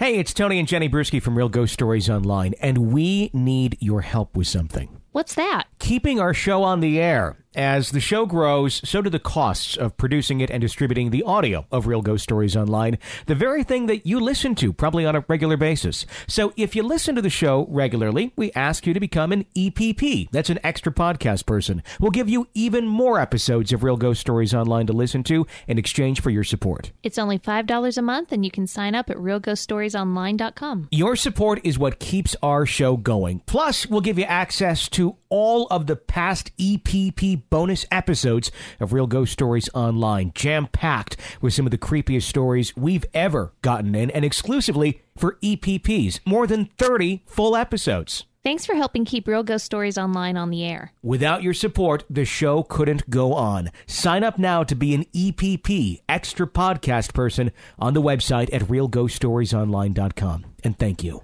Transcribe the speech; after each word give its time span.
Hey, 0.00 0.18
it's 0.18 0.32
Tony 0.32 0.58
and 0.58 0.66
Jenny 0.66 0.88
Brueski 0.88 1.20
from 1.20 1.36
Real 1.36 1.50
Ghost 1.50 1.74
Stories 1.74 2.08
Online, 2.08 2.54
and 2.62 2.90
we 2.90 3.28
need 3.34 3.76
your 3.80 4.00
help 4.00 4.34
with 4.34 4.46
something. 4.46 4.98
What's 5.12 5.34
that? 5.34 5.64
Keeping 5.80 6.20
our 6.20 6.34
show 6.34 6.62
on 6.62 6.80
the 6.80 7.00
air. 7.00 7.38
As 7.56 7.90
the 7.90 7.98
show 7.98 8.26
grows, 8.26 8.80
so 8.88 9.02
do 9.02 9.10
the 9.10 9.18
costs 9.18 9.76
of 9.76 9.96
producing 9.96 10.40
it 10.40 10.50
and 10.52 10.60
distributing 10.60 11.10
the 11.10 11.24
audio 11.24 11.66
of 11.72 11.88
Real 11.88 12.00
Ghost 12.00 12.22
Stories 12.22 12.56
Online, 12.56 12.96
the 13.26 13.34
very 13.34 13.64
thing 13.64 13.86
that 13.86 14.06
you 14.06 14.20
listen 14.20 14.54
to 14.56 14.72
probably 14.72 15.04
on 15.04 15.16
a 15.16 15.24
regular 15.26 15.56
basis. 15.56 16.06
So 16.28 16.52
if 16.56 16.76
you 16.76 16.84
listen 16.84 17.16
to 17.16 17.22
the 17.22 17.28
show 17.28 17.66
regularly, 17.68 18.32
we 18.36 18.52
ask 18.52 18.86
you 18.86 18.94
to 18.94 19.00
become 19.00 19.32
an 19.32 19.46
EPP. 19.56 20.30
That's 20.30 20.50
an 20.50 20.60
extra 20.62 20.92
podcast 20.92 21.44
person. 21.44 21.82
We'll 21.98 22.12
give 22.12 22.28
you 22.28 22.46
even 22.54 22.86
more 22.86 23.18
episodes 23.18 23.72
of 23.72 23.82
Real 23.82 23.96
Ghost 23.96 24.20
Stories 24.20 24.54
Online 24.54 24.86
to 24.86 24.92
listen 24.92 25.24
to 25.24 25.44
in 25.66 25.76
exchange 25.76 26.20
for 26.20 26.30
your 26.30 26.44
support. 26.44 26.92
It's 27.02 27.18
only 27.18 27.40
$5 27.40 27.98
a 27.98 28.02
month, 28.02 28.30
and 28.30 28.44
you 28.44 28.52
can 28.52 28.68
sign 28.68 28.94
up 28.94 29.10
at 29.10 29.16
realghoststoriesonline.com. 29.16 30.88
Your 30.92 31.16
support 31.16 31.60
is 31.64 31.80
what 31.80 31.98
keeps 31.98 32.36
our 32.44 32.64
show 32.64 32.96
going. 32.96 33.42
Plus, 33.46 33.88
we'll 33.88 34.02
give 34.02 34.20
you 34.20 34.24
access 34.26 34.88
to 34.90 35.16
all 35.30 35.66
of 35.68 35.86
the 35.86 35.96
past 35.96 36.54
EPP 36.58 37.44
bonus 37.48 37.86
episodes 37.90 38.50
of 38.78 38.92
Real 38.92 39.06
Ghost 39.06 39.32
Stories 39.32 39.70
Online, 39.72 40.32
jam 40.34 40.66
packed 40.66 41.16
with 41.40 41.54
some 41.54 41.66
of 41.66 41.70
the 41.70 41.78
creepiest 41.78 42.24
stories 42.24 42.76
we've 42.76 43.06
ever 43.14 43.52
gotten 43.62 43.94
in, 43.94 44.10
and 44.10 44.24
exclusively 44.24 45.02
for 45.16 45.38
EPPs. 45.42 46.20
More 46.26 46.46
than 46.46 46.70
30 46.78 47.22
full 47.26 47.56
episodes. 47.56 48.24
Thanks 48.42 48.64
for 48.64 48.74
helping 48.74 49.04
keep 49.04 49.28
Real 49.28 49.42
Ghost 49.42 49.66
Stories 49.66 49.98
Online 49.98 50.38
on 50.38 50.48
the 50.48 50.64
air. 50.64 50.92
Without 51.02 51.42
your 51.42 51.52
support, 51.52 52.04
the 52.08 52.24
show 52.24 52.62
couldn't 52.62 53.10
go 53.10 53.34
on. 53.34 53.70
Sign 53.86 54.24
up 54.24 54.38
now 54.38 54.62
to 54.64 54.74
be 54.74 54.94
an 54.94 55.04
EPP, 55.14 56.00
extra 56.08 56.46
podcast 56.46 57.12
person, 57.12 57.52
on 57.78 57.92
the 57.92 58.00
website 58.00 58.52
at 58.54 58.62
realghoststoriesonline.com. 58.62 60.46
And 60.64 60.78
thank 60.78 61.04
you. 61.04 61.22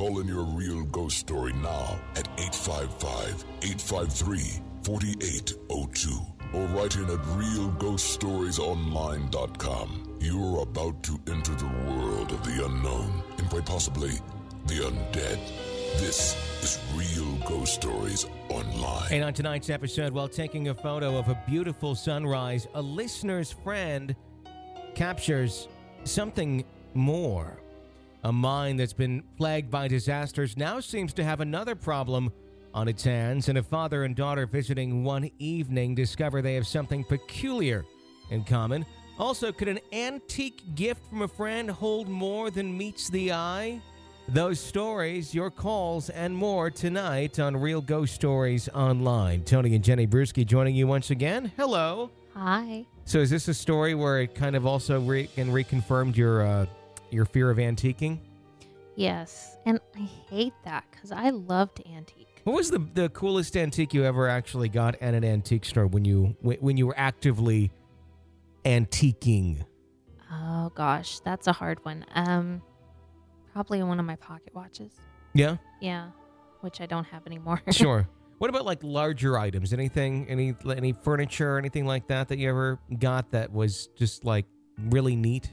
Call 0.00 0.20
in 0.20 0.28
your 0.28 0.44
real 0.44 0.84
ghost 0.84 1.18
story 1.18 1.52
now 1.52 1.98
at 2.16 2.26
855 2.38 3.44
853 3.60 4.62
4802 4.82 6.18
or 6.54 6.64
write 6.68 6.96
in 6.96 7.04
at 7.04 7.18
realghoststoriesonline.com. 7.36 10.16
You 10.18 10.56
are 10.56 10.62
about 10.62 11.02
to 11.02 11.20
enter 11.30 11.54
the 11.54 11.66
world 11.66 12.32
of 12.32 12.42
the 12.44 12.64
unknown 12.64 13.22
and 13.36 13.50
quite 13.50 13.66
possibly 13.66 14.12
the 14.64 14.76
undead. 14.76 15.38
This 15.98 16.34
is 16.62 16.78
Real 16.94 17.36
Ghost 17.46 17.74
Stories 17.74 18.24
Online. 18.48 19.12
And 19.12 19.22
on 19.22 19.34
tonight's 19.34 19.68
episode, 19.68 20.14
while 20.14 20.28
taking 20.28 20.68
a 20.68 20.74
photo 20.74 21.18
of 21.18 21.28
a 21.28 21.38
beautiful 21.46 21.94
sunrise, 21.94 22.66
a 22.72 22.80
listener's 22.80 23.52
friend 23.52 24.16
captures 24.94 25.68
something 26.04 26.64
more. 26.94 27.59
A 28.22 28.32
mine 28.32 28.76
that's 28.76 28.92
been 28.92 29.22
plagued 29.36 29.70
by 29.70 29.88
disasters 29.88 30.56
now 30.56 30.80
seems 30.80 31.12
to 31.14 31.24
have 31.24 31.40
another 31.40 31.74
problem 31.74 32.30
on 32.74 32.86
its 32.86 33.02
hands, 33.02 33.48
and 33.48 33.58
a 33.58 33.62
father 33.62 34.04
and 34.04 34.14
daughter 34.14 34.46
visiting 34.46 35.02
one 35.02 35.30
evening 35.38 35.94
discover 35.94 36.40
they 36.42 36.54
have 36.54 36.66
something 36.66 37.02
peculiar 37.02 37.84
in 38.30 38.44
common. 38.44 38.84
Also, 39.18 39.52
could 39.52 39.68
an 39.68 39.80
antique 39.92 40.62
gift 40.74 41.04
from 41.08 41.22
a 41.22 41.28
friend 41.28 41.70
hold 41.70 42.08
more 42.08 42.50
than 42.50 42.76
meets 42.76 43.10
the 43.10 43.32
eye? 43.32 43.80
Those 44.28 44.60
stories, 44.60 45.34
your 45.34 45.50
calls, 45.50 46.10
and 46.10 46.34
more 46.34 46.70
tonight 46.70 47.40
on 47.40 47.56
Real 47.56 47.80
Ghost 47.80 48.14
Stories 48.14 48.68
Online. 48.68 49.42
Tony 49.42 49.74
and 49.74 49.82
Jenny 49.82 50.06
Brueski 50.06 50.46
joining 50.46 50.76
you 50.76 50.86
once 50.86 51.10
again. 51.10 51.50
Hello. 51.56 52.10
Hi. 52.34 52.86
So, 53.04 53.18
is 53.18 53.30
this 53.30 53.48
a 53.48 53.54
story 53.54 53.94
where 53.94 54.20
it 54.20 54.34
kind 54.36 54.54
of 54.54 54.66
also 54.66 55.00
re- 55.00 55.28
and 55.36 55.50
reconfirmed 55.50 56.16
your 56.16 56.46
uh, 56.46 56.66
your 57.12 57.24
fear 57.24 57.50
of 57.50 57.58
antiquing? 57.58 58.20
Yes. 58.96 59.56
And 59.66 59.80
I 59.96 60.00
hate 60.28 60.52
that 60.64 60.84
because 60.90 61.12
I 61.12 61.30
love 61.30 61.74
to 61.76 61.88
antique. 61.88 62.40
What 62.44 62.54
was 62.56 62.70
the 62.70 62.78
the 62.94 63.08
coolest 63.10 63.56
antique 63.56 63.92
you 63.94 64.04
ever 64.04 64.28
actually 64.28 64.68
got 64.68 64.96
at 65.00 65.14
an 65.14 65.24
antique 65.24 65.64
store 65.64 65.86
when 65.86 66.04
you 66.04 66.36
when 66.40 66.58
when 66.58 66.76
you 66.76 66.86
were 66.86 66.98
actively 66.98 67.70
antiquing? 68.64 69.64
Oh 70.32 70.70
gosh, 70.74 71.20
that's 71.20 71.46
a 71.46 71.52
hard 71.52 71.84
one. 71.84 72.04
Um, 72.14 72.62
probably 73.52 73.82
one 73.82 73.98
of 74.00 74.06
my 74.06 74.16
pocket 74.16 74.54
watches. 74.54 74.92
Yeah, 75.34 75.56
Yeah, 75.80 76.10
which 76.60 76.80
I 76.80 76.86
don't 76.86 77.04
have 77.04 77.26
anymore. 77.26 77.62
sure. 77.70 78.08
What 78.38 78.48
about 78.48 78.64
like 78.64 78.78
larger 78.82 79.38
items? 79.38 79.72
Anything, 79.72 80.26
any 80.28 80.54
any 80.66 80.92
furniture, 80.92 81.56
or 81.56 81.58
anything 81.58 81.84
like 81.86 82.08
that 82.08 82.28
that 82.28 82.38
you 82.38 82.48
ever 82.48 82.78
got 82.98 83.30
that 83.32 83.52
was 83.52 83.88
just 83.96 84.24
like 84.24 84.46
really 84.78 85.14
neat? 85.14 85.52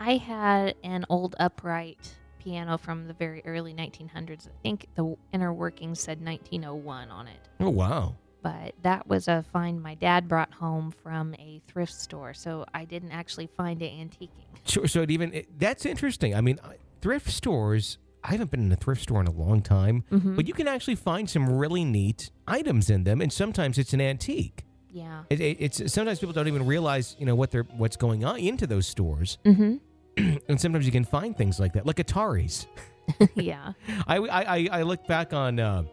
I 0.00 0.16
had 0.16 0.74
an 0.82 1.04
old 1.08 1.36
upright 1.38 2.14
piano 2.38 2.76
from 2.78 3.06
the 3.06 3.14
very 3.14 3.42
early 3.44 3.72
1900s. 3.72 4.48
I 4.48 4.50
think 4.62 4.86
the 4.96 5.14
inner 5.32 5.52
workings 5.52 6.00
said 6.00 6.20
1901 6.24 7.10
on 7.10 7.28
it. 7.28 7.48
Oh 7.60 7.70
wow. 7.70 8.16
But 8.42 8.74
that 8.82 9.06
was 9.06 9.28
a 9.28 9.44
find 9.52 9.80
my 9.80 9.94
dad 9.94 10.26
brought 10.26 10.52
home 10.52 10.90
from 10.90 11.34
a 11.34 11.62
thrift 11.68 11.92
store, 11.94 12.34
so 12.34 12.66
I 12.74 12.84
didn't 12.84 13.12
actually 13.12 13.46
find 13.46 13.80
it 13.80 13.92
antiquing. 13.92 14.30
Sure. 14.64 14.88
So 14.88 15.02
it 15.02 15.10
even 15.12 15.32
it, 15.32 15.58
that's 15.60 15.86
interesting. 15.86 16.34
I 16.34 16.40
mean, 16.40 16.58
thrift 17.00 17.30
stores. 17.30 17.98
I 18.24 18.32
haven't 18.32 18.50
been 18.50 18.60
in 18.64 18.72
a 18.72 18.76
thrift 18.76 19.02
store 19.02 19.20
in 19.20 19.26
a 19.28 19.32
long 19.32 19.62
time, 19.62 20.04
Mhm. 20.10 20.36
but 20.36 20.46
you 20.48 20.54
can 20.54 20.66
actually 20.68 20.94
find 20.96 21.28
some 21.30 21.48
really 21.48 21.84
neat 21.84 22.30
items 22.46 22.88
in 22.90 23.04
them, 23.04 23.20
and 23.20 23.32
sometimes 23.32 23.78
it's 23.78 23.92
an 23.92 24.00
antique. 24.00 24.64
Yeah. 24.92 25.22
It, 25.30 25.40
it, 25.40 25.56
it's 25.60 25.92
sometimes 25.92 26.18
people 26.20 26.34
don't 26.34 26.48
even 26.48 26.66
realize 26.66 27.16
you 27.18 27.24
know 27.26 27.34
what 27.34 27.50
they're 27.50 27.62
what's 27.76 27.96
going 27.96 28.24
on 28.24 28.38
into 28.38 28.66
those 28.66 28.86
stores, 28.86 29.38
Mm-hmm. 29.44 29.76
and 30.48 30.60
sometimes 30.60 30.84
you 30.84 30.92
can 30.92 31.04
find 31.04 31.34
things 31.36 31.58
like 31.58 31.72
that, 31.72 31.86
like 31.86 31.96
Ataris. 31.96 32.66
yeah. 33.34 33.72
I 34.06 34.16
I, 34.18 34.42
I- 34.56 34.68
I 34.72 34.82
look 34.82 35.06
back 35.06 35.32
on 35.32 35.58
uh, 35.58 35.84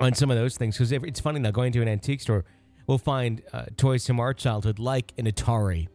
on 0.00 0.14
some 0.14 0.30
of 0.30 0.36
those 0.38 0.56
things 0.56 0.76
because 0.76 0.92
it's 0.92 1.20
funny 1.20 1.38
now 1.40 1.50
going 1.50 1.72
to 1.72 1.82
an 1.82 1.88
antique 1.88 2.20
store, 2.22 2.44
we'll 2.86 2.98
find 2.98 3.42
uh, 3.52 3.66
toys 3.76 4.06
from 4.06 4.20
our 4.20 4.32
childhood 4.32 4.78
like 4.78 5.12
an 5.18 5.26
Atari 5.26 5.88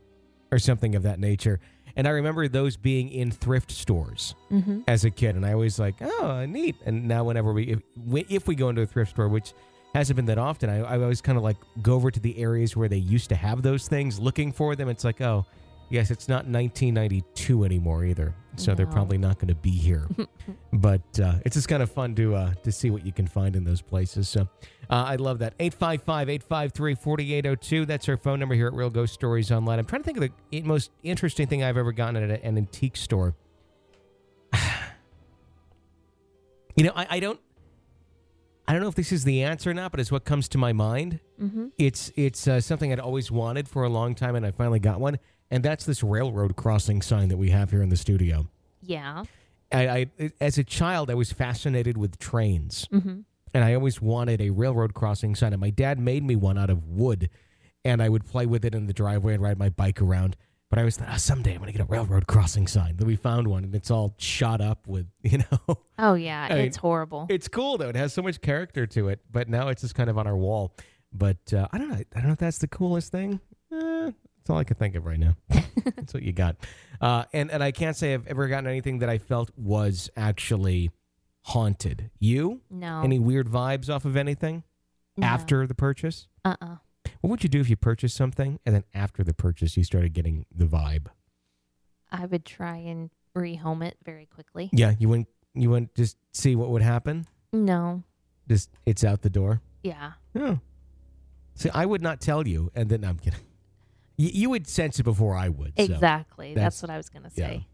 or 0.51 0.59
something 0.59 0.93
of 0.93 1.01
that 1.03 1.19
nature, 1.19 1.59
and 1.95 2.07
I 2.07 2.11
remember 2.11 2.47
those 2.47 2.77
being 2.77 3.09
in 3.09 3.31
thrift 3.31 3.71
stores 3.71 4.35
Mm-hmm. 4.51 4.81
as 4.87 5.03
a 5.03 5.09
kid, 5.09 5.35
and 5.35 5.43
I 5.45 5.53
always 5.53 5.79
like, 5.79 5.95
oh, 6.01 6.45
neat. 6.45 6.75
And 6.85 7.07
now 7.07 7.23
whenever 7.23 7.51
we 7.53 7.63
if, 7.71 7.79
we 8.05 8.25
if 8.29 8.47
we 8.47 8.53
go 8.53 8.69
into 8.69 8.83
a 8.83 8.85
thrift 8.85 9.11
store, 9.11 9.27
which 9.29 9.53
hasn't 9.93 10.15
been 10.15 10.25
that 10.25 10.37
often, 10.37 10.69
I, 10.69 10.79
I 10.79 11.01
always 11.01 11.21
kind 11.21 11.37
of 11.37 11.43
like 11.43 11.57
go 11.81 11.93
over 11.93 12.11
to 12.11 12.19
the 12.19 12.37
areas 12.37 12.75
where 12.75 12.89
they 12.89 12.97
used 12.97 13.29
to 13.29 13.35
have 13.35 13.61
those 13.61 13.87
things, 13.87 14.19
looking 14.19 14.51
for 14.51 14.75
them. 14.75 14.89
It's 14.89 15.03
like, 15.03 15.21
oh, 15.21 15.45
yes, 15.89 16.09
it's 16.09 16.27
not 16.27 16.47
1992 16.47 17.63
anymore 17.63 18.03
either, 18.03 18.33
so 18.55 18.73
they're 18.73 18.87
probably 18.87 19.19
not 19.19 19.37
going 19.37 19.49
to 19.49 19.55
be 19.55 19.69
here. 19.69 20.07
but 20.73 21.01
uh, 21.21 21.35
it's 21.45 21.55
just 21.55 21.67
kind 21.67 21.83
of 21.83 21.91
fun 21.91 22.15
to 22.15 22.35
uh, 22.35 22.53
to 22.63 22.71
see 22.71 22.89
what 22.89 23.05
you 23.05 23.11
can 23.11 23.27
find 23.27 23.55
in 23.55 23.63
those 23.63 23.81
places. 23.81 24.27
So 24.27 24.47
uh, 24.89 25.05
I 25.07 25.17
love 25.17 25.37
that. 25.39 25.57
855-853-4802. 25.59 27.85
That's 27.85 28.09
our 28.09 28.17
phone 28.17 28.39
number 28.39 28.55
here 28.55 28.65
at 28.67 28.73
Real 28.73 28.89
Ghost 28.89 29.13
Stories 29.13 29.51
Online. 29.51 29.77
I'm 29.79 29.85
trying 29.85 30.01
to 30.01 30.05
think 30.05 30.17
of 30.17 30.29
the 30.49 30.61
most 30.63 30.89
interesting 31.03 31.45
thing 31.47 31.63
I've 31.63 31.77
ever 31.77 31.91
gotten 31.91 32.31
at 32.31 32.43
an 32.43 32.57
antique 32.57 32.97
store. 32.97 33.35
You 36.75 36.85
know, 36.85 36.93
I, 36.95 37.05
I 37.07 37.19
don't 37.19 37.39
I 38.67 38.73
don't 38.73 38.81
know 38.81 38.87
if 38.87 38.95
this 38.95 39.11
is 39.11 39.23
the 39.25 39.43
answer 39.43 39.71
or 39.71 39.73
not, 39.73 39.91
but 39.91 39.99
it's 39.99 40.11
what 40.11 40.23
comes 40.25 40.47
to 40.49 40.57
my 40.57 40.71
mind. 40.73 41.19
Mm-hmm. 41.41 41.67
It's 41.77 42.11
it's 42.15 42.47
uh, 42.47 42.61
something 42.61 42.91
I'd 42.91 42.99
always 42.99 43.29
wanted 43.31 43.67
for 43.67 43.83
a 43.83 43.89
long 43.89 44.15
time, 44.15 44.35
and 44.35 44.45
I 44.45 44.51
finally 44.51 44.79
got 44.79 44.99
one. 44.99 45.19
And 45.51 45.63
that's 45.63 45.85
this 45.85 46.01
railroad 46.01 46.55
crossing 46.55 47.01
sign 47.01 47.27
that 47.29 47.37
we 47.37 47.49
have 47.51 47.69
here 47.71 47.81
in 47.83 47.89
the 47.89 47.97
studio. 47.97 48.47
Yeah. 48.81 49.23
I, 49.71 50.07
I 50.19 50.31
as 50.39 50.57
a 50.57 50.63
child, 50.63 51.09
I 51.11 51.13
was 51.15 51.31
fascinated 51.31 51.97
with 51.97 52.17
trains, 52.19 52.87
Mm-hmm. 52.91 53.19
and 53.53 53.63
I 53.63 53.73
always 53.73 54.01
wanted 54.01 54.41
a 54.41 54.49
railroad 54.51 54.93
crossing 54.93 55.35
sign. 55.35 55.51
And 55.53 55.59
my 55.59 55.69
dad 55.69 55.99
made 55.99 56.23
me 56.23 56.35
one 56.35 56.57
out 56.57 56.69
of 56.69 56.85
wood, 56.87 57.29
and 57.83 58.01
I 58.01 58.07
would 58.09 58.25
play 58.25 58.45
with 58.45 58.63
it 58.65 58.73
in 58.73 58.87
the 58.87 58.93
driveway 58.93 59.33
and 59.33 59.43
ride 59.43 59.57
my 59.59 59.69
bike 59.69 60.01
around. 60.01 60.35
But 60.73 60.79
I 60.79 60.81
always 60.81 60.97
thought, 60.97 61.09
oh, 61.13 61.17
someday 61.17 61.51
I'm 61.51 61.59
going 61.59 61.71
to 61.71 61.77
get 61.77 61.81
a 61.81 61.85
railroad 61.87 62.25
crossing 62.25 62.65
sign. 62.65 62.95
Then 62.97 63.05
we 63.05 63.15
found 63.15 63.45
one, 63.45 63.63
and 63.63 63.75
it's 63.75 63.91
all 63.91 64.15
shot 64.17 64.59
up 64.59 64.87
with, 64.87 65.05
you 65.21 65.37
know. 65.37 65.77
Oh 65.99 66.15
yeah, 66.15 66.47
I 66.49 66.55
mean, 66.55 66.65
it's 66.65 66.77
horrible. 66.77 67.27
It's 67.29 67.47
cool 67.47 67.77
though. 67.77 67.89
It 67.89 67.95
has 67.95 68.11
so 68.11 68.23
much 68.23 68.41
character 68.41 68.87
to 68.87 69.09
it. 69.09 69.19
But 69.31 69.47
now 69.49 69.67
it's 69.67 69.83
just 69.83 69.93
kind 69.93 70.09
of 70.09 70.17
on 70.17 70.25
our 70.25 70.35
wall. 70.35 70.75
But 71.13 71.53
uh, 71.53 71.67
I 71.71 71.77
don't 71.77 71.89
know. 71.89 71.97
I 71.97 72.03
don't 72.15 72.25
know 72.25 72.33
if 72.33 72.39
that's 72.39 72.57
the 72.57 72.67
coolest 72.67 73.11
thing. 73.11 73.39
Eh, 73.71 74.05
that's 74.09 74.49
all 74.49 74.57
I 74.57 74.63
can 74.63 74.75
think 74.75 74.95
of 74.95 75.05
right 75.05 75.19
now. 75.19 75.35
that's 75.95 76.11
what 76.11 76.23
you 76.23 76.33
got. 76.33 76.55
Uh, 76.99 77.25
and 77.33 77.51
and 77.51 77.61
I 77.63 77.71
can't 77.71 77.95
say 77.95 78.15
I've 78.15 78.25
ever 78.25 78.47
gotten 78.47 78.65
anything 78.65 78.97
that 78.97 79.09
I 79.09 79.19
felt 79.19 79.51
was 79.55 80.09
actually 80.17 80.89
haunted. 81.43 82.09
You? 82.17 82.61
no. 82.71 83.03
Any 83.03 83.19
weird 83.19 83.47
vibes 83.47 83.93
off 83.93 84.05
of 84.05 84.17
anything 84.17 84.63
No. 85.17 85.27
after 85.27 85.67
the 85.67 85.75
purchase? 85.75 86.27
Uh-uh. 86.43 86.77
What 87.23 87.29
would 87.29 87.43
you 87.43 87.47
do 87.47 87.61
if 87.61 87.69
you 87.69 87.77
purchased 87.77 88.17
something 88.17 88.59
and 88.65 88.75
then 88.75 88.83
after 88.93 89.23
the 89.23 89.33
purchase 89.33 89.77
you 89.77 89.85
started 89.85 90.11
getting 90.11 90.45
the 90.53 90.65
vibe? 90.65 91.07
I 92.11 92.25
would 92.25 92.43
try 92.43 92.75
and 92.75 93.11
rehome 93.33 93.81
it 93.81 93.95
very 94.03 94.25
quickly. 94.25 94.69
Yeah, 94.73 94.91
you 94.99 95.07
wouldn't 95.07 95.29
you 95.53 95.69
wouldn't 95.69 95.95
just 95.95 96.17
see 96.33 96.57
what 96.57 96.67
would 96.67 96.81
happen? 96.81 97.25
No. 97.53 98.03
Just 98.49 98.71
it's 98.85 99.05
out 99.05 99.21
the 99.21 99.29
door. 99.29 99.61
Yeah. 99.83 100.11
Oh. 100.37 100.59
See, 101.55 101.69
I 101.69 101.85
would 101.85 102.01
not 102.01 102.19
tell 102.19 102.45
you, 102.45 102.69
and 102.75 102.89
then 102.89 103.05
I'm 103.05 103.17
kidding. 103.17 103.39
You, 104.17 104.29
you 104.33 104.49
would 104.49 104.67
sense 104.67 104.99
it 104.99 105.03
before 105.03 105.33
I 105.33 105.47
would. 105.47 105.73
so. 105.77 105.83
Exactly. 105.85 106.53
that's- 106.53 106.75
That's, 106.75 106.81
what 106.81 106.89
I 106.89 106.97
was 106.97 107.07
going 107.09 107.23
to 107.23 107.31
yeah. 107.35 107.47
say. 107.47 107.67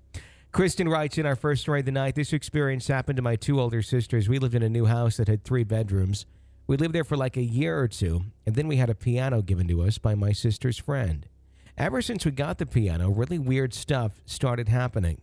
Kristen 0.52 0.88
writes 0.88 1.18
in 1.18 1.26
our 1.26 1.36
first 1.36 1.64
story 1.64 1.80
of 1.80 1.86
the 1.88 1.92
night. 1.92 2.14
This 2.14 2.34
experience 2.34 2.88
happened 2.88 3.18
to 3.18 3.24
my 3.24 3.36
two 3.36 3.60
older 3.60 3.82
sisters. 3.82 4.30
We 4.30 4.38
lived 4.38 4.54
in 4.54 4.62
a 4.64 4.70
new 4.70 4.86
house 4.86 5.18
that 5.18 5.28
had 5.28 5.44
three 5.44 5.64
bedrooms. 5.64 6.28
We 6.70 6.78
lived 6.78 6.94
there 6.94 7.04
for 7.04 7.18
like 7.18 7.36
a 7.36 7.42
year 7.42 7.80
or 7.80 7.88
two, 7.88 8.26
and 8.46 8.54
then 8.54 8.68
we 8.68 8.76
had 8.76 8.92
a 8.92 8.94
piano 8.96 9.42
given 9.42 9.68
to 9.70 9.82
us 9.82 9.98
by 9.98 10.14
my 10.14 10.32
sister's 10.34 10.78
friend. 10.78 11.28
Ever 11.76 12.00
since 12.00 12.26
we 12.26 12.32
got 12.32 12.60
the 12.60 12.68
piano, 12.68 13.10
really 13.10 13.40
weird 13.40 13.74
stuff 13.74 14.22
started 14.24 14.70
happening. 14.70 15.20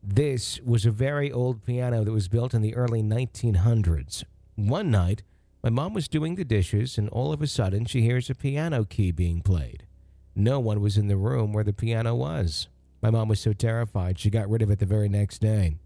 This 0.00 0.60
was 0.60 0.86
a 0.86 0.92
very 0.92 1.32
old 1.32 1.64
piano 1.66 2.04
that 2.04 2.12
was 2.12 2.28
built 2.28 2.54
in 2.54 2.62
the 2.62 2.76
early 2.76 3.02
1900s. 3.02 4.22
One 4.54 4.92
night, 4.92 5.24
my 5.64 5.68
mom 5.68 5.94
was 5.94 6.06
doing 6.06 6.36
the 6.36 6.44
dishes, 6.44 6.96
and 6.96 7.08
all 7.08 7.32
of 7.32 7.42
a 7.42 7.48
sudden, 7.48 7.86
she 7.86 8.02
hears 8.02 8.30
a 8.30 8.34
piano 8.36 8.84
key 8.84 9.10
being 9.10 9.40
played. 9.40 9.88
No 10.36 10.60
one 10.60 10.80
was 10.80 10.96
in 10.96 11.08
the 11.08 11.16
room 11.16 11.52
where 11.52 11.64
the 11.64 11.72
piano 11.72 12.14
was. 12.14 12.68
My 13.02 13.10
mom 13.10 13.26
was 13.26 13.40
so 13.40 13.52
terrified 13.52 14.20
she 14.20 14.30
got 14.30 14.48
rid 14.48 14.62
of 14.62 14.70
it 14.70 14.78
the 14.78 14.86
very 14.86 15.08
next 15.08 15.40
day. 15.40 15.78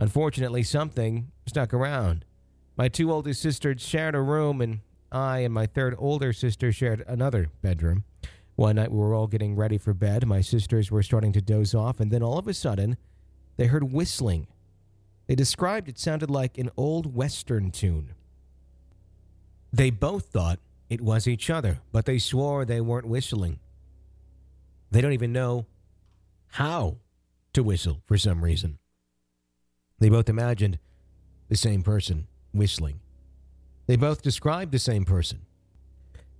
Unfortunately, 0.00 0.64
something 0.64 1.30
stuck 1.46 1.72
around. 1.72 2.24
My 2.78 2.86
two 2.88 3.10
oldest 3.12 3.42
sisters 3.42 3.82
shared 3.82 4.14
a 4.14 4.20
room, 4.22 4.60
and 4.60 4.78
I 5.10 5.40
and 5.40 5.52
my 5.52 5.66
third 5.66 5.96
older 5.98 6.32
sister 6.32 6.70
shared 6.70 7.04
another 7.08 7.48
bedroom. 7.60 8.04
One 8.54 8.76
night 8.76 8.92
we 8.92 8.98
were 8.98 9.14
all 9.14 9.26
getting 9.26 9.56
ready 9.56 9.78
for 9.78 9.92
bed. 9.92 10.24
My 10.28 10.40
sisters 10.40 10.88
were 10.88 11.02
starting 11.02 11.32
to 11.32 11.42
doze 11.42 11.74
off, 11.74 11.98
and 11.98 12.12
then 12.12 12.22
all 12.22 12.38
of 12.38 12.46
a 12.46 12.54
sudden, 12.54 12.96
they 13.56 13.66
heard 13.66 13.92
whistling. 13.92 14.46
They 15.26 15.34
described 15.34 15.88
it 15.88 15.98
sounded 15.98 16.30
like 16.30 16.56
an 16.56 16.70
old 16.76 17.16
Western 17.16 17.72
tune. 17.72 18.14
They 19.72 19.90
both 19.90 20.26
thought 20.26 20.60
it 20.88 21.00
was 21.00 21.26
each 21.26 21.50
other, 21.50 21.80
but 21.90 22.04
they 22.04 22.18
swore 22.18 22.64
they 22.64 22.80
weren't 22.80 23.08
whistling. 23.08 23.58
They 24.92 25.00
don't 25.00 25.12
even 25.12 25.32
know 25.32 25.66
how 26.52 26.98
to 27.54 27.64
whistle 27.64 28.02
for 28.06 28.16
some 28.16 28.44
reason. 28.44 28.78
They 29.98 30.08
both 30.08 30.28
imagined 30.28 30.78
the 31.48 31.56
same 31.56 31.82
person 31.82 32.28
whistling. 32.52 33.00
They 33.86 33.96
both 33.96 34.22
described 34.22 34.72
the 34.72 34.78
same 34.78 35.04
person. 35.04 35.40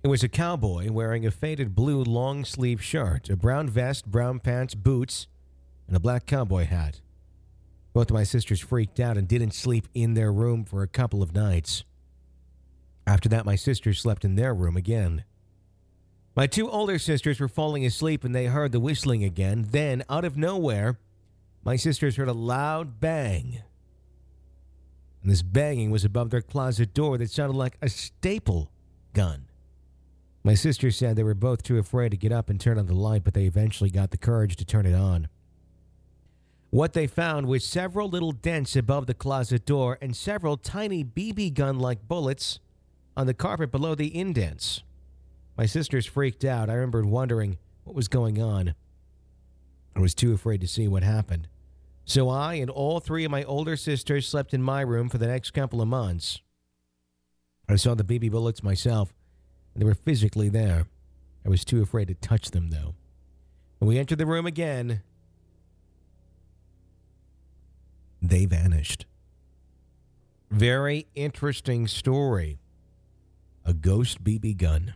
It 0.03 0.07
was 0.07 0.23
a 0.23 0.29
cowboy 0.29 0.91
wearing 0.91 1.25
a 1.25 1.31
faded 1.31 1.75
blue 1.75 2.03
long 2.03 2.45
sleeve 2.45 2.81
shirt, 2.81 3.29
a 3.29 3.35
brown 3.35 3.67
vest, 3.67 4.05
brown 4.05 4.39
pants, 4.39 4.75
boots, 4.75 5.27
and 5.87 5.95
a 5.95 5.99
black 5.99 6.25
cowboy 6.25 6.65
hat. 6.65 7.01
Both 7.91 8.11
of 8.11 8.13
my 8.13 8.23
sisters 8.23 8.61
freaked 8.61 8.99
out 8.99 9.17
and 9.17 9.27
didn't 9.27 9.53
sleep 9.53 9.87
in 9.93 10.13
their 10.13 10.31
room 10.31 10.63
for 10.63 10.83
a 10.83 10.87
couple 10.87 11.21
of 11.21 11.33
nights. 11.33 11.83
After 13.05 13.27
that, 13.29 13.45
my 13.45 13.55
sisters 13.55 13.99
slept 13.99 14.23
in 14.23 14.35
their 14.35 14.53
room 14.53 14.77
again. 14.77 15.25
My 16.35 16.47
two 16.47 16.69
older 16.69 16.99
sisters 16.99 17.39
were 17.39 17.47
falling 17.47 17.85
asleep 17.85 18.23
and 18.23 18.33
they 18.33 18.45
heard 18.45 18.71
the 18.71 18.79
whistling 18.79 19.23
again. 19.23 19.65
Then, 19.71 20.03
out 20.09 20.23
of 20.23 20.37
nowhere, 20.37 20.99
my 21.63 21.75
sisters 21.75 22.15
heard 22.15 22.29
a 22.29 22.33
loud 22.33 22.99
bang. 22.99 23.63
And 25.21 25.31
this 25.31 25.41
banging 25.41 25.91
was 25.91 26.05
above 26.05 26.29
their 26.29 26.41
closet 26.41 26.93
door 26.93 27.17
that 27.17 27.29
sounded 27.29 27.57
like 27.57 27.77
a 27.81 27.89
staple 27.89 28.71
gun. 29.13 29.45
My 30.43 30.53
sisters 30.53 30.95
said 30.95 31.15
they 31.15 31.23
were 31.23 31.33
both 31.33 31.63
too 31.63 31.77
afraid 31.77 32.09
to 32.09 32.17
get 32.17 32.31
up 32.31 32.49
and 32.49 32.59
turn 32.59 32.79
on 32.79 32.87
the 32.87 32.93
light, 32.93 33.23
but 33.23 33.33
they 33.33 33.45
eventually 33.45 33.89
got 33.89 34.11
the 34.11 34.17
courage 34.17 34.55
to 34.55 34.65
turn 34.65 34.85
it 34.85 34.95
on. 34.95 35.27
What 36.69 36.93
they 36.93 37.07
found 37.07 37.47
was 37.47 37.65
several 37.65 38.07
little 38.07 38.31
dents 38.31 38.75
above 38.75 39.07
the 39.07 39.13
closet 39.13 39.65
door 39.65 39.97
and 40.01 40.15
several 40.15 40.55
tiny 40.55 41.03
BB 41.03 41.53
gun 41.53 41.79
like 41.79 42.07
bullets 42.07 42.59
on 43.17 43.27
the 43.27 43.33
carpet 43.33 43.71
below 43.71 43.95
the 43.95 44.15
indents. 44.15 44.83
My 45.57 45.65
sisters 45.65 46.05
freaked 46.05 46.45
out. 46.45 46.69
I 46.69 46.73
remembered 46.73 47.05
wondering 47.05 47.57
what 47.83 47.95
was 47.95 48.07
going 48.07 48.41
on. 48.41 48.75
I 49.95 49.99
was 49.99 50.13
too 50.13 50.31
afraid 50.31 50.61
to 50.61 50.67
see 50.67 50.87
what 50.87 51.03
happened. 51.03 51.47
So 52.09 52.27
I 52.27 52.55
and 52.55 52.71
all 52.71 52.99
three 52.99 53.23
of 53.23 53.29
my 53.29 53.43
older 53.43 53.75
sisters 53.75 54.27
slept 54.27 54.55
in 54.55 54.63
my 54.63 54.81
room 54.81 55.09
for 55.09 55.19
the 55.19 55.27
next 55.27 55.51
couple 55.51 55.79
of 55.79 55.87
months. 55.87 56.41
I 57.69 57.75
saw 57.75 57.93
the 57.93 58.03
BB 58.03 58.31
bullets 58.31 58.63
myself, 58.63 59.13
and 59.71 59.81
they 59.83 59.85
were 59.85 59.93
physically 59.93 60.49
there. 60.49 60.87
I 61.45 61.49
was 61.49 61.63
too 61.63 61.83
afraid 61.83 62.07
to 62.07 62.15
touch 62.15 62.49
them, 62.49 62.71
though. 62.71 62.95
When 63.77 63.89
we 63.89 63.99
entered 63.99 64.17
the 64.17 64.25
room 64.25 64.47
again, 64.47 65.03
they 68.23 68.45
vanished. 68.45 69.05
Very 70.49 71.05
interesting 71.13 71.85
story. 71.85 72.57
A 73.63 73.73
ghost 73.75 74.23
BB 74.23 74.57
gun. 74.57 74.95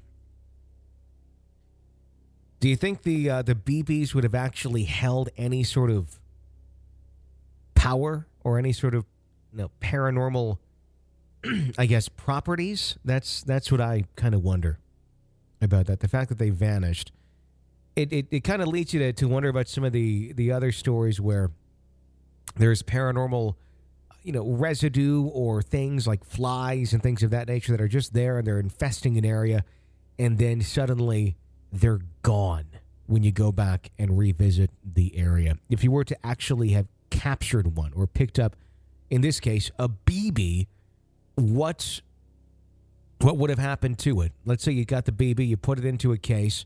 Do 2.60 2.68
you 2.68 2.76
think 2.76 3.04
the 3.04 3.30
uh, 3.30 3.42
the 3.44 3.54
BBs 3.54 4.16
would 4.16 4.24
have 4.24 4.34
actually 4.34 4.86
held 4.86 5.30
any 5.38 5.64
sort 5.64 5.92
of 5.92 6.20
power 7.84 8.26
or 8.46 8.58
any 8.58 8.72
sort 8.72 8.96
of 8.96 9.06
you 9.52 9.58
know, 9.58 9.72
paranormal, 9.82 10.58
I 11.78 11.86
guess, 11.86 12.08
properties? 12.08 12.98
That's 13.04 13.44
that's 13.44 13.72
what 13.72 13.82
I 13.82 14.06
kind 14.16 14.34
of 14.34 14.42
wonder 14.42 14.80
about 15.62 15.88
that. 15.88 16.00
The 16.00 16.08
fact 16.08 16.30
that 16.30 16.38
they 16.38 16.50
vanished, 16.50 17.12
it 17.98 18.14
it, 18.14 18.28
it 18.32 18.44
kind 18.46 18.62
of 18.62 18.70
leads 18.70 18.94
you 18.94 19.02
to, 19.02 19.14
to 19.14 19.28
wonder 19.28 19.50
about 19.50 19.68
some 19.68 19.84
of 19.84 19.92
the 19.92 20.32
the 20.32 20.52
other 20.52 20.72
stories 20.72 21.20
where 21.20 21.52
there's 22.56 22.84
paranormal 22.84 23.56
you 24.24 24.32
know 24.32 24.48
residue 24.48 25.26
or 25.26 25.62
things 25.62 26.08
like 26.08 26.24
flies 26.24 26.94
and 26.94 27.04
things 27.04 27.22
of 27.22 27.32
that 27.32 27.50
nature 27.50 27.74
that 27.74 27.82
are 27.82 27.90
just 27.90 28.14
there 28.14 28.38
and 28.38 28.48
they're 28.48 28.60
infesting 28.60 29.18
an 29.18 29.26
area 29.26 29.66
and 30.18 30.38
then 30.38 30.62
suddenly 30.62 31.36
they're 31.74 32.00
gone 32.22 32.68
when 33.08 33.24
you 33.24 33.34
go 33.34 33.52
back 33.52 33.92
and 34.00 34.18
revisit 34.18 34.72
the 34.86 35.18
area 35.18 35.58
if 35.70 35.84
you 35.84 35.92
were 35.92 36.06
to 36.06 36.16
actually 36.26 36.70
have 36.70 36.88
captured 37.14 37.76
one 37.78 37.94
or 37.96 38.08
picked 38.08 38.40
up 38.40 38.56
in 39.12 39.22
this 39.22 39.40
case 39.40 39.70
a 39.78 39.88
bb 39.88 40.66
what 41.36 42.02
what 43.20 43.38
would 43.38 43.50
have 43.50 43.60
happened 43.60 44.00
to 44.00 44.20
it? 44.20 44.34
Let's 44.44 44.64
say 44.64 44.74
you 44.74 44.84
got 44.84 45.06
the 45.06 45.12
bb 45.12 45.48
you 45.48 45.56
put 45.56 45.78
it 45.78 45.86
into 45.86 46.12
a 46.12 46.18
case 46.18 46.66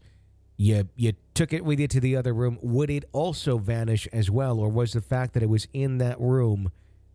you 0.56 0.90
you 0.96 1.14
took 1.34 1.54
it 1.54 1.64
with 1.64 1.80
you 1.80 1.88
to 1.88 2.00
the 2.00 2.16
other 2.16 2.34
room. 2.34 2.58
Would 2.62 2.90
it 2.90 3.06
also 3.12 3.58
vanish 3.58 4.08
as 4.12 4.32
well 4.32 4.58
or 4.58 4.70
was 4.70 4.94
the 4.94 5.02
fact 5.02 5.34
that 5.34 5.44
it 5.44 5.50
was 5.50 5.68
in 5.74 6.00
that 6.00 6.20
room 6.20 6.72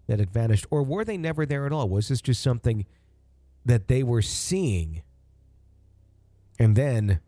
that 0.07 0.21
it 0.21 0.31
vanished? 0.31 0.67
Or 0.71 0.83
were 0.83 1.05
they 1.05 1.17
never 1.17 1.47
there 1.47 1.67
at 1.67 1.73
all? 1.73 1.89
Was 1.89 2.09
this 2.09 2.21
just 2.21 2.43
something 2.43 2.87
that 3.65 3.89
they 3.89 4.03
were 4.03 4.23
seeing? 4.23 5.03
And 6.59 6.77
then 6.77 7.21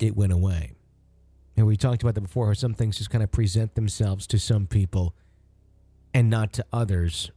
it 0.00 0.14
went 0.14 0.32
away 0.32 0.74
and 1.60 1.68
we 1.68 1.76
talked 1.76 2.02
about 2.02 2.14
that 2.14 2.22
before 2.22 2.46
how 2.46 2.52
some 2.52 2.74
things 2.74 2.98
just 2.98 3.10
kind 3.10 3.22
of 3.22 3.30
present 3.30 3.74
themselves 3.74 4.26
to 4.26 4.38
some 4.38 4.66
people 4.66 5.14
and 6.12 6.28
not 6.28 6.52
to 6.52 6.64
others 6.72 7.30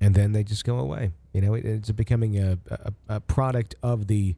and 0.00 0.14
then 0.14 0.32
they 0.32 0.42
just 0.42 0.64
go 0.64 0.78
away 0.78 1.12
you 1.32 1.40
know 1.40 1.54
it, 1.54 1.64
it's 1.64 1.90
becoming 1.90 2.38
a, 2.38 2.58
a, 2.70 2.92
a 3.08 3.20
product 3.20 3.74
of 3.82 4.06
the 4.06 4.36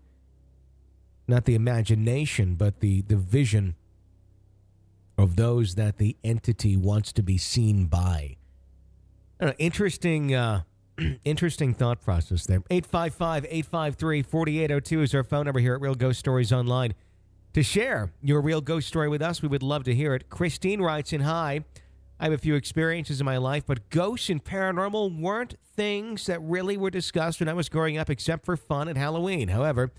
not 1.28 1.44
the 1.44 1.54
imagination, 1.54 2.54
but 2.54 2.80
the, 2.80 3.02
the 3.02 3.16
vision 3.16 3.74
of 5.18 5.36
those 5.36 5.74
that 5.74 5.98
the 5.98 6.16
entity 6.22 6.76
wants 6.76 7.12
to 7.12 7.22
be 7.22 7.38
seen 7.38 7.86
by. 7.86 8.36
Know, 9.40 9.52
interesting, 9.58 10.34
uh, 10.34 10.62
interesting 11.24 11.74
thought 11.74 12.00
process 12.00 12.46
there. 12.46 12.62
855 12.70 13.44
853 13.44 14.22
4802 14.22 15.02
is 15.02 15.14
our 15.14 15.24
phone 15.24 15.46
number 15.46 15.60
here 15.60 15.74
at 15.74 15.80
Real 15.80 15.94
Ghost 15.94 16.18
Stories 16.18 16.52
Online. 16.52 16.94
To 17.56 17.62
share 17.62 18.12
your 18.20 18.42
real 18.42 18.60
ghost 18.60 18.86
story 18.86 19.08
with 19.08 19.22
us, 19.22 19.40
we 19.40 19.48
would 19.48 19.62
love 19.62 19.84
to 19.84 19.94
hear 19.94 20.14
it. 20.14 20.28
Christine 20.28 20.82
writes 20.82 21.14
in 21.14 21.22
Hi, 21.22 21.64
I 22.20 22.24
have 22.24 22.34
a 22.34 22.36
few 22.36 22.54
experiences 22.54 23.18
in 23.18 23.24
my 23.24 23.38
life, 23.38 23.64
but 23.64 23.88
ghosts 23.88 24.28
and 24.28 24.44
paranormal 24.44 25.18
weren't 25.18 25.54
things 25.74 26.26
that 26.26 26.38
really 26.42 26.76
were 26.76 26.90
discussed 26.90 27.40
when 27.40 27.48
I 27.48 27.54
was 27.54 27.70
growing 27.70 27.96
up 27.96 28.10
except 28.10 28.44
for 28.44 28.58
fun 28.58 28.90
at 28.90 28.98
Halloween. 28.98 29.48
However, 29.48 29.90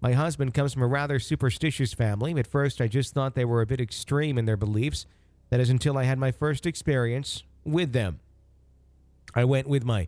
my 0.00 0.12
husband 0.12 0.54
comes 0.54 0.74
from 0.74 0.82
a 0.82 0.86
rather 0.86 1.18
superstitious 1.18 1.92
family. 1.92 2.38
At 2.38 2.46
first, 2.46 2.80
I 2.80 2.86
just 2.86 3.14
thought 3.14 3.34
they 3.34 3.44
were 3.44 3.62
a 3.62 3.66
bit 3.66 3.80
extreme 3.80 4.38
in 4.38 4.44
their 4.44 4.56
beliefs. 4.56 5.04
That 5.50 5.58
is 5.58 5.70
until 5.70 5.98
I 5.98 6.04
had 6.04 6.20
my 6.20 6.30
first 6.30 6.66
experience 6.66 7.42
with 7.64 7.92
them. 7.92 8.20
I 9.34 9.44
went 9.44 9.66
with 9.66 9.84
my 9.84 10.06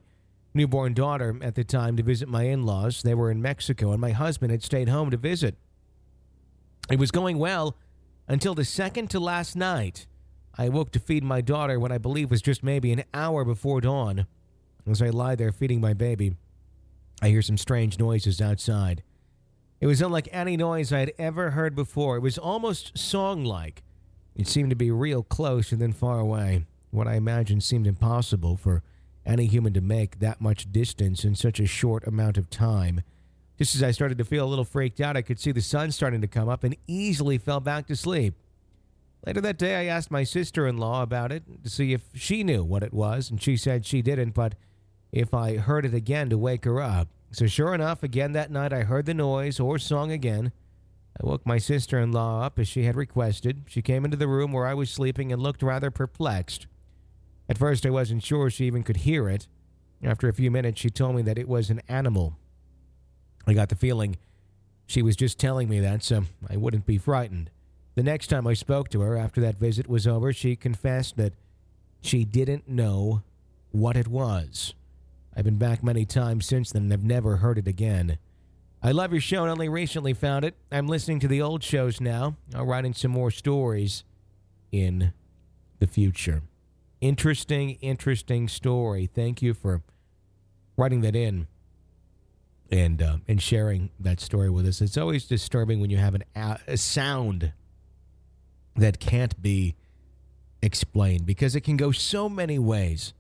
newborn 0.54 0.94
daughter 0.94 1.36
at 1.42 1.56
the 1.56 1.64
time 1.64 1.96
to 1.96 2.04
visit 2.04 2.28
my 2.28 2.44
in 2.44 2.64
laws. 2.64 3.02
They 3.02 3.14
were 3.14 3.32
in 3.32 3.42
Mexico, 3.42 3.90
and 3.90 4.00
my 4.00 4.12
husband 4.12 4.52
had 4.52 4.62
stayed 4.62 4.88
home 4.88 5.10
to 5.10 5.16
visit. 5.16 5.56
It 6.90 6.98
was 6.98 7.10
going 7.10 7.38
well 7.38 7.76
until 8.28 8.54
the 8.54 8.64
second 8.64 9.10
to 9.10 9.20
last 9.20 9.56
night. 9.56 10.06
I 10.56 10.68
woke 10.68 10.92
to 10.92 11.00
feed 11.00 11.24
my 11.24 11.40
daughter 11.40 11.80
when 11.80 11.92
I 11.92 11.98
believe 11.98 12.30
was 12.30 12.42
just 12.42 12.62
maybe 12.62 12.92
an 12.92 13.04
hour 13.12 13.44
before 13.44 13.80
dawn. 13.80 14.26
As 14.86 15.00
I 15.00 15.08
lie 15.08 15.34
there 15.34 15.50
feeding 15.50 15.80
my 15.80 15.94
baby, 15.94 16.36
I 17.22 17.30
hear 17.30 17.42
some 17.42 17.56
strange 17.56 17.98
noises 17.98 18.40
outside. 18.40 19.02
It 19.80 19.86
was 19.86 20.02
unlike 20.02 20.28
any 20.30 20.56
noise 20.56 20.92
I 20.92 21.00
had 21.00 21.12
ever 21.18 21.50
heard 21.50 21.74
before. 21.74 22.16
It 22.16 22.22
was 22.22 22.38
almost 22.38 22.96
song 22.96 23.44
like. 23.44 23.82
It 24.36 24.46
seemed 24.46 24.70
to 24.70 24.76
be 24.76 24.90
real 24.90 25.22
close 25.22 25.72
and 25.72 25.80
then 25.80 25.92
far 25.92 26.18
away. 26.18 26.66
What 26.90 27.08
I 27.08 27.14
imagined 27.14 27.62
seemed 27.62 27.86
impossible 27.86 28.56
for 28.56 28.82
any 29.26 29.46
human 29.46 29.72
to 29.72 29.80
make 29.80 30.18
that 30.20 30.40
much 30.40 30.70
distance 30.70 31.24
in 31.24 31.34
such 31.34 31.58
a 31.58 31.66
short 31.66 32.06
amount 32.06 32.36
of 32.36 32.50
time. 32.50 33.02
Just 33.58 33.75
as 33.75 33.82
I 33.82 33.92
started 33.92 34.18
to 34.18 34.25
feel 34.25 34.44
a 34.44 34.49
little 34.49 34.64
freaked 34.64 35.00
out, 35.00 35.16
I 35.16 35.23
could 35.23 35.38
see 35.38 35.52
the 35.52 35.61
sun 35.61 35.92
starting 35.92 36.20
to 36.20 36.26
come 36.26 36.49
up 36.49 36.64
and 36.64 36.76
easily 36.87 37.38
fell 37.38 37.61
back 37.61 37.87
to 37.87 37.96
sleep. 37.96 38.34
Later 39.26 39.40
that 39.40 39.58
day, 39.58 39.76
I 39.76 39.84
asked 39.84 40.11
my 40.11 40.25
sister 40.25 40.66
in 40.66 40.76
law 40.76 41.02
about 41.02 41.32
it 41.32 41.44
to 41.62 41.70
see 41.70 41.92
if 41.92 42.02
she 42.14 42.44
knew 42.44 42.64
what 42.64 42.82
it 42.82 42.92
was, 42.92 43.30
and 43.30 43.40
she 43.40 43.56
said 43.56 43.87
she 43.87 44.02
didn't, 44.02 44.34
but 44.34 44.54
if 45.12 45.32
I 45.32 45.56
heard 45.56 45.87
it 45.87 45.94
again 45.94 46.28
to 46.30 46.37
wake 46.37 46.64
her 46.64 46.80
up. 46.80 47.08
So, 47.30 47.46
sure 47.46 47.75
enough, 47.75 48.02
again 48.02 48.32
that 48.32 48.50
night 48.50 48.73
I 48.73 48.82
heard 48.82 49.06
the 49.06 49.14
noise 49.14 49.58
or 49.58 49.78
song 49.78 50.11
again. 50.11 50.52
I 51.20 51.26
woke 51.26 51.46
my 51.46 51.58
sister 51.58 51.99
in 51.99 52.12
law 52.12 52.42
up 52.42 52.58
as 52.58 52.66
she 52.66 52.84
had 52.84 52.96
requested. 52.96 53.64
She 53.66 53.82
came 53.82 54.04
into 54.04 54.16
the 54.16 54.28
room 54.28 54.52
where 54.52 54.66
I 54.66 54.75
was 54.75 54.90
sleeping 54.90 55.32
and 55.32 55.40
looked 55.40 55.62
rather 55.62 55.90
perplexed. 55.90 56.66
At 57.49 57.58
first, 57.58 57.87
I 57.87 57.90
wasn't 57.90 58.25
sure 58.25 58.50
she 58.50 58.66
even 58.66 58.82
could 58.82 58.99
hear 58.99 59.28
it. 59.28 59.46
After 60.02 60.28
a 60.28 60.32
few 60.32 60.50
minutes, 60.50 60.80
she 60.80 60.90
told 60.90 61.14
me 61.14 61.23
that 61.23 61.38
it 61.38 61.49
was 61.49 61.70
an 61.70 61.80
animal. 61.88 62.37
I 63.46 63.52
got 63.52 63.68
the 63.68 63.76
feeling 63.76 64.16
she 64.86 65.02
was 65.02 65.16
just 65.16 65.38
telling 65.38 65.68
me 65.68 65.80
that 65.80 66.02
so 66.02 66.24
I 66.48 66.56
wouldn't 66.56 66.86
be 66.86 66.98
frightened. 66.98 67.50
The 67.94 68.02
next 68.02 68.26
time 68.26 68.46
I 68.46 68.54
spoke 68.54 68.88
to 68.90 69.00
her 69.02 69.16
after 69.16 69.40
that 69.40 69.58
visit 69.58 69.88
was 69.88 70.06
over, 70.06 70.32
she 70.32 70.56
confessed 70.56 71.16
that 71.16 71.32
she 72.00 72.24
didn't 72.24 72.68
know 72.68 73.22
what 73.70 73.96
it 73.96 74.08
was. 74.08 74.74
I've 75.36 75.44
been 75.44 75.58
back 75.58 75.82
many 75.82 76.04
times 76.04 76.46
since 76.46 76.72
then 76.72 76.84
and 76.84 76.92
have 76.92 77.04
never 77.04 77.36
heard 77.36 77.58
it 77.58 77.68
again. 77.68 78.18
I 78.82 78.92
love 78.92 79.12
your 79.12 79.20
show 79.20 79.42
and 79.42 79.50
only 79.50 79.68
recently 79.68 80.12
found 80.12 80.44
it. 80.44 80.54
I'm 80.70 80.86
listening 80.86 81.20
to 81.20 81.28
the 81.28 81.40
old 81.40 81.62
shows 81.62 82.00
now. 82.00 82.36
I'm 82.54 82.66
writing 82.66 82.92
some 82.92 83.10
more 83.10 83.30
stories 83.30 84.04
in 84.70 85.12
the 85.78 85.86
future. 85.86 86.42
Interesting, 87.00 87.70
interesting 87.80 88.48
story. 88.48 89.08
Thank 89.12 89.40
you 89.40 89.54
for 89.54 89.82
writing 90.76 91.00
that 91.00 91.16
in 91.16 91.46
and 92.71 93.02
uh, 93.02 93.18
and 93.28 93.40
sharing 93.40 93.90
that 94.00 94.21
story 94.21 94.50
with 94.50 94.66
us. 94.66 94.80
It's 94.80 94.97
always 94.97 95.26
disturbing 95.26 95.80
when 95.80 95.90
you 95.90 95.99
have 95.99 96.14
an 96.14 96.25
a, 96.35 96.59
a 96.66 96.76
sound 96.76 97.52
that 98.76 98.99
can't 98.99 99.40
be 99.40 99.76
explained 100.62 101.26
because 101.26 101.54
it 101.54 101.61
can 101.61 101.76
go 101.76 101.92
so 101.92 102.28
many 102.28 102.59
ways. 102.59 103.14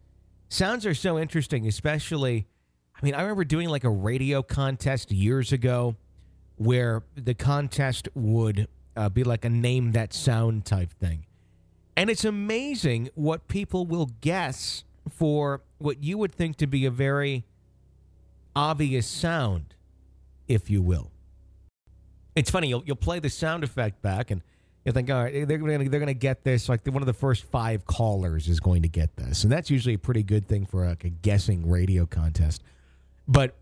Sounds 0.48 0.86
are 0.86 0.94
so 0.94 1.18
interesting, 1.18 1.66
especially. 1.66 2.46
I 2.96 3.04
mean, 3.04 3.14
I 3.14 3.22
remember 3.22 3.44
doing 3.44 3.68
like 3.68 3.84
a 3.84 3.90
radio 3.90 4.42
contest 4.42 5.10
years 5.10 5.52
ago 5.52 5.96
where 6.56 7.02
the 7.16 7.34
contest 7.34 8.08
would 8.14 8.68
uh, 8.96 9.08
be 9.08 9.24
like 9.24 9.44
a 9.44 9.48
name 9.48 9.92
that 9.92 10.12
sound 10.12 10.64
type 10.64 10.92
thing. 10.92 11.26
And 11.96 12.10
it's 12.10 12.24
amazing 12.24 13.10
what 13.14 13.48
people 13.48 13.86
will 13.86 14.10
guess 14.20 14.84
for 15.10 15.62
what 15.78 16.02
you 16.02 16.18
would 16.18 16.32
think 16.32 16.56
to 16.56 16.66
be 16.66 16.86
a 16.86 16.90
very 16.90 17.44
obvious 18.56 19.06
sound, 19.06 19.74
if 20.48 20.70
you 20.70 20.82
will. 20.82 21.10
It's 22.34 22.50
funny, 22.50 22.68
you'll, 22.68 22.82
you'll 22.84 22.96
play 22.96 23.20
the 23.20 23.30
sound 23.30 23.64
effect 23.64 24.02
back 24.02 24.30
and 24.30 24.42
you 24.84 24.92
think, 24.92 25.10
all 25.10 25.22
right, 25.22 25.48
they're 25.48 25.58
going 25.58 25.90
they're 25.90 26.00
gonna 26.00 26.14
get 26.14 26.44
this. 26.44 26.68
Like 26.68 26.86
one 26.86 27.02
of 27.02 27.06
the 27.06 27.12
first 27.12 27.44
five 27.44 27.86
callers 27.86 28.48
is 28.48 28.60
going 28.60 28.82
to 28.82 28.88
get 28.88 29.16
this. 29.16 29.44
And 29.44 29.52
that's 29.52 29.70
usually 29.70 29.94
a 29.94 29.98
pretty 29.98 30.22
good 30.22 30.46
thing 30.46 30.66
for 30.66 30.84
a 30.84 30.94
guessing 30.96 31.68
radio 31.68 32.06
contest. 32.06 32.62
But 33.26 33.56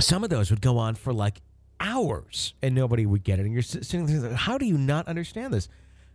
some 0.00 0.24
of 0.24 0.30
those 0.30 0.50
would 0.50 0.60
go 0.60 0.78
on 0.78 0.94
for 0.94 1.12
like 1.12 1.40
hours 1.78 2.54
and 2.62 2.74
nobody 2.74 3.06
would 3.06 3.22
get 3.22 3.38
it. 3.38 3.42
And 3.42 3.52
you're 3.52 3.62
sitting 3.62 4.06
there, 4.06 4.34
how 4.34 4.58
do 4.58 4.66
you 4.66 4.78
not 4.78 5.06
understand 5.06 5.54
this? 5.54 5.68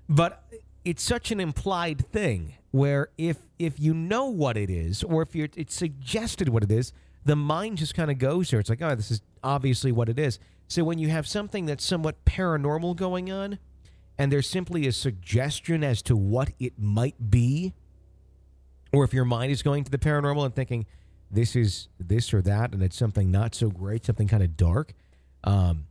But 0.09 0.43
it's 0.83 1.03
such 1.03 1.31
an 1.31 1.39
implied 1.39 2.05
thing 2.11 2.55
where 2.71 3.09
if 3.17 3.37
if 3.59 3.79
you 3.79 3.93
know 3.93 4.25
what 4.25 4.57
it 4.57 4.69
is 4.69 5.03
or 5.03 5.21
if 5.21 5.35
you're 5.35 5.49
it's 5.55 5.75
suggested 5.75 6.49
what 6.49 6.63
it 6.63 6.71
is, 6.71 6.91
the 7.25 7.35
mind 7.35 7.77
just 7.77 7.93
kind 7.95 8.11
of 8.11 8.17
goes 8.17 8.49
there. 8.49 8.59
It's 8.59 8.69
like, 8.69 8.81
oh, 8.81 8.95
this 8.95 9.11
is 9.11 9.21
obviously 9.43 9.91
what 9.91 10.09
it 10.09 10.19
is. 10.19 10.39
So 10.67 10.83
when 10.83 10.99
you 10.99 11.09
have 11.09 11.27
something 11.27 11.65
that's 11.65 11.83
somewhat 11.83 12.23
paranormal 12.25 12.95
going 12.95 13.31
on, 13.31 13.59
and 14.17 14.31
there's 14.31 14.49
simply 14.49 14.87
a 14.87 14.91
suggestion 14.91 15.83
as 15.83 16.01
to 16.03 16.15
what 16.15 16.51
it 16.59 16.73
might 16.77 17.31
be, 17.31 17.73
or 18.93 19.03
if 19.03 19.13
your 19.13 19.25
mind 19.25 19.51
is 19.51 19.63
going 19.63 19.83
to 19.83 19.91
the 19.91 19.97
paranormal 19.97 20.45
and 20.45 20.55
thinking 20.55 20.85
this 21.29 21.55
is 21.55 21.87
this 21.99 22.33
or 22.33 22.41
that, 22.41 22.73
and 22.73 22.83
it's 22.83 22.97
something 22.97 23.31
not 23.31 23.55
so 23.55 23.69
great, 23.69 24.05
something 24.05 24.27
kind 24.27 24.43
of 24.43 24.57
dark, 24.57 24.93
um, 25.43 25.85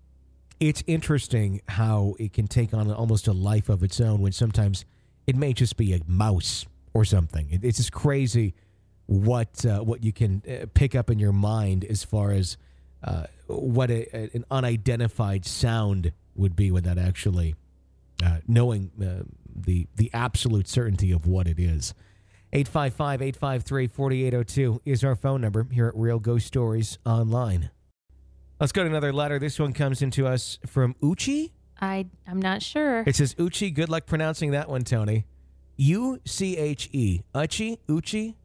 it's 0.60 0.84
interesting 0.86 1.62
how 1.68 2.14
it 2.18 2.32
can 2.32 2.46
take 2.46 2.74
on 2.74 2.90
almost 2.92 3.26
a 3.26 3.32
life 3.32 3.68
of 3.68 3.82
its 3.82 4.00
own 4.00 4.20
when 4.20 4.32
sometimes 4.32 4.84
it 5.26 5.34
may 5.34 5.52
just 5.52 5.76
be 5.76 5.94
a 5.94 6.00
mouse 6.06 6.66
or 6.92 7.04
something. 7.04 7.48
It, 7.50 7.64
it's 7.64 7.78
just 7.78 7.92
crazy 7.92 8.54
what 9.10 9.66
uh, 9.66 9.80
what 9.80 10.02
you 10.04 10.12
can 10.12 10.40
uh, 10.48 10.66
pick 10.72 10.94
up 10.94 11.10
in 11.10 11.18
your 11.18 11.32
mind 11.32 11.84
as 11.84 12.04
far 12.04 12.30
as 12.30 12.56
uh, 13.02 13.24
what 13.48 13.90
a, 13.90 14.06
a, 14.16 14.30
an 14.34 14.44
unidentified 14.52 15.44
sound 15.44 16.12
would 16.36 16.54
be 16.54 16.70
without 16.70 16.96
actually 16.96 17.56
uh, 18.24 18.36
knowing 18.46 18.92
uh, 19.02 19.24
the 19.52 19.88
the 19.96 20.12
absolute 20.14 20.68
certainty 20.68 21.10
of 21.10 21.26
what 21.26 21.48
it 21.48 21.58
is. 21.58 21.92
855-853-4802 22.52 24.78
is 24.84 25.02
our 25.02 25.16
phone 25.16 25.40
number 25.40 25.66
here 25.70 25.88
at 25.88 25.96
Real 25.96 26.20
Ghost 26.20 26.48
Stories 26.48 26.98
Online. 27.04 27.70
Let's 28.58 28.72
go 28.72 28.82
to 28.82 28.88
another 28.88 29.12
letter. 29.12 29.38
This 29.40 29.58
one 29.58 29.72
comes 29.72 30.02
into 30.02 30.24
us 30.26 30.58
from 30.66 30.94
Uchi. 31.02 31.52
I 31.80 32.06
I'm 32.28 32.40
not 32.40 32.62
sure. 32.62 33.02
It 33.06 33.16
says 33.16 33.34
Uchi. 33.40 33.72
Good 33.72 33.88
luck 33.88 34.06
pronouncing 34.06 34.52
that 34.52 34.68
one, 34.68 34.84
Tony. 34.84 35.24
U 35.76 36.20
C 36.24 36.56
H 36.56 36.88
E. 36.92 37.22
Uchi. 37.34 37.80
Uchi. 37.88 38.36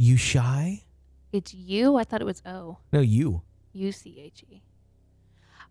You 0.00 0.16
shy? 0.16 0.84
It's 1.32 1.52
you. 1.52 1.96
I 1.96 2.04
thought 2.04 2.20
it 2.20 2.24
was 2.24 2.40
O. 2.46 2.78
No, 2.92 3.00
you. 3.00 3.42
U 3.72 3.90
C 3.90 4.20
H 4.20 4.44
E. 4.48 4.62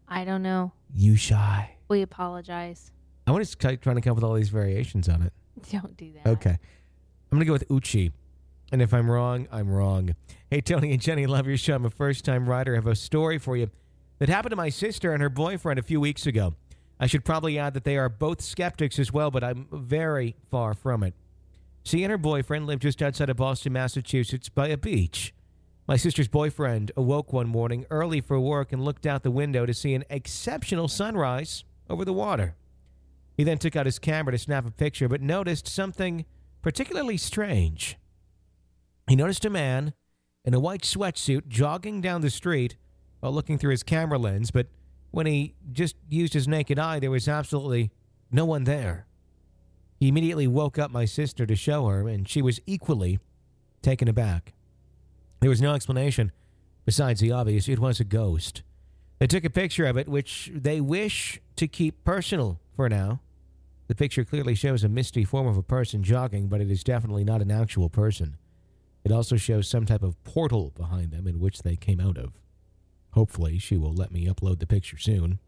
I 0.07 0.25
don't 0.25 0.43
know. 0.43 0.73
You 0.93 1.15
shy. 1.15 1.77
We 1.87 2.01
apologize. 2.01 2.91
I 3.25 3.31
want 3.31 3.45
to 3.45 3.77
trying 3.77 3.95
to 3.95 4.01
come 4.01 4.11
up 4.11 4.15
with 4.15 4.23
all 4.25 4.33
these 4.33 4.49
variations 4.49 5.07
on 5.07 5.21
it. 5.21 5.33
Don't 5.71 5.95
do 5.97 6.11
that. 6.13 6.29
Okay. 6.29 6.51
I'm 7.31 7.37
going 7.37 7.39
to 7.41 7.45
go 7.45 7.53
with 7.53 7.65
Uchi. 7.71 8.11
And 8.71 8.81
if 8.81 8.93
I'm 8.93 9.09
wrong, 9.09 9.47
I'm 9.49 9.69
wrong. 9.69 10.13
Hey, 10.51 10.59
Tony 10.59 10.91
and 10.91 11.01
Jenny, 11.01 11.25
love 11.25 11.47
your 11.47 11.57
show. 11.57 11.75
I'm 11.75 11.85
a 11.85 11.89
first 11.89 12.25
time 12.25 12.47
writer. 12.47 12.73
I 12.73 12.75
have 12.75 12.87
a 12.87 12.95
story 12.95 13.37
for 13.37 13.55
you 13.55 13.69
that 14.19 14.27
happened 14.27 14.51
to 14.51 14.55
my 14.57 14.69
sister 14.69 15.13
and 15.13 15.21
her 15.21 15.29
boyfriend 15.29 15.79
a 15.79 15.83
few 15.83 16.01
weeks 16.01 16.25
ago. 16.25 16.53
I 16.99 17.07
should 17.07 17.23
probably 17.23 17.57
add 17.57 17.73
that 17.75 17.85
they 17.85 17.97
are 17.97 18.09
both 18.09 18.41
skeptics 18.41 18.99
as 18.99 19.13
well, 19.13 19.31
but 19.31 19.43
I'm 19.43 19.67
very 19.71 20.35
far 20.51 20.73
from 20.73 21.03
it. 21.03 21.13
She 21.87 22.03
and 22.03 22.11
her 22.11 22.17
boyfriend 22.17 22.67
lived 22.67 22.81
just 22.81 23.01
outside 23.01 23.29
of 23.29 23.37
Boston, 23.37 23.71
Massachusetts, 23.71 24.49
by 24.49 24.67
a 24.67 24.75
beach. 24.75 25.33
My 25.87 25.95
sister's 25.95 26.27
boyfriend 26.27 26.91
awoke 26.97 27.31
one 27.31 27.47
morning 27.47 27.85
early 27.89 28.19
for 28.19 28.37
work 28.41 28.73
and 28.73 28.83
looked 28.83 29.05
out 29.05 29.23
the 29.23 29.31
window 29.31 29.65
to 29.65 29.73
see 29.73 29.93
an 29.93 30.03
exceptional 30.09 30.89
sunrise 30.89 31.63
over 31.89 32.03
the 32.03 32.11
water. 32.11 32.57
He 33.37 33.45
then 33.45 33.57
took 33.57 33.77
out 33.77 33.85
his 33.85 33.99
camera 33.99 34.33
to 34.33 34.37
snap 34.37 34.67
a 34.67 34.71
picture, 34.71 35.07
but 35.07 35.21
noticed 35.21 35.65
something 35.65 36.25
particularly 36.61 37.15
strange. 37.15 37.95
He 39.07 39.15
noticed 39.15 39.45
a 39.45 39.49
man 39.49 39.93
in 40.43 40.53
a 40.53 40.59
white 40.59 40.81
sweatsuit 40.81 41.47
jogging 41.47 42.01
down 42.01 42.19
the 42.19 42.29
street 42.29 42.75
while 43.21 43.31
looking 43.31 43.57
through 43.57 43.71
his 43.71 43.83
camera 43.83 44.17
lens, 44.17 44.51
but 44.51 44.67
when 45.11 45.25
he 45.25 45.55
just 45.71 45.95
used 46.09 46.33
his 46.33 46.49
naked 46.49 46.77
eye, 46.77 46.99
there 46.99 47.11
was 47.11 47.29
absolutely 47.29 47.91
no 48.29 48.43
one 48.43 48.65
there. 48.65 49.06
He 49.99 50.07
immediately 50.07 50.47
woke 50.47 50.77
up 50.77 50.91
my 50.91 51.05
sister 51.05 51.45
to 51.45 51.55
show 51.55 51.87
her, 51.87 52.07
and 52.07 52.27
she 52.27 52.41
was 52.41 52.59
equally 52.65 53.19
taken 53.81 54.07
aback. 54.07 54.53
There 55.39 55.49
was 55.49 55.61
no 55.61 55.73
explanation 55.73 56.31
besides 56.85 57.19
the 57.19 57.31
obvious 57.31 57.67
it 57.67 57.79
was 57.79 57.99
a 57.99 58.05
ghost. 58.05 58.63
They 59.19 59.27
took 59.27 59.43
a 59.43 59.49
picture 59.49 59.85
of 59.85 59.97
it, 59.97 60.07
which 60.07 60.51
they 60.53 60.79
wish 60.79 61.41
to 61.55 61.67
keep 61.67 62.03
personal 62.03 62.59
for 62.75 62.87
now. 62.87 63.21
The 63.87 63.95
picture 63.95 64.23
clearly 64.23 64.53
shows 64.53 64.83
a 64.83 64.89
misty 64.89 65.23
form 65.23 65.47
of 65.47 65.57
a 65.57 65.63
person 65.63 66.03
jogging, 66.03 66.47
but 66.47 66.61
it 66.61 66.69
is 66.69 66.83
definitely 66.83 67.23
not 67.23 67.41
an 67.41 67.51
actual 67.51 67.89
person. 67.89 68.37
It 69.03 69.11
also 69.11 69.37
shows 69.37 69.67
some 69.67 69.85
type 69.85 70.03
of 70.03 70.21
portal 70.23 70.71
behind 70.75 71.11
them 71.11 71.27
in 71.27 71.39
which 71.39 71.63
they 71.63 71.75
came 71.75 71.99
out 71.99 72.17
of. 72.17 72.33
Hopefully, 73.11 73.57
she 73.57 73.77
will 73.77 73.93
let 73.93 74.11
me 74.11 74.27
upload 74.27 74.59
the 74.59 74.67
picture 74.67 74.97
soon. 74.97 75.39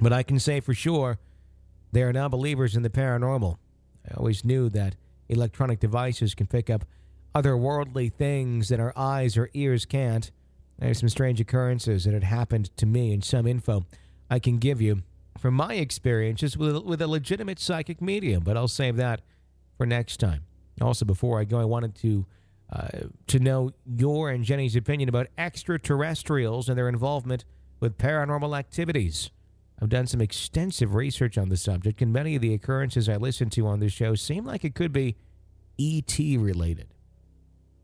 But 0.00 0.12
I 0.12 0.22
can 0.22 0.38
say 0.38 0.60
for 0.60 0.74
sure 0.74 1.18
they 1.96 2.02
are 2.02 2.12
now 2.12 2.28
believers 2.28 2.76
in 2.76 2.82
the 2.82 2.90
paranormal. 2.90 3.56
I 4.06 4.14
always 4.18 4.44
knew 4.44 4.68
that 4.68 4.96
electronic 5.30 5.80
devices 5.80 6.34
can 6.34 6.46
pick 6.46 6.68
up 6.68 6.84
otherworldly 7.34 8.12
things 8.12 8.68
that 8.68 8.80
our 8.80 8.92
eyes 8.94 9.38
or 9.38 9.48
ears 9.54 9.86
can't. 9.86 10.30
There's 10.78 11.00
some 11.00 11.08
strange 11.08 11.40
occurrences 11.40 12.04
that 12.04 12.12
had 12.12 12.24
happened 12.24 12.76
to 12.76 12.84
me 12.84 13.14
and 13.14 13.24
some 13.24 13.46
info 13.46 13.86
I 14.30 14.38
can 14.40 14.58
give 14.58 14.82
you 14.82 15.04
from 15.38 15.54
my 15.54 15.74
experiences 15.76 16.56
with, 16.58 16.84
with 16.84 17.00
a 17.00 17.06
legitimate 17.06 17.58
psychic 17.58 18.02
medium, 18.02 18.42
but 18.44 18.58
I'll 18.58 18.68
save 18.68 18.96
that 18.96 19.22
for 19.78 19.86
next 19.86 20.18
time. 20.18 20.44
Also, 20.82 21.06
before 21.06 21.40
I 21.40 21.44
go, 21.44 21.58
I 21.58 21.64
wanted 21.64 21.94
to 21.96 22.26
uh, 22.70 22.88
to 23.28 23.38
know 23.38 23.70
your 23.86 24.28
and 24.28 24.44
Jenny's 24.44 24.76
opinion 24.76 25.08
about 25.08 25.28
extraterrestrials 25.38 26.68
and 26.68 26.76
their 26.76 26.90
involvement 26.90 27.46
with 27.80 27.96
paranormal 27.96 28.58
activities. 28.58 29.30
I've 29.80 29.88
done 29.90 30.06
some 30.06 30.20
extensive 30.20 30.94
research 30.94 31.36
on 31.36 31.50
the 31.50 31.56
subject, 31.56 32.00
and 32.00 32.12
many 32.12 32.34
of 32.34 32.42
the 32.42 32.54
occurrences 32.54 33.08
I 33.08 33.16
listen 33.16 33.50
to 33.50 33.66
on 33.66 33.80
this 33.80 33.92
show 33.92 34.14
seem 34.14 34.44
like 34.44 34.64
it 34.64 34.74
could 34.74 34.92
be 34.92 35.16
ET 35.78 36.18
related. 36.18 36.94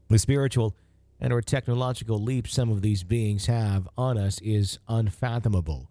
The 0.08 0.18
spiritual 0.18 0.74
and 1.20 1.32
or 1.32 1.42
technological 1.42 2.18
leap 2.18 2.48
some 2.48 2.70
of 2.70 2.82
these 2.82 3.04
beings 3.04 3.46
have 3.46 3.88
on 3.96 4.18
us 4.18 4.40
is 4.40 4.78
unfathomable. 4.88 5.90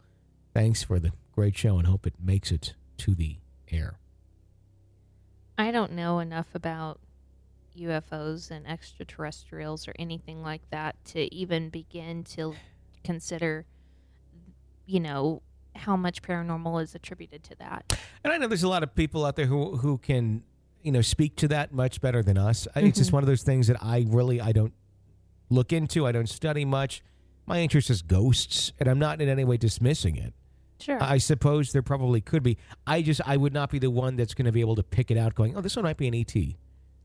Thanks 0.54 0.84
for 0.84 1.00
the 1.00 1.12
great 1.32 1.56
show 1.56 1.78
and 1.78 1.88
hope 1.88 2.06
it 2.06 2.16
makes 2.22 2.52
it 2.52 2.74
to 2.98 3.16
the 3.16 3.38
air. 3.72 4.00
I 5.58 5.72
don't 5.72 5.94
know 5.94 6.20
enough 6.20 6.48
about 6.54 7.00
UFOs 7.78 8.52
and 8.52 8.68
extraterrestrials 8.68 9.88
or 9.88 9.94
anything 9.98 10.42
like 10.42 10.70
that 10.72 10.96
to 11.06 11.34
even 11.34 11.70
begin 11.70 12.24
to 12.26 12.56
consider, 13.04 13.66
you 14.86 15.00
know, 15.00 15.42
how 15.76 15.96
much 15.96 16.22
paranormal 16.22 16.82
is 16.84 16.96
attributed 16.96 17.44
to 17.44 17.56
that. 17.56 17.98
And 18.24 18.34
I 18.34 18.38
know 18.38 18.48
there's 18.48 18.64
a 18.64 18.70
lot 18.70 18.84
of 18.84 18.94
people 18.96 19.26
out 19.26 19.36
there 19.36 19.46
who 19.46 19.78
who 19.78 19.98
can, 19.98 20.44
you 20.82 20.92
know, 20.92 21.02
speak 21.02 21.36
to 21.38 21.48
that 21.50 21.74
much 21.74 22.02
better 22.02 22.22
than 22.24 22.38
us. 22.38 22.68
I 22.76 22.82
It's 22.82 22.98
just 22.98 23.10
Mhm. 23.10 23.14
one 23.14 23.24
of 23.24 23.28
those 23.28 23.44
things 23.44 23.68
that 23.68 23.82
I 23.84 24.06
really 24.08 24.42
I 24.42 24.52
don't 24.52 24.74
look 25.50 25.74
into. 25.74 26.06
I 26.06 26.12
don't 26.12 26.30
study 26.30 26.66
much. 26.66 27.04
My 27.46 27.60
interest 27.60 27.90
is 27.90 28.02
ghosts, 28.02 28.72
and 28.80 28.88
I'm 28.88 29.00
not 29.00 29.22
in 29.22 29.28
any 29.30 29.44
way 29.44 29.58
dismissing 29.58 30.16
it. 30.16 30.34
Sure. 30.80 31.02
I 31.02 31.18
suppose 31.18 31.74
there 31.74 31.82
probably 31.84 32.22
could 32.22 32.42
be. 32.44 32.58
I 32.88 33.02
just 33.02 33.22
I 33.28 33.38
would 33.38 33.54
not 33.54 33.70
be 33.70 33.80
the 33.80 33.92
one 33.92 34.16
that's 34.16 34.34
going 34.34 34.46
to 34.46 34.52
be 34.52 34.62
able 34.62 34.76
to 34.76 34.84
pick 34.84 35.12
it 35.12 35.18
out, 35.18 35.36
going, 35.36 35.56
"Oh, 35.56 35.62
this 35.62 35.76
one 35.76 35.84
might 35.84 35.98
be 35.98 36.08
an 36.08 36.16
ET." 36.16 36.58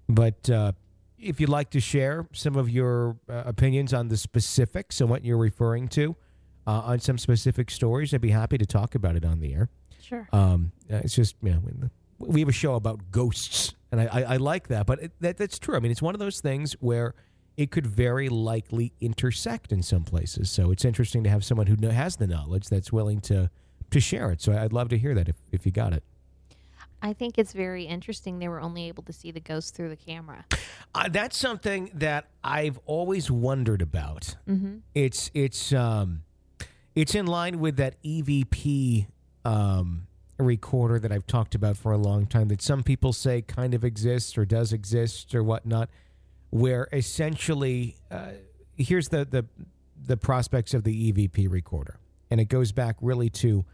But 0.09 0.49
uh, 0.49 0.73
if 1.19 1.41
you'd 1.41 1.49
like 1.51 1.71
to 1.71 1.81
share 1.81 2.29
some 2.33 2.57
of 2.57 2.71
your 2.71 3.17
uh, 3.29 3.43
opinions 3.47 3.93
on 3.93 4.09
the 4.09 4.17
specifics 4.17 5.01
and 5.01 5.11
what 5.11 5.25
you're 5.25 5.37
referring 5.39 5.89
to 5.89 6.17
uh, 6.67 6.83
on 6.85 7.01
some 7.01 7.19
specific 7.19 7.71
stories, 7.71 8.13
I'd 8.13 8.21
be 8.21 8.31
happy 8.31 8.59
to 8.59 8.67
talk 8.67 8.95
about 8.95 9.17
it 9.17 9.25
on 9.25 9.41
the 9.41 9.55
air. 9.55 9.69
sure. 10.01 10.29
Um, 10.33 10.73
uh, 10.93 10.97
it's 10.97 11.15
just 11.15 11.37
you 11.43 11.51
know, 11.51 11.91
we 12.19 12.41
have 12.41 12.49
a 12.49 12.53
show 12.53 12.75
about 12.75 13.11
ghosts, 13.11 13.75
and 13.93 14.01
I, 14.01 14.07
I, 14.07 14.23
I 14.23 14.37
like 14.37 14.69
that. 14.69 14.87
But 14.87 15.03
it, 15.03 15.13
that, 15.21 15.37
that's 15.37 15.59
true. 15.59 15.77
I 15.77 15.81
mean, 15.81 15.91
it's 15.91 16.03
one 16.03 16.15
of 16.15 16.19
those 16.19 16.41
things 16.41 16.73
where 16.81 17.15
it 17.57 17.71
could 17.71 17.87
very 17.87 18.29
likely 18.29 18.93
intersect 19.01 19.73
in 19.73 19.83
some 19.83 20.05
places. 20.05 20.51
So 20.51 20.71
it's 20.71 20.85
interesting 20.85 21.25
to 21.25 21.31
have 21.31 21.45
someone 21.45 21.67
who 21.67 21.89
has 21.89 22.17
the 22.17 22.27
knowledge 22.27 22.69
that's 22.69 22.93
willing 22.93 23.21
to 23.23 23.51
to 23.91 24.01
share 24.01 24.33
it. 24.33 24.43
So 24.43 24.53
I'd 24.53 24.73
love 24.73 24.89
to 24.89 24.99
hear 24.99 25.15
that 25.15 25.29
if, 25.29 25.37
if 25.53 25.65
you 25.65 25.71
got 25.71 25.93
it. 25.93 26.03
I 27.03 27.13
think 27.13 27.39
it's 27.39 27.53
very 27.53 27.85
interesting 27.85 28.41
they 28.41 28.49
were 28.49 28.61
only 28.61 28.89
able 28.89 29.05
to 29.05 29.13
see 29.13 29.31
the 29.31 29.41
ghost 29.41 29.77
through 29.77 29.91
the 29.91 29.97
camera. 29.97 30.45
Uh, 30.95 31.09
that's 31.09 31.37
something 31.37 31.91
that 31.95 32.27
I've 32.43 32.81
always 32.87 33.31
wondered 33.31 33.83
about. 33.83 34.35
Mm-hmm. 34.49 34.79
It's 34.95 35.31
it's 35.35 35.73
um, 35.73 36.23
it's 36.97 37.15
in 37.15 37.27
line 37.27 37.61
with 37.61 37.77
that 37.77 38.03
EVP 38.03 39.07
um, 39.45 40.07
recorder 40.39 40.99
that 40.99 41.13
I've 41.13 41.27
talked 41.27 41.55
about 41.55 41.77
for 41.77 41.93
a 41.93 41.99
long 41.99 42.27
time. 42.27 42.49
That 42.49 42.63
some 42.63 42.83
people 42.83 43.13
say 43.13 43.43
kind 43.43 43.75
of 43.75 43.85
exists 43.85 44.37
or 44.37 44.47
does 44.47 44.73
exist 44.73 45.35
or 45.35 45.45
whatnot. 45.45 45.91
Where 46.51 46.89
essentially, 46.93 47.97
uh, 48.11 48.31
here's 48.77 49.09
the 49.09 49.25
the 49.27 49.45
the 50.07 50.17
prospects 50.17 50.73
of 50.75 50.85
the 50.85 51.13
EVP 51.13 51.51
recorder, 51.51 51.99
and 52.31 52.41
it 52.41 52.47
goes 52.47 52.73
back 52.73 52.97
really 53.01 53.29
to, 53.31 53.65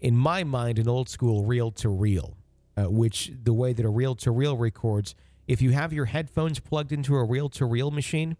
in 0.00 0.16
my 0.16 0.42
mind, 0.42 0.78
an 0.78 0.88
old 0.88 1.08
school 1.08 1.44
reel 1.44 1.70
to 1.72 1.88
reel, 1.88 2.36
uh, 2.76 2.84
which 2.84 3.30
the 3.44 3.52
way 3.52 3.72
that 3.72 3.86
a 3.86 3.88
reel 3.88 4.14
to 4.16 4.30
reel 4.30 4.56
records. 4.56 5.14
If 5.46 5.60
you 5.60 5.70
have 5.72 5.92
your 5.92 6.06
headphones 6.06 6.58
plugged 6.58 6.90
into 6.90 7.14
a 7.14 7.22
reel 7.22 7.50
to 7.50 7.66
reel 7.66 7.90
machine, 7.90 8.38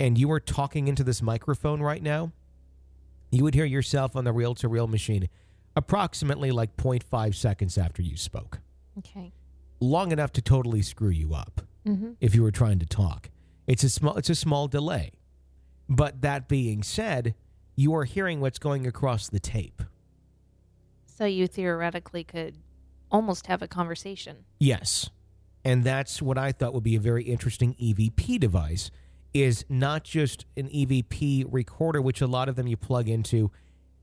and 0.00 0.18
you 0.18 0.32
are 0.32 0.40
talking 0.40 0.88
into 0.88 1.04
this 1.04 1.20
microphone 1.20 1.82
right 1.82 2.02
now, 2.02 2.32
you 3.30 3.42
would 3.44 3.54
hear 3.54 3.64
yourself 3.64 4.16
on 4.16 4.24
the 4.24 4.32
reel 4.32 4.54
to 4.56 4.68
reel 4.68 4.86
machine 4.86 5.28
approximately 5.74 6.50
like 6.50 6.76
0.5 6.76 7.34
seconds 7.34 7.76
after 7.76 8.00
you 8.02 8.16
spoke. 8.16 8.60
Okay. 8.98 9.32
Long 9.80 10.10
enough 10.12 10.32
to 10.32 10.42
totally 10.42 10.82
screw 10.82 11.10
you 11.10 11.34
up 11.34 11.62
Mm-hmm. 11.86 12.12
if 12.20 12.34
you 12.34 12.42
were 12.42 12.50
trying 12.50 12.80
to 12.80 12.86
talk. 12.86 13.30
It's 13.68 13.84
a 13.84 13.88
small 13.88 14.16
it's 14.16 14.28
a 14.30 14.34
small 14.34 14.66
delay. 14.66 15.12
But 15.88 16.20
that 16.22 16.48
being 16.48 16.82
said, 16.82 17.36
you 17.76 17.94
are 17.94 18.02
hearing 18.04 18.40
what's 18.40 18.58
going 18.58 18.88
across 18.88 19.28
the 19.28 19.38
tape. 19.38 19.82
So 21.04 21.26
you 21.26 21.46
theoretically 21.46 22.24
could 22.24 22.56
almost 23.10 23.46
have 23.46 23.62
a 23.62 23.68
conversation. 23.68 24.38
Yes. 24.58 25.10
And 25.64 25.84
that's 25.84 26.20
what 26.20 26.36
I 26.38 26.50
thought 26.50 26.74
would 26.74 26.82
be 26.82 26.96
a 26.96 27.00
very 27.00 27.22
interesting 27.22 27.74
EVP 27.80 28.40
device 28.40 28.90
is 29.42 29.64
not 29.68 30.04
just 30.04 30.46
an 30.56 30.68
EVP 30.68 31.46
recorder 31.50 32.00
which 32.02 32.20
a 32.20 32.26
lot 32.26 32.48
of 32.48 32.56
them 32.56 32.66
you 32.66 32.76
plug 32.76 33.08
into 33.08 33.50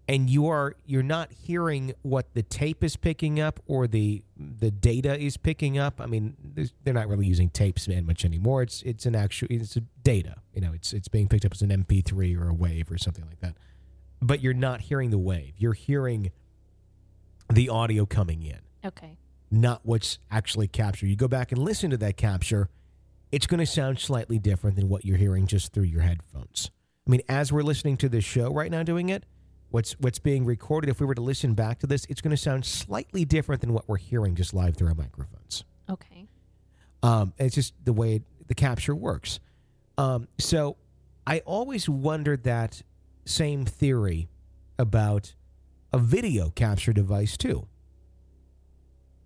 and 0.07 0.29
you 0.29 0.47
are 0.47 0.75
you're 0.85 1.01
not 1.01 1.31
hearing 1.31 1.93
what 2.01 2.33
the 2.33 2.43
tape 2.43 2.83
is 2.83 2.97
picking 2.97 3.39
up 3.39 3.59
or 3.67 3.87
the 3.87 4.21
the 4.37 4.69
data 4.69 5.17
is 5.17 5.37
picking 5.37 5.77
up. 5.77 6.01
I 6.01 6.07
mean, 6.07 6.35
they're 6.83 6.93
not 6.93 7.07
really 7.07 7.25
using 7.25 7.49
tapes 7.49 7.87
man 7.87 8.05
much 8.05 8.25
anymore. 8.25 8.63
It's 8.63 8.81
it's 8.83 9.05
an 9.05 9.15
actual 9.15 9.47
it's 9.49 9.77
a 9.77 9.81
data. 10.03 10.35
You 10.53 10.59
know, 10.61 10.73
it's 10.73 10.91
it's 10.91 11.07
being 11.07 11.29
picked 11.29 11.45
up 11.45 11.53
as 11.53 11.61
an 11.61 11.69
MP3 11.69 12.37
or 12.37 12.49
a 12.49 12.53
wave 12.53 12.91
or 12.91 12.97
something 12.97 13.25
like 13.25 13.39
that. 13.39 13.55
But 14.21 14.41
you're 14.41 14.53
not 14.53 14.81
hearing 14.81 15.09
the 15.09 15.17
wave. 15.17 15.53
You're 15.57 15.73
hearing 15.73 16.31
the 17.51 17.69
audio 17.69 18.05
coming 18.05 18.41
in 18.43 18.59
Okay. 18.85 19.17
not 19.51 19.81
what's 19.83 20.19
actually 20.31 20.67
captured. 20.67 21.07
You 21.07 21.15
go 21.15 21.27
back 21.29 21.51
and 21.53 21.61
listen 21.61 21.89
to 21.91 21.97
that 21.97 22.17
capture, 22.17 22.69
it's 23.33 23.47
going 23.47 23.59
to 23.59 23.65
sound 23.65 23.97
slightly 23.97 24.37
different 24.37 24.75
than 24.75 24.87
what 24.87 25.03
you're 25.03 25.17
hearing 25.17 25.47
just 25.47 25.73
through 25.73 25.85
your 25.85 26.01
headphones. 26.01 26.69
I 27.07 27.09
mean, 27.09 27.21
as 27.27 27.51
we're 27.51 27.63
listening 27.63 27.97
to 27.97 28.07
this 28.07 28.23
show 28.23 28.53
right 28.53 28.69
now 28.69 28.83
doing 28.83 29.09
it, 29.09 29.25
what's 29.71 29.93
what's 29.93 30.19
being 30.19 30.45
recorded, 30.45 30.87
if 30.87 30.99
we 30.99 31.07
were 31.07 31.15
to 31.15 31.21
listen 31.21 31.55
back 31.55 31.79
to 31.79 31.87
this, 31.87 32.05
it's 32.09 32.21
going 32.21 32.29
to 32.29 32.37
sound 32.37 32.63
slightly 32.63 33.25
different 33.25 33.61
than 33.61 33.73
what 33.73 33.89
we're 33.89 33.97
hearing 33.97 34.35
just 34.35 34.53
live 34.53 34.77
through 34.77 34.89
our 34.89 34.93
microphones. 34.93 35.63
Okay. 35.89 36.27
Um, 37.01 37.33
it's 37.39 37.55
just 37.55 37.73
the 37.83 37.91
way 37.91 38.21
the 38.47 38.53
capture 38.53 38.93
works. 38.93 39.39
Um, 39.97 40.27
so 40.37 40.77
I 41.25 41.39
always 41.39 41.89
wondered 41.89 42.43
that 42.43 42.83
same 43.25 43.65
theory 43.65 44.29
about 44.77 45.33
a 45.91 45.97
video 45.97 46.51
capture 46.51 46.93
device 46.93 47.35
too. 47.35 47.67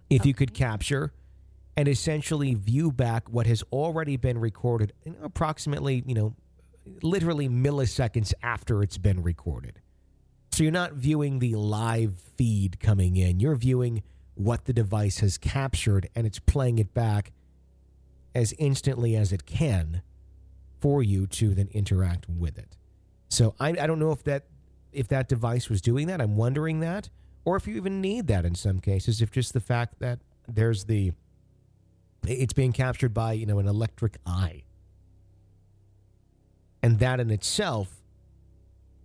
If 0.09 0.25
you 0.25 0.33
could 0.33 0.53
capture 0.53 1.11
and 1.77 1.87
essentially 1.87 2.55
view 2.55 2.91
back 2.91 3.29
what 3.29 3.45
has 3.45 3.63
already 3.71 4.17
been 4.17 4.39
recorded 4.39 4.91
in 5.03 5.15
approximately, 5.21 6.03
you 6.07 6.15
know, 6.15 6.35
literally 7.03 7.47
milliseconds 7.47 8.33
after 8.41 8.81
it's 8.81 8.97
been 8.97 9.21
recorded. 9.21 9.79
So 10.51 10.63
you're 10.63 10.71
not 10.71 10.93
viewing 10.93 11.37
the 11.37 11.55
live 11.55 12.15
feed 12.35 12.79
coming 12.79 13.15
in. 13.15 13.39
You're 13.39 13.55
viewing 13.55 14.01
what 14.33 14.65
the 14.65 14.73
device 14.73 15.19
has 15.19 15.37
captured 15.37 16.09
and 16.15 16.25
it's 16.25 16.39
playing 16.39 16.79
it 16.79 16.95
back 16.95 17.31
as 18.33 18.53
instantly 18.57 19.15
as 19.15 19.31
it 19.31 19.45
can 19.45 20.01
for 20.79 21.03
you 21.03 21.27
to 21.27 21.53
then 21.53 21.69
interact 21.73 22.27
with 22.27 22.57
it. 22.57 22.75
So 23.29 23.53
I, 23.59 23.69
I 23.69 23.87
don't 23.87 23.99
know 23.99 24.11
if 24.11 24.23
that 24.23 24.45
if 24.91 25.07
that 25.09 25.27
device 25.27 25.69
was 25.69 25.81
doing 25.81 26.07
that. 26.07 26.21
I'm 26.21 26.37
wondering 26.37 26.79
that, 26.79 27.09
or 27.45 27.55
if 27.55 27.67
you 27.67 27.75
even 27.75 28.01
need 28.01 28.27
that 28.27 28.45
in 28.45 28.55
some 28.55 28.79
cases. 28.79 29.21
If 29.21 29.29
just 29.29 29.53
the 29.53 29.59
fact 29.59 29.99
that 29.99 30.19
there's 30.47 30.85
the 30.85 31.11
it's 32.23 32.53
being 32.53 32.73
captured 32.73 33.13
by 33.13 33.33
you 33.33 33.45
know 33.45 33.59
an 33.59 33.67
electric 33.67 34.17
eye, 34.25 34.63
and 36.81 36.99
that 36.99 37.19
in 37.19 37.29
itself 37.29 38.01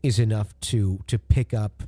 is 0.02 0.18
enough 0.18 0.58
to 0.60 1.00
to 1.06 1.18
pick 1.18 1.54
up 1.54 1.82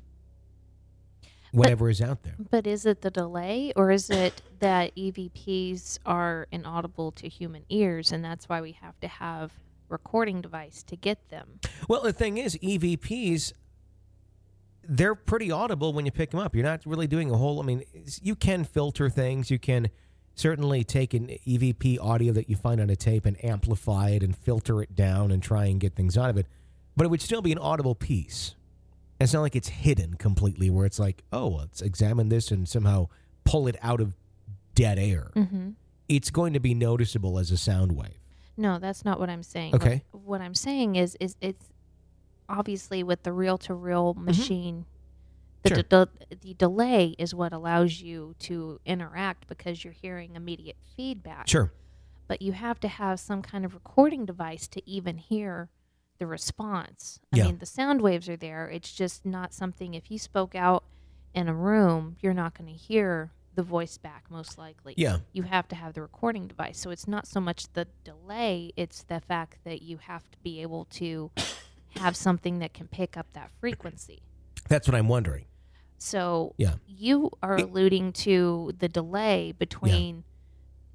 whatever 1.55 1.89
is 1.89 2.03
out 2.03 2.23
there. 2.25 2.35
But 2.51 2.67
is 2.67 2.85
it 2.85 3.01
the 3.03 3.11
delay 3.11 3.73
or 3.77 3.91
is 3.91 4.11
it 4.11 4.43
that 4.59 4.95
EVPs 4.97 5.99
are 6.05 6.49
inaudible 6.51 7.13
to 7.13 7.29
human 7.29 7.65
ears 7.69 8.13
and 8.13 8.25
that's 8.25 8.49
why 8.49 8.61
we 8.61 8.73
have 8.73 8.99
to 9.01 9.09
have 9.09 9.53
recording 9.89 10.41
device 10.41 10.83
to 10.85 10.97
get 10.97 11.29
them? 11.31 11.61
Well, 11.89 12.03
the 12.03 12.13
thing 12.13 12.39
is, 12.39 12.57
EVPs, 12.57 13.53
they're 14.83 15.15
pretty 15.15 15.51
audible 15.51 15.93
when 15.93 16.05
you 16.05 16.13
pick 16.13 16.31
them 16.31 16.41
up. 16.41 16.55
You're 16.55 16.65
not 16.65 16.85
really 16.85 17.07
doing 17.07 17.31
a 17.31 17.37
whole. 17.37 17.61
I 17.61 17.65
mean, 17.65 17.85
you 18.23 18.35
can 18.35 18.65
filter 18.65 19.09
things. 19.09 19.51
You 19.51 19.59
can 19.59 19.89
certainly 20.35 20.85
take 20.85 21.15
an 21.15 21.29
EVP 21.47 21.99
audio 22.01 22.33
that 22.33 22.49
you 22.51 22.57
find 22.57 22.81
on 22.81 22.91
a 22.91 22.97
tape 22.97 23.25
and 23.27 23.43
amplify 23.45 24.11
it 24.11 24.23
and 24.23 24.37
filter 24.37 24.83
it 24.83 24.95
down 24.95 25.31
and 25.31 25.43
try 25.43 25.67
and 25.67 25.81
get 25.81 25.95
things 25.95 26.17
out 26.19 26.31
of 26.31 26.37
it. 26.37 26.47
But 26.97 27.05
it 27.05 27.09
would 27.11 27.23
still 27.23 27.43
be 27.43 27.53
an 27.53 27.59
audible 27.59 27.95
piece. 27.95 28.55
It's 29.21 29.33
not 29.33 29.43
like 29.43 29.57
it's 29.57 29.69
hidden 29.69 30.15
completely, 30.15 30.71
where 30.71 30.87
it's 30.87 30.99
like, 30.99 31.23
oh, 31.33 31.49
let's 31.49 31.81
examine 31.83 32.29
this 32.29 32.51
and 32.51 32.69
somehow 32.69 33.09
pull 33.45 33.69
it 33.69 33.77
out 33.81 34.01
of 34.01 34.17
dead 34.75 34.99
air. 34.99 35.31
Mm-hmm. 35.37 35.71
It's 36.09 36.31
going 36.31 36.53
to 36.53 36.61
be 36.61 36.75
noticeable 36.75 37.39
as 37.39 37.51
a 37.51 37.57
sound 37.57 37.93
wave. 37.93 38.19
No, 38.57 38.79
that's 38.79 39.05
not 39.05 39.19
what 39.21 39.31
I'm 39.31 39.43
saying. 39.43 39.73
What- 39.73 39.83
Okay. 39.83 40.05
What, 40.13 40.41
I'm 40.41 40.55
saying 40.55 40.97
is, 40.97 41.17
is 41.21 41.37
it's 41.41 41.65
obviously 42.49 43.03
with 43.03 43.23
the 43.23 43.33
reel-to-reel 43.33 44.15
machine, 44.15 44.85
the. 45.65 45.69
Sure. 45.71 45.77
de- 45.83 45.89
the 45.89 46.09
the 46.43 46.55
delay 46.55 47.15
is 47.19 47.35
what 47.35 47.53
allows 47.53 48.01
you 48.01 48.35
to 48.41 48.81
interact 48.87 49.47
because 49.49 49.83
you're 49.85 49.93
hearing 49.93 50.37
immediate 50.37 50.77
feedback. 50.97 51.49
Sure. 51.49 51.73
But 52.29 52.41
you 52.41 52.53
have 52.53 52.81
to 52.81 52.89
have 52.89 53.19
some 53.21 53.43
kind 53.43 53.65
of 53.65 53.75
recording 53.75 54.25
device 54.25 54.67
to 54.69 54.89
even 54.89 55.19
hear 55.19 55.69
the 56.19 56.27
response. 56.27 57.19
I 57.33 57.39
Yeah. 57.39 57.45
mean, 57.47 57.59
the 57.59 57.67
sound 57.67 58.01
waves 58.01 58.29
are 58.29 58.37
there. 58.37 58.69
It's 58.69 58.93
just 58.93 59.27
not 59.27 59.53
something. 59.53 59.95
If 59.95 60.11
you 60.11 60.19
spoke 60.19 60.55
out 60.55 60.85
in 61.35 61.49
a 61.49 61.55
room, 61.55 62.17
you're 62.21 62.33
not 62.35 62.57
going 62.57 62.71
to 62.73 62.77
hear 62.79 63.33
the 63.55 63.63
voice 63.63 63.99
back 63.99 64.25
most 64.31 64.57
likely. 64.59 64.95
Yeah. 64.97 65.19
You 65.33 65.43
have 65.43 65.69
to 65.69 65.77
have 65.77 65.93
the 65.95 66.03
recording 66.03 66.47
device. 66.49 66.79
So 66.79 66.91
it's 66.91 67.07
not 67.07 67.27
so 67.27 67.41
much 67.41 67.73
the 67.75 67.87
delay, 68.05 68.73
it's 68.77 69.03
the 69.05 69.21
fact 69.21 69.59
that 69.65 69.83
you 69.83 69.99
have 69.99 70.29
to 70.31 70.39
be 70.43 70.63
able 70.63 70.87
to 70.93 71.31
have 71.97 72.17
something 72.17 72.59
that 72.61 72.73
can 72.75 72.89
pick 72.89 73.17
up 73.17 73.27
that 73.35 73.51
frequency. 73.61 74.23
That's 74.69 74.89
what 74.89 74.95
I'm 74.95 75.09
wondering. 75.09 75.45
So 75.99 76.55
Yeah. 76.59 76.75
you 76.87 77.31
are 77.43 77.57
alluding 77.57 78.13
to 78.15 78.73
the 78.79 78.89
delay 78.89 79.53
between 79.59 80.25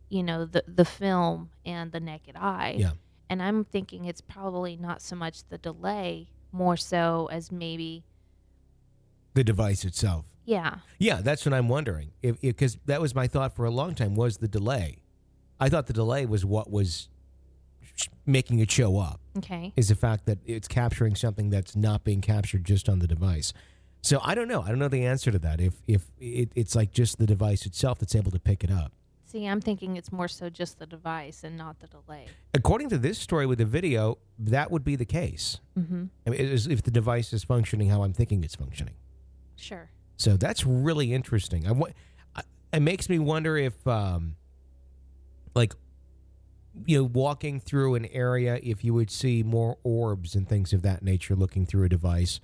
you 0.10 0.24
know 0.24 0.46
the 0.46 0.64
the 0.68 0.86
film 0.86 1.52
and 1.66 1.92
the 1.92 2.00
naked 2.00 2.36
eye. 2.36 2.76
Yeah. 2.78 2.92
And 3.30 3.42
I'm 3.44 3.64
thinking 3.64 4.06
it's 4.06 4.22
probably 4.22 4.76
not 4.76 5.02
so 5.04 5.16
much 5.16 5.44
the 5.50 5.58
delay, 5.60 6.30
more 6.52 6.76
so 6.78 7.28
as 7.32 7.52
maybe 7.52 8.04
The 9.36 9.44
device 9.44 9.86
itself. 9.86 10.26
yeah. 10.46 10.80
Yeah, 10.98 11.22
that's 11.22 11.46
what 11.46 11.54
I'm 11.54 11.70
wondering. 11.70 12.12
If 12.24 12.42
because 12.42 12.78
that 12.86 13.00
was 13.02 13.14
my 13.14 13.28
thought 13.28 13.56
for 13.56 13.66
a 13.66 13.72
long 13.72 13.94
time 13.96 14.16
was 14.16 14.38
the 14.38 14.48
delay. 14.48 14.98
I 15.60 15.70
thought 15.70 15.86
the 15.88 15.94
delay 15.94 16.26
was 16.26 16.44
what 16.46 16.72
was 16.72 17.10
making 18.26 18.60
it 18.60 18.72
show 18.72 18.98
up. 18.98 19.20
Okay. 19.38 19.74
Is 19.76 19.90
the 19.90 19.96
fact 19.96 20.26
that 20.26 20.40
it's 20.46 20.68
capturing 20.68 21.16
something 21.16 21.50
that's 21.50 21.76
not 21.76 22.04
being 22.04 22.22
captured 22.22 22.64
just 22.64 22.88
on 22.90 23.00
the 23.00 23.08
device. 23.08 23.54
So 24.02 24.20
I 24.24 24.34
don't 24.34 24.48
know. 24.48 24.62
I 24.62 24.70
don't 24.70 24.80
know 24.80 24.88
the 24.88 25.06
answer 25.06 25.32
to 25.32 25.40
that. 25.40 25.60
If 25.60 25.74
if 25.88 26.06
it, 26.20 26.52
it's 26.56 26.76
like 26.76 26.92
just 26.92 27.18
the 27.18 27.26
device 27.26 27.66
itself 27.66 28.00
that's 28.00 28.16
able 28.16 28.32
to 28.32 28.40
pick 28.40 28.64
it 28.64 28.72
up. 28.72 28.94
See, 29.26 29.46
I'm 29.46 29.62
thinking 29.62 29.96
it's 29.96 30.12
more 30.12 30.28
so 30.28 30.50
just 30.50 30.80
the 30.80 30.88
device 30.88 31.44
and 31.44 31.56
not 31.56 31.80
the 31.80 31.88
delay. 31.88 32.26
According 32.56 32.90
to 32.90 32.98
this 32.98 33.20
story 33.20 33.46
with 33.46 33.60
the 33.60 33.66
video, 33.66 34.18
that 34.40 34.72
would 34.72 34.84
be 34.84 34.96
the 34.96 35.06
case. 35.06 35.60
Mm-hmm. 35.78 36.06
I 36.26 36.30
mean, 36.32 36.40
if 36.42 36.82
the 36.82 36.90
device 36.90 37.32
is 37.32 37.44
functioning 37.44 37.90
how 37.90 38.02
I'm 38.02 38.14
thinking 38.14 38.44
it's 38.44 38.56
functioning. 38.56 38.96
Sure. 39.56 39.92
So 40.18 40.36
that's 40.36 40.66
really 40.66 41.14
interesting. 41.14 41.68
I, 41.68 41.74
wa- 41.74 41.90
I, 42.36 42.42
it 42.74 42.80
makes 42.80 43.08
me 43.08 43.20
wonder 43.20 43.56
if, 43.56 43.86
um, 43.88 44.36
like, 45.54 45.76
you 46.88 46.98
know, 46.98 47.04
walking 47.04 47.60
through 47.60 47.96
an 47.96 48.08
area, 48.08 48.60
if 48.64 48.84
you 48.84 48.96
would 48.96 49.12
see 49.12 49.44
more 49.44 49.78
orbs 49.84 50.34
and 50.34 50.50
things 50.50 50.74
of 50.74 50.82
that 50.82 51.04
nature 51.04 51.36
looking 51.36 51.68
through 51.68 51.84
a 51.86 51.90
device 51.90 52.40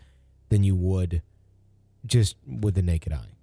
than 0.50 0.64
you 0.64 0.76
would 0.76 1.24
just 2.06 2.36
with 2.46 2.76
the 2.76 2.82
naked 2.82 3.14
eye. 3.14 3.34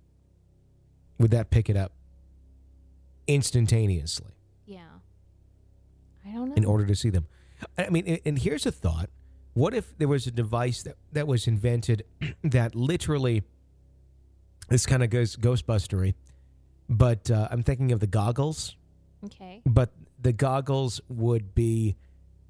Would 1.19 1.31
that 1.33 1.51
pick 1.51 1.69
it 1.71 1.77
up 1.77 1.93
instantaneously 3.27 4.33
Yeah. 4.67 4.81
I 6.27 6.33
don't 6.33 6.49
know. 6.51 6.55
in 6.55 6.65
order 6.65 6.87
to 6.87 6.95
see 6.95 7.11
them? 7.11 7.27
I 7.79 7.91
mean, 7.91 8.21
and- 8.25 8.39
here's 8.39 8.67
a 8.67 8.73
thought. 8.73 9.11
What 9.55 9.75
if 9.75 9.97
there 9.99 10.09
was 10.09 10.27
a 10.27 10.31
device 10.31 10.83
that, 10.83 10.97
that 11.13 11.27
was 11.27 11.47
invented 11.47 12.05
that 12.43 12.75
literally, 12.75 13.43
this 14.69 14.87
kind 14.87 15.03
of 15.03 15.11
goes 15.11 15.37
Ghostbustery, 15.37 16.15
but 16.89 17.31
uh, 17.31 17.49
I'm 17.51 17.63
thinking 17.63 17.93
of 17.93 18.01
the 18.01 18.07
goggles, 18.07 18.77
okay. 19.25 19.61
but 19.67 19.93
the 20.21 20.33
goggles 20.33 21.01
would 21.09 21.55
be 21.55 21.97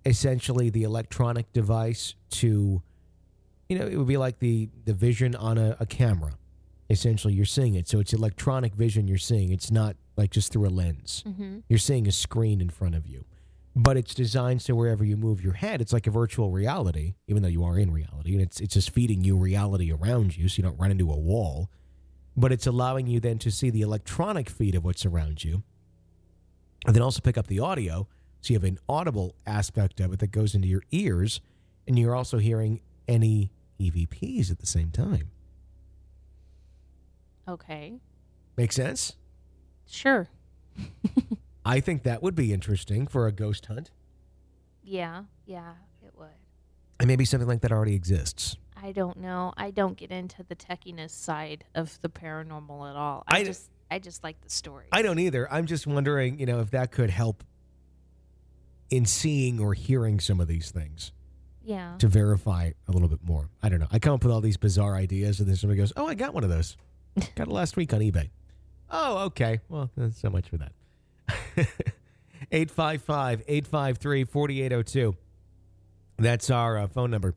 essentially 0.06 0.70
the 0.70 0.84
electronic 0.84 1.52
device 1.52 2.14
to, 2.30 2.82
you 3.72 3.78
know, 3.78 3.86
it 3.86 3.96
would 3.96 4.06
be 4.06 4.18
like 4.18 4.38
the, 4.38 4.68
the 4.84 4.92
vision 4.92 5.34
on 5.34 5.56
a, 5.56 5.78
a 5.80 5.86
camera. 5.86 6.34
Essentially, 6.90 7.32
you're 7.32 7.46
seeing 7.46 7.74
it. 7.74 7.88
So 7.88 8.00
it's 8.00 8.12
electronic 8.12 8.74
vision 8.74 9.08
you're 9.08 9.16
seeing. 9.16 9.50
It's 9.50 9.70
not 9.70 9.96
like 10.14 10.30
just 10.30 10.52
through 10.52 10.66
a 10.66 10.68
lens. 10.68 11.24
Mm-hmm. 11.26 11.60
You're 11.70 11.78
seeing 11.78 12.06
a 12.06 12.12
screen 12.12 12.60
in 12.60 12.68
front 12.68 12.94
of 12.94 13.06
you. 13.06 13.24
But 13.74 13.96
it's 13.96 14.12
designed 14.12 14.60
so 14.60 14.74
wherever 14.74 15.02
you 15.02 15.16
move 15.16 15.42
your 15.42 15.54
head, 15.54 15.80
it's 15.80 15.94
like 15.94 16.06
a 16.06 16.10
virtual 16.10 16.50
reality, 16.50 17.14
even 17.28 17.42
though 17.42 17.48
you 17.48 17.64
are 17.64 17.78
in 17.78 17.90
reality. 17.90 18.32
And 18.34 18.42
it's 18.42 18.60
it's 18.60 18.74
just 18.74 18.90
feeding 18.90 19.24
you 19.24 19.38
reality 19.38 19.90
around 19.90 20.36
you 20.36 20.50
so 20.50 20.58
you 20.58 20.64
don't 20.64 20.78
run 20.78 20.90
into 20.90 21.10
a 21.10 21.16
wall. 21.16 21.70
But 22.36 22.52
it's 22.52 22.66
allowing 22.66 23.06
you 23.06 23.20
then 23.20 23.38
to 23.38 23.50
see 23.50 23.70
the 23.70 23.80
electronic 23.80 24.50
feed 24.50 24.74
of 24.74 24.84
what's 24.84 25.06
around 25.06 25.42
you. 25.42 25.62
And 26.86 26.94
then 26.94 27.02
also 27.02 27.22
pick 27.22 27.38
up 27.38 27.46
the 27.46 27.60
audio. 27.60 28.06
So 28.42 28.52
you 28.52 28.58
have 28.58 28.68
an 28.68 28.78
audible 28.86 29.34
aspect 29.46 29.98
of 30.00 30.12
it 30.12 30.18
that 30.18 30.30
goes 30.30 30.54
into 30.54 30.68
your 30.68 30.82
ears. 30.90 31.40
And 31.88 31.98
you're 31.98 32.14
also 32.14 32.36
hearing 32.36 32.82
any 33.08 33.50
EVPs 33.90 34.50
at 34.50 34.58
the 34.58 34.66
same 34.66 34.90
time. 34.90 35.30
Okay. 37.48 37.94
Make 38.56 38.72
sense? 38.72 39.16
Sure. 39.86 40.28
I 41.64 41.80
think 41.80 42.02
that 42.04 42.22
would 42.22 42.34
be 42.34 42.52
interesting 42.52 43.06
for 43.06 43.26
a 43.26 43.32
ghost 43.32 43.66
hunt. 43.66 43.90
Yeah. 44.82 45.24
Yeah, 45.46 45.72
it 46.04 46.12
would. 46.16 46.28
And 46.98 47.08
maybe 47.08 47.24
something 47.24 47.48
like 47.48 47.60
that 47.62 47.72
already 47.72 47.94
exists. 47.94 48.56
I 48.80 48.92
don't 48.92 49.18
know. 49.18 49.52
I 49.56 49.70
don't 49.70 49.96
get 49.96 50.10
into 50.10 50.42
the 50.42 50.56
techiness 50.56 51.10
side 51.10 51.64
of 51.74 52.00
the 52.00 52.08
paranormal 52.08 52.90
at 52.90 52.96
all. 52.96 53.22
I 53.28 53.38
I, 53.38 53.44
just 53.44 53.70
I 53.90 53.98
just 53.98 54.24
like 54.24 54.40
the 54.40 54.50
story. 54.50 54.86
I 54.90 55.02
don't 55.02 55.18
either. 55.18 55.50
I'm 55.52 55.66
just 55.66 55.86
wondering, 55.86 56.38
you 56.40 56.46
know, 56.46 56.60
if 56.60 56.70
that 56.70 56.90
could 56.90 57.10
help 57.10 57.44
in 58.90 59.06
seeing 59.06 59.60
or 59.60 59.74
hearing 59.74 60.20
some 60.20 60.40
of 60.40 60.48
these 60.48 60.70
things 60.70 61.12
yeah. 61.64 61.94
to 61.98 62.08
verify 62.08 62.70
a 62.88 62.92
little 62.92 63.08
bit 63.08 63.20
more. 63.22 63.48
I 63.62 63.68
don't 63.68 63.80
know. 63.80 63.88
I 63.90 63.98
come 63.98 64.14
up 64.14 64.24
with 64.24 64.32
all 64.32 64.40
these 64.40 64.56
bizarre 64.56 64.94
ideas, 64.94 65.40
and 65.40 65.48
then 65.48 65.56
somebody 65.56 65.78
goes, 65.78 65.92
"Oh, 65.96 66.06
I 66.06 66.14
got 66.14 66.34
one 66.34 66.44
of 66.44 66.50
those. 66.50 66.76
got 67.34 67.48
it 67.48 67.52
last 67.52 67.76
week 67.76 67.92
on 67.92 68.00
eBay." 68.00 68.30
Oh, 68.90 69.24
okay. 69.26 69.60
Well, 69.68 69.90
that's 69.96 70.20
so 70.20 70.30
much 70.30 70.48
for 70.48 70.58
that. 70.58 70.72
855 72.50 73.42
853 73.48 74.24
4802. 74.24 75.16
That's 76.18 76.50
our 76.50 76.78
uh, 76.78 76.86
phone 76.88 77.10
number 77.10 77.34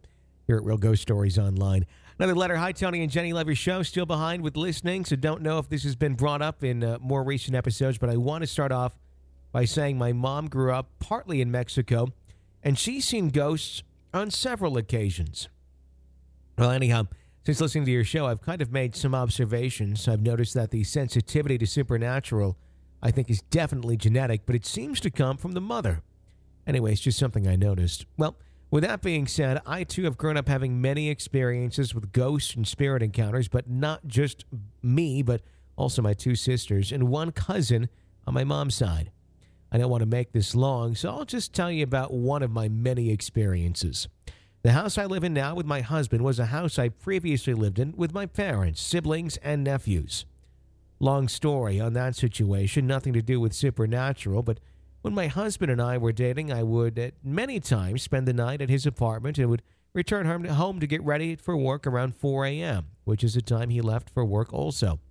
here 0.48 0.58
at 0.58 0.64
Real 0.64 0.78
Ghost 0.78 1.02
Stories 1.02 1.40
Online. 1.40 1.86
Another 2.20 2.36
letter. 2.36 2.56
Hi, 2.56 2.72
Tony 2.72 3.02
and 3.02 3.12
Jenny. 3.12 3.34
Love 3.34 3.48
your 3.48 3.56
show. 3.56 3.84
Still 3.84 4.06
behind 4.06 4.42
with 4.42 4.56
listening, 4.58 5.06
so 5.06 5.16
don't 5.16 5.42
know 5.42 5.58
if 5.60 5.70
this 5.70 5.84
has 5.84 5.96
been 5.96 6.16
brought 6.16 6.42
up 6.42 6.64
in 6.64 6.84
uh, 6.84 6.98
more 7.02 7.24
recent 7.24 7.56
episodes, 7.56 7.98
but 7.98 8.10
I 8.10 8.18
want 8.18 8.42
to 8.42 8.48
start 8.48 8.72
off 8.72 8.98
by 9.52 9.66
saying 9.66 9.98
my 9.98 10.14
mom 10.14 10.48
grew 10.48 10.72
up 10.74 10.90
partly 11.00 11.42
in 11.42 11.52
Mexico, 11.52 12.08
and 12.64 12.78
she's 12.78 13.06
seen 13.06 13.30
ghosts 13.30 13.84
on 14.16 14.32
several 14.32 14.78
occasions. 14.78 15.50
Well, 16.58 16.72
anyhow, 16.72 17.08
since 17.46 17.60
listening 17.60 17.86
to 17.86 17.92
your 17.92 18.06
show, 18.06 18.26
I've 18.26 18.42
kind 18.42 18.62
of 18.62 18.72
made 18.72 18.96
some 18.96 19.14
observations. 19.14 20.08
I've 20.08 20.22
noticed 20.22 20.54
that 20.54 20.72
the 20.72 20.84
sensitivity 20.84 21.58
to 21.58 21.68
supernatural, 21.68 22.58
I 23.04 23.12
think, 23.12 23.30
is 23.30 23.42
definitely 23.42 23.98
genetic, 23.98 24.46
but 24.46 24.56
it 24.56 24.66
seems 24.66 25.00
to 25.02 25.12
come 25.12 25.38
from 25.38 25.52
the 25.52 25.62
mother. 25.62 26.02
Anyway, 26.66 26.94
it's 26.94 27.02
just 27.02 27.20
something 27.20 27.48
I 27.48 27.56
noticed. 27.56 28.06
Well, 28.18 28.38
with 28.72 28.84
that 28.84 29.02
being 29.02 29.28
said, 29.28 29.62
I 29.66 29.84
too 29.84 30.06
have 30.06 30.18
grown 30.18 30.38
up 30.38 30.48
having 30.48 30.82
many 30.82 31.10
experiences 31.10 31.94
with 31.94 32.12
ghosts 32.12 32.56
and 32.56 32.68
spirit 32.68 33.04
encounters, 33.04 33.48
but 33.48 33.70
not 33.70 34.08
just 34.08 34.46
me, 34.82 35.22
but 35.22 35.42
also 35.76 36.02
my 36.02 36.14
two 36.14 36.36
sisters 36.36 36.92
and 36.92 37.10
one 37.10 37.32
cousin 37.32 37.90
on 38.26 38.34
my 38.34 38.44
mom's 38.44 38.76
side. 38.76 39.12
I 39.76 39.78
don't 39.78 39.90
want 39.90 40.04
to 40.04 40.08
make 40.08 40.32
this 40.32 40.56
long, 40.56 40.96
so 40.96 41.10
I'll 41.10 41.26
just 41.26 41.52
tell 41.52 41.70
you 41.70 41.84
about 41.84 42.14
one 42.14 42.42
of 42.42 42.50
my 42.50 42.70
many 42.70 43.10
experiences. 43.10 44.08
The 44.62 44.72
house 44.72 44.98
I 44.98 45.04
live 45.04 45.26
in 45.26 45.34
now 45.34 45.54
with 45.54 45.66
my 45.66 45.82
husband 45.82 46.24
was 46.24 46.40
a 46.40 46.46
house 46.46 46.80
I 46.80 46.88
previously 46.88 47.54
lived 47.54 47.78
in 47.78 47.94
with 47.98 48.14
my 48.14 48.26
parents, 48.26 48.80
siblings, 48.80 49.36
and 49.36 49.66
nephews. 49.66 50.26
Long 51.02 51.28
story 51.28 51.78
on 51.82 51.92
that 51.92 52.16
situation, 52.16 52.88
nothing 52.88 53.12
to 53.12 53.22
do 53.22 53.42
with 53.42 53.52
supernatural, 53.52 54.44
but 54.44 54.62
when 55.02 55.14
my 55.14 55.28
husband 55.28 55.70
and 55.70 55.82
I 55.82 55.98
were 55.98 56.14
dating, 56.14 56.54
I 56.54 56.64
would 56.64 56.98
at 56.98 57.16
many 57.22 57.60
times 57.60 58.02
spend 58.02 58.30
the 58.30 58.34
night 58.34 58.62
at 58.62 58.70
his 58.70 58.86
apartment 58.86 59.38
and 59.38 59.50
would 59.50 59.62
return 59.94 60.46
home 60.46 60.80
to, 60.80 60.88
get 60.88 61.04
ready 61.04 61.36
for 61.36 61.58
work 61.58 61.86
around 61.86 62.16
4 62.16 62.46
a.m., 62.46 62.86
which 63.04 63.26
is 63.26 63.34
the 63.34 63.42
time 63.42 63.72
he 63.72 63.82
left 63.82 64.10
for 64.10 64.24
work 64.24 64.54
also. 64.54 65.02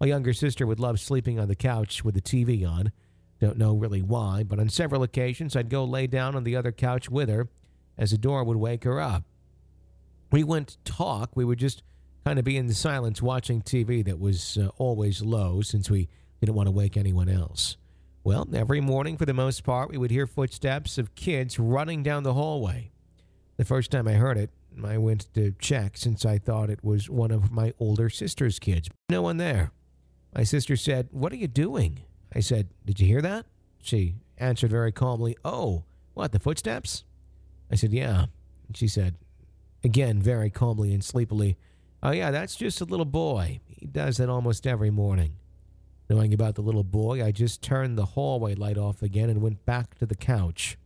My 0.00 0.08
younger 0.08 0.32
sister 0.32 0.66
would 0.66 0.80
love 0.80 0.98
sleeping 0.98 1.38
on 1.38 1.46
the 1.46 1.54
couch 1.54 2.02
with 2.02 2.16
the 2.16 2.20
TV 2.20 2.68
on. 2.68 2.90
Don't 3.42 3.58
know 3.58 3.74
really 3.74 4.02
why, 4.02 4.44
but 4.44 4.60
on 4.60 4.68
several 4.68 5.02
occasions 5.02 5.56
I'd 5.56 5.68
go 5.68 5.84
lay 5.84 6.06
down 6.06 6.36
on 6.36 6.44
the 6.44 6.54
other 6.54 6.70
couch 6.70 7.10
with 7.10 7.28
her 7.28 7.48
as 7.98 8.12
the 8.12 8.16
door 8.16 8.44
would 8.44 8.56
wake 8.56 8.84
her 8.84 9.00
up. 9.00 9.24
We 10.30 10.44
wouldn't 10.44 10.76
talk, 10.84 11.32
we 11.34 11.44
would 11.44 11.58
just 11.58 11.82
kind 12.24 12.38
of 12.38 12.44
be 12.44 12.56
in 12.56 12.68
the 12.68 12.74
silence 12.74 13.20
watching 13.20 13.60
TV 13.60 14.04
that 14.04 14.20
was 14.20 14.56
uh, 14.58 14.68
always 14.78 15.22
low 15.22 15.60
since 15.60 15.90
we 15.90 16.08
didn't 16.40 16.54
want 16.54 16.68
to 16.68 16.70
wake 16.70 16.96
anyone 16.96 17.28
else. 17.28 17.76
Well, 18.22 18.46
every 18.54 18.80
morning 18.80 19.16
for 19.16 19.26
the 19.26 19.34
most 19.34 19.64
part, 19.64 19.90
we 19.90 19.98
would 19.98 20.12
hear 20.12 20.28
footsteps 20.28 20.96
of 20.96 21.16
kids 21.16 21.58
running 21.58 22.04
down 22.04 22.22
the 22.22 22.34
hallway. 22.34 22.92
The 23.56 23.64
first 23.64 23.90
time 23.90 24.06
I 24.06 24.12
heard 24.12 24.38
it, 24.38 24.50
I 24.84 24.98
went 24.98 25.34
to 25.34 25.50
check 25.58 25.96
since 25.96 26.24
I 26.24 26.38
thought 26.38 26.70
it 26.70 26.84
was 26.84 27.10
one 27.10 27.32
of 27.32 27.50
my 27.50 27.74
older 27.80 28.08
sister's 28.08 28.60
kids. 28.60 28.88
No 29.10 29.20
one 29.20 29.38
there. 29.38 29.72
My 30.32 30.44
sister 30.44 30.76
said, 30.76 31.08
What 31.10 31.32
are 31.32 31.36
you 31.36 31.48
doing? 31.48 32.02
I 32.34 32.40
said, 32.40 32.68
Did 32.84 33.00
you 33.00 33.06
hear 33.06 33.22
that? 33.22 33.46
She 33.82 34.16
answered 34.38 34.70
very 34.70 34.92
calmly, 34.92 35.36
Oh, 35.44 35.84
what, 36.14 36.32
the 36.32 36.38
footsteps? 36.38 37.04
I 37.70 37.74
said, 37.74 37.92
Yeah. 37.92 38.26
She 38.74 38.88
said, 38.88 39.16
again, 39.84 40.22
very 40.22 40.50
calmly 40.50 40.94
and 40.94 41.04
sleepily, 41.04 41.56
Oh, 42.02 42.10
yeah, 42.10 42.30
that's 42.32 42.56
just 42.56 42.80
a 42.80 42.84
little 42.84 43.06
boy. 43.06 43.60
He 43.68 43.86
does 43.86 44.16
that 44.16 44.28
almost 44.28 44.66
every 44.66 44.90
morning. 44.90 45.34
Knowing 46.10 46.34
about 46.34 46.56
the 46.56 46.62
little 46.62 46.82
boy, 46.82 47.24
I 47.24 47.30
just 47.30 47.62
turned 47.62 47.96
the 47.96 48.04
hallway 48.04 48.54
light 48.54 48.76
off 48.76 49.02
again 49.02 49.30
and 49.30 49.40
went 49.40 49.64
back 49.64 49.96
to 49.98 50.06
the 50.06 50.16
couch. 50.16 50.76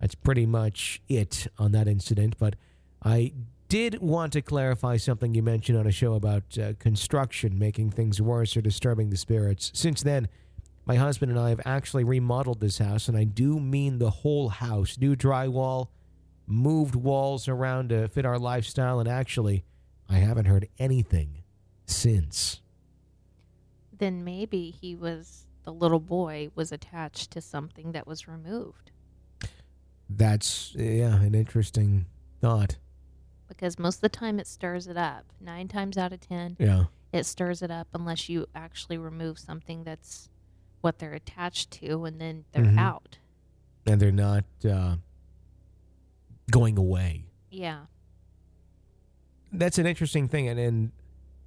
That's 0.00 0.14
pretty 0.14 0.46
much 0.46 1.00
it 1.08 1.46
on 1.58 1.72
that 1.72 1.86
incident, 1.86 2.36
but 2.38 2.56
I 3.02 3.32
did 3.68 4.00
want 4.00 4.32
to 4.32 4.42
clarify 4.42 4.96
something 4.96 5.34
you 5.34 5.42
mentioned 5.42 5.78
on 5.78 5.86
a 5.86 5.92
show 5.92 6.14
about 6.14 6.58
uh, 6.58 6.72
construction 6.80 7.56
making 7.56 7.92
things 7.92 8.20
worse 8.20 8.56
or 8.56 8.60
disturbing 8.60 9.10
the 9.10 9.16
spirits. 9.16 9.70
Since 9.72 10.02
then, 10.02 10.28
my 10.86 10.96
husband 10.96 11.30
and 11.30 11.40
I 11.40 11.50
have 11.50 11.60
actually 11.64 12.04
remodeled 12.04 12.60
this 12.60 12.78
house, 12.78 13.08
and 13.08 13.16
I 13.16 13.24
do 13.24 13.60
mean 13.60 13.98
the 13.98 14.10
whole 14.10 14.48
house 14.48 14.98
new 14.98 15.14
drywall, 15.14 15.88
moved 16.46 16.94
walls 16.96 17.46
around 17.48 17.90
to 17.90 18.08
fit 18.08 18.24
our 18.24 18.38
lifestyle, 18.38 18.98
and 19.00 19.08
actually, 19.08 19.64
I 20.08 20.16
haven't 20.18 20.46
heard 20.46 20.68
anything 20.78 21.42
since. 21.86 22.60
Then 23.96 24.24
maybe 24.24 24.70
he 24.70 24.94
was 24.96 25.46
the 25.64 25.72
little 25.72 26.00
boy 26.00 26.50
was 26.54 26.72
attached 26.72 27.30
to 27.32 27.40
something 27.42 27.92
that 27.92 28.06
was 28.06 28.26
removed 28.26 28.90
That's, 30.08 30.74
yeah, 30.74 31.20
an 31.20 31.34
interesting 31.34 32.06
thought. 32.40 32.78
because 33.46 33.78
most 33.78 33.96
of 33.96 34.00
the 34.00 34.08
time 34.08 34.40
it 34.40 34.46
stirs 34.46 34.86
it 34.86 34.96
up. 34.96 35.26
Nine 35.40 35.68
times 35.68 35.98
out 35.98 36.12
of 36.12 36.20
ten, 36.20 36.56
Yeah. 36.58 36.84
it 37.12 37.26
stirs 37.26 37.60
it 37.62 37.70
up 37.70 37.88
unless 37.92 38.28
you 38.28 38.46
actually 38.54 38.96
remove 38.98 39.38
something 39.38 39.84
that's 39.84 40.28
what 40.80 40.98
they're 40.98 41.12
attached 41.14 41.70
to, 41.72 42.04
and 42.04 42.20
then 42.20 42.44
they're 42.52 42.64
Mhm. 42.64 42.78
out. 42.78 43.18
And 43.86 44.00
they're 44.00 44.12
not 44.12 44.44
uh, 44.64 44.96
going 46.50 46.76
away. 46.78 47.24
Yeah. 47.50 47.86
that's 49.52 49.78
an 49.78 49.86
interesting 49.86 50.28
thing. 50.28 50.46
And, 50.48 50.60
and 50.60 50.92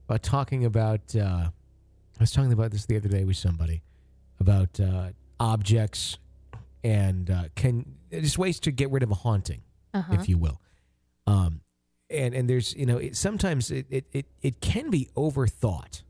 uh, 0.10 0.18
talking 0.22 0.66
about, 0.66 1.16
uh, 1.16 1.20
I 1.50 2.20
was 2.20 2.32
talking 2.32 2.52
about 2.52 2.72
this 2.72 2.86
the 2.86 2.98
other 2.98 3.08
day 3.08 3.24
with 3.24 3.38
somebody 3.38 3.82
about 4.42 4.78
uh, 4.80 5.12
objects 5.40 6.18
and 6.84 7.30
uh, 7.32 7.44
can 7.56 7.96
just 8.12 8.38
ways 8.38 8.60
to 8.62 8.72
get 8.72 8.92
rid 8.92 9.04
of 9.04 9.12
a 9.12 9.16
haunting, 9.16 9.62
Uh-huh. 9.94 10.14
if 10.16 10.28
you 10.28 10.38
will. 10.38 10.60
Um, 11.28 11.62
and 12.10 12.36
and 12.36 12.50
there's 12.50 12.76
you 12.76 12.86
know 12.86 12.98
it, 12.98 13.16
sometimes 13.16 13.72
it, 13.72 13.88
it 13.90 14.06
it 14.12 14.26
it 14.42 14.60
can 14.60 14.90
be 14.90 15.08
overthought. 15.16 16.04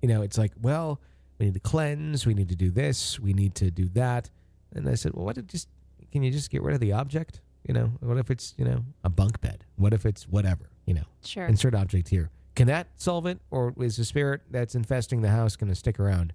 You 0.00 0.08
know, 0.08 0.22
it's 0.22 0.38
like 0.38 0.52
well, 0.60 0.98
we 1.38 1.46
need 1.46 1.54
to 1.54 1.60
cleanse, 1.60 2.26
we 2.26 2.34
need 2.34 2.48
to 2.48 2.56
do 2.56 2.70
this, 2.70 3.18
we 3.20 3.32
need 3.32 3.54
to 3.56 3.70
do 3.70 3.88
that. 3.90 4.30
And 4.74 4.88
I 4.88 4.94
said, 4.94 5.12
well, 5.14 5.24
what 5.24 5.38
if 5.38 5.46
just 5.46 5.68
can 6.12 6.22
you 6.22 6.30
just 6.30 6.50
get 6.50 6.62
rid 6.62 6.74
of 6.74 6.80
the 6.80 6.92
object? 6.92 7.40
You 7.66 7.74
know, 7.74 7.92
what 8.00 8.16
if 8.18 8.30
it's 8.30 8.54
you 8.56 8.64
know 8.64 8.84
a 9.04 9.08
bunk 9.10 9.40
bed? 9.40 9.64
What 9.76 9.92
if 9.92 10.06
it's 10.06 10.26
whatever? 10.28 10.70
You 10.86 10.94
know, 10.94 11.04
Sure. 11.24 11.46
insert 11.46 11.74
object 11.74 12.08
here. 12.08 12.30
Can 12.54 12.66
that 12.66 12.88
solve 12.96 13.26
it, 13.26 13.38
or 13.50 13.72
is 13.78 13.96
the 13.96 14.04
spirit 14.04 14.40
that's 14.50 14.74
infesting 14.74 15.20
the 15.22 15.28
house 15.30 15.54
going 15.54 15.68
to 15.68 15.74
stick 15.76 16.00
around 16.00 16.32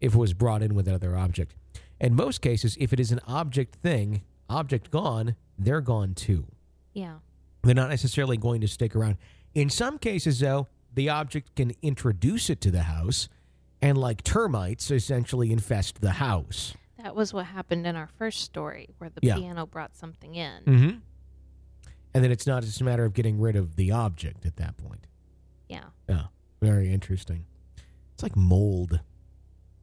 if 0.00 0.14
it 0.14 0.18
was 0.18 0.34
brought 0.34 0.62
in 0.62 0.74
with 0.74 0.86
another 0.88 1.16
object? 1.16 1.54
In 2.00 2.14
most 2.14 2.40
cases, 2.40 2.76
if 2.80 2.92
it 2.92 3.00
is 3.00 3.12
an 3.12 3.20
object 3.26 3.76
thing, 3.76 4.22
object 4.48 4.90
gone, 4.90 5.36
they're 5.58 5.80
gone 5.80 6.14
too. 6.14 6.46
yeah. 6.92 7.16
They're 7.62 7.74
not 7.74 7.90
necessarily 7.90 8.38
going 8.38 8.62
to 8.62 8.68
stick 8.68 8.96
around. 8.96 9.18
In 9.54 9.68
some 9.68 9.98
cases, 9.98 10.40
though, 10.40 10.66
the 10.94 11.10
object 11.10 11.54
can 11.56 11.72
introduce 11.82 12.48
it 12.48 12.58
to 12.62 12.70
the 12.70 12.84
house 12.84 13.28
and, 13.82 13.98
like 13.98 14.22
termites, 14.22 14.90
essentially 14.90 15.52
infest 15.52 16.00
the 16.00 16.12
house. 16.12 16.74
That 17.02 17.14
was 17.16 17.32
what 17.32 17.46
happened 17.46 17.86
in 17.86 17.96
our 17.96 18.08
first 18.18 18.40
story 18.42 18.90
where 18.98 19.10
the 19.10 19.20
Yeah. 19.22 19.36
piano 19.36 19.66
brought 19.66 19.96
something 19.96 20.34
in. 20.34 20.62
Mm-hmm. 20.64 20.98
And 22.12 22.24
then 22.24 22.30
it's 22.30 22.46
not 22.46 22.62
just 22.62 22.80
a 22.80 22.84
matter 22.84 23.04
of 23.04 23.14
getting 23.14 23.40
rid 23.40 23.56
of 23.56 23.76
the 23.76 23.90
object 23.92 24.44
at 24.44 24.56
that 24.56 24.76
point. 24.76 25.06
Yeah. 25.68 25.84
Yeah, 26.08 26.24
very 26.60 26.92
interesting. 26.92 27.44
It's 28.14 28.22
like 28.22 28.36
mold. 28.36 29.00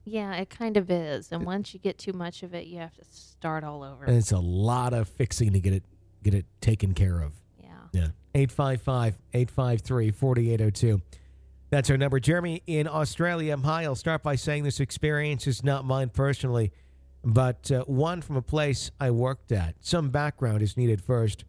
Yeah, 0.03 0.35
it 0.35 0.49
kind 0.49 0.77
of 0.77 0.91
is. 0.91 1.31
And 1.31 1.45
once 1.45 1.73
you 1.73 1.79
get 1.79 1.97
too 1.97 2.13
much 2.13 2.43
of 2.43 2.53
it, 2.53 2.67
you 2.67 2.79
have 2.79 2.93
to 2.95 3.05
start 3.05 3.63
all 3.63 3.83
over. 3.83 4.05
And 4.05 4.15
it's 4.15 4.31
a 4.31 4.39
lot 4.39 4.93
of 4.93 5.07
fixing 5.09 5.53
to 5.53 5.59
get 5.59 5.73
it 5.73 5.83
get 6.23 6.33
it 6.33 6.45
taken 6.61 6.93
care 6.93 7.21
of. 7.21 7.33
yeah. 7.61 7.69
Yeah. 7.93 8.07
855-853-4802. 8.35 11.01
That's 11.69 11.89
our 11.89 11.97
number. 11.97 12.19
Jeremy 12.19 12.63
in 12.65 12.87
Australia. 12.87 13.57
Hi, 13.57 13.83
I'll 13.83 13.95
start 13.95 14.23
by 14.23 14.35
saying 14.35 14.63
this 14.63 14.79
experience 14.79 15.47
is 15.47 15.63
not 15.63 15.83
mine 15.83 16.09
personally, 16.09 16.71
but 17.25 17.69
uh, 17.71 17.83
one 17.85 18.21
from 18.21 18.37
a 18.37 18.41
place 18.41 18.89
I 19.01 19.11
worked 19.11 19.51
at. 19.51 19.75
Some 19.81 20.09
background 20.09 20.61
is 20.61 20.77
needed 20.77 21.01
first. 21.01 21.43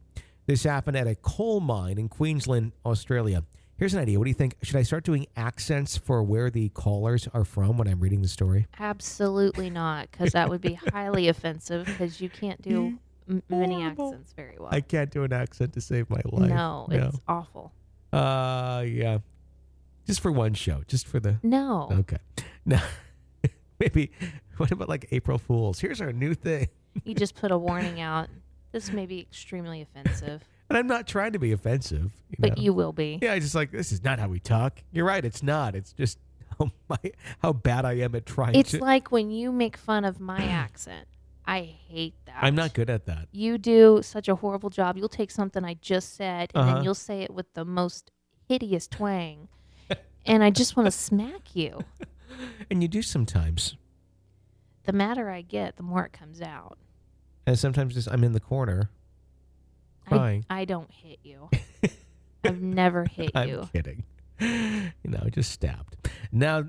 This 0.46 0.64
happened 0.64 0.96
at 0.96 1.07
a 1.07 1.14
coal 1.14 1.61
mine 1.61 1.98
in 1.98 2.09
Queensland, 2.09 2.72
Australia. 2.85 3.44
Here's 3.76 3.94
an 3.94 4.00
idea. 4.00 4.18
What 4.18 4.24
do 4.24 4.31
you 4.31 4.35
think? 4.35 4.57
Should 4.62 4.74
I 4.74 4.83
start 4.83 5.04
doing 5.04 5.26
accents 5.37 5.96
for 5.96 6.20
where 6.24 6.50
the 6.50 6.68
callers 6.70 7.28
are 7.33 7.44
from 7.44 7.76
when 7.76 7.87
I'm 7.87 8.00
reading 8.00 8.22
the 8.22 8.28
story? 8.28 8.66
Absolutely 8.81 9.70
not, 9.70 10.11
because 10.11 10.33
that 10.33 10.48
would 10.48 10.61
be 10.61 10.74
highly 10.92 11.28
offensive 11.28 11.87
because 11.87 12.20
you 12.20 12.28
can't 12.28 12.61
do 12.61 12.98
m- 13.28 13.42
many 13.48 13.85
accents 13.85 14.33
very 14.33 14.57
well. 14.59 14.70
I 14.72 14.81
can't 14.81 15.12
do 15.12 15.22
an 15.22 15.33
accent 15.33 15.74
to 15.74 15.81
save 15.81 16.11
my 16.11 16.20
life. 16.24 16.50
no, 16.50 16.88
no. 16.90 16.96
it's 17.07 17.20
awful. 17.28 17.72
Uh, 18.12 18.85
yeah. 18.85 19.18
Just 20.09 20.21
for 20.21 20.33
one 20.33 20.55
show, 20.55 20.83
just 20.88 21.07
for 21.07 21.21
the. 21.21 21.37
No. 21.44 21.88
Okay. 22.01 22.16
Now, 22.66 22.83
maybe. 23.79 24.11
What 24.57 24.71
about 24.73 24.88
like 24.88 25.07
April 25.12 25.38
Fools? 25.38 25.79
Here's 25.79 26.01
our 26.01 26.12
new 26.12 26.35
thing, 26.35 26.68
You 27.05 27.14
just 27.14 27.35
put 27.37 27.51
a 27.53 27.57
warning 27.57 28.01
out. 28.01 28.29
This 28.73 28.90
may 28.92 29.07
be 29.07 29.21
extremely 29.21 29.81
offensive, 29.83 30.42
and 30.68 30.77
I'm 30.77 30.87
not 30.87 31.07
trying 31.07 31.33
to 31.33 31.38
be 31.38 31.53
offensive. 31.53 32.11
You 32.31 32.37
but 32.38 32.57
know? 32.59 32.62
you 32.62 32.73
will 32.75 32.92
be. 32.92 33.18
Yeah, 33.23 33.33
I 33.35 33.38
just 33.38 33.55
like 33.55 33.71
this 33.71 33.92
is 33.92 34.03
not 34.03 34.18
how 34.18 34.29
we 34.29 34.40
talk. 34.40 34.83
You're 34.92 35.07
right. 35.07 35.25
It's 35.25 35.42
not. 35.42 35.75
It's 35.77 35.92
just 35.92 36.18
how 36.59 36.71
my 36.90 36.99
how 37.40 37.53
bad 37.55 37.85
I 37.87 37.94
am 37.99 38.14
at 38.14 38.27
trying 38.27 38.55
It's 38.55 38.73
to. 38.73 38.79
like 38.81 39.11
when 39.12 39.31
you 39.31 39.53
make 39.53 39.77
fun 39.77 40.05
of 40.05 40.18
my 40.21 40.42
accent. 40.42 41.07
I 41.47 41.61
hate 41.88 42.14
that. 42.27 42.37
I'm 42.42 42.55
not 42.55 42.75
good 42.75 42.90
at 42.90 43.07
that. 43.07 43.29
You 43.33 43.57
do 43.57 44.01
such 44.03 44.29
a 44.29 44.35
horrible 44.35 44.68
job. 44.68 44.99
You'll 44.99 45.09
take 45.09 45.31
something 45.31 45.64
I 45.64 45.75
just 45.75 46.14
said 46.14 46.51
and 46.55 46.62
Uh-huh. 46.64 46.75
then 46.75 46.85
you'll 46.85 46.94
say 46.94 47.23
it 47.23 47.33
with 47.33 47.47
the 47.55 47.64
most 47.64 48.11
hideous 48.47 48.87
twang. 48.87 49.49
And 50.29 50.45
I 50.45 50.51
just 50.51 50.77
want 50.77 50.87
to 50.87 50.91
smack 50.93 51.55
you. 51.55 51.81
And 52.71 52.83
you 52.83 52.88
do 52.88 53.03
sometimes. 53.03 53.77
The 54.85 54.93
madder 54.93 55.29
I 55.29 55.41
get, 55.41 55.77
the 55.77 55.83
more 55.83 56.05
it 56.05 56.12
comes 56.12 56.41
out. 56.41 56.79
And 57.47 57.59
sometimes 57.59 57.95
just 57.95 58.09
I'm 58.09 58.23
in 58.23 58.33
the 58.33 58.41
corner. 58.41 58.91
I, 60.07 60.09
Crying. 60.09 60.45
I 60.49 60.64
don't 60.67 60.91
hit 60.91 61.19
you. 61.25 61.49
I've 62.45 62.61
never 62.61 63.07
hit 63.07 63.33
you. 63.35 63.41
I'm 63.41 63.49
you. 63.49 63.69
kidding. 63.73 64.05
You 65.03 65.11
know, 65.11 65.29
just 65.31 65.51
stabbed. 65.51 65.97
Now, 66.31 66.64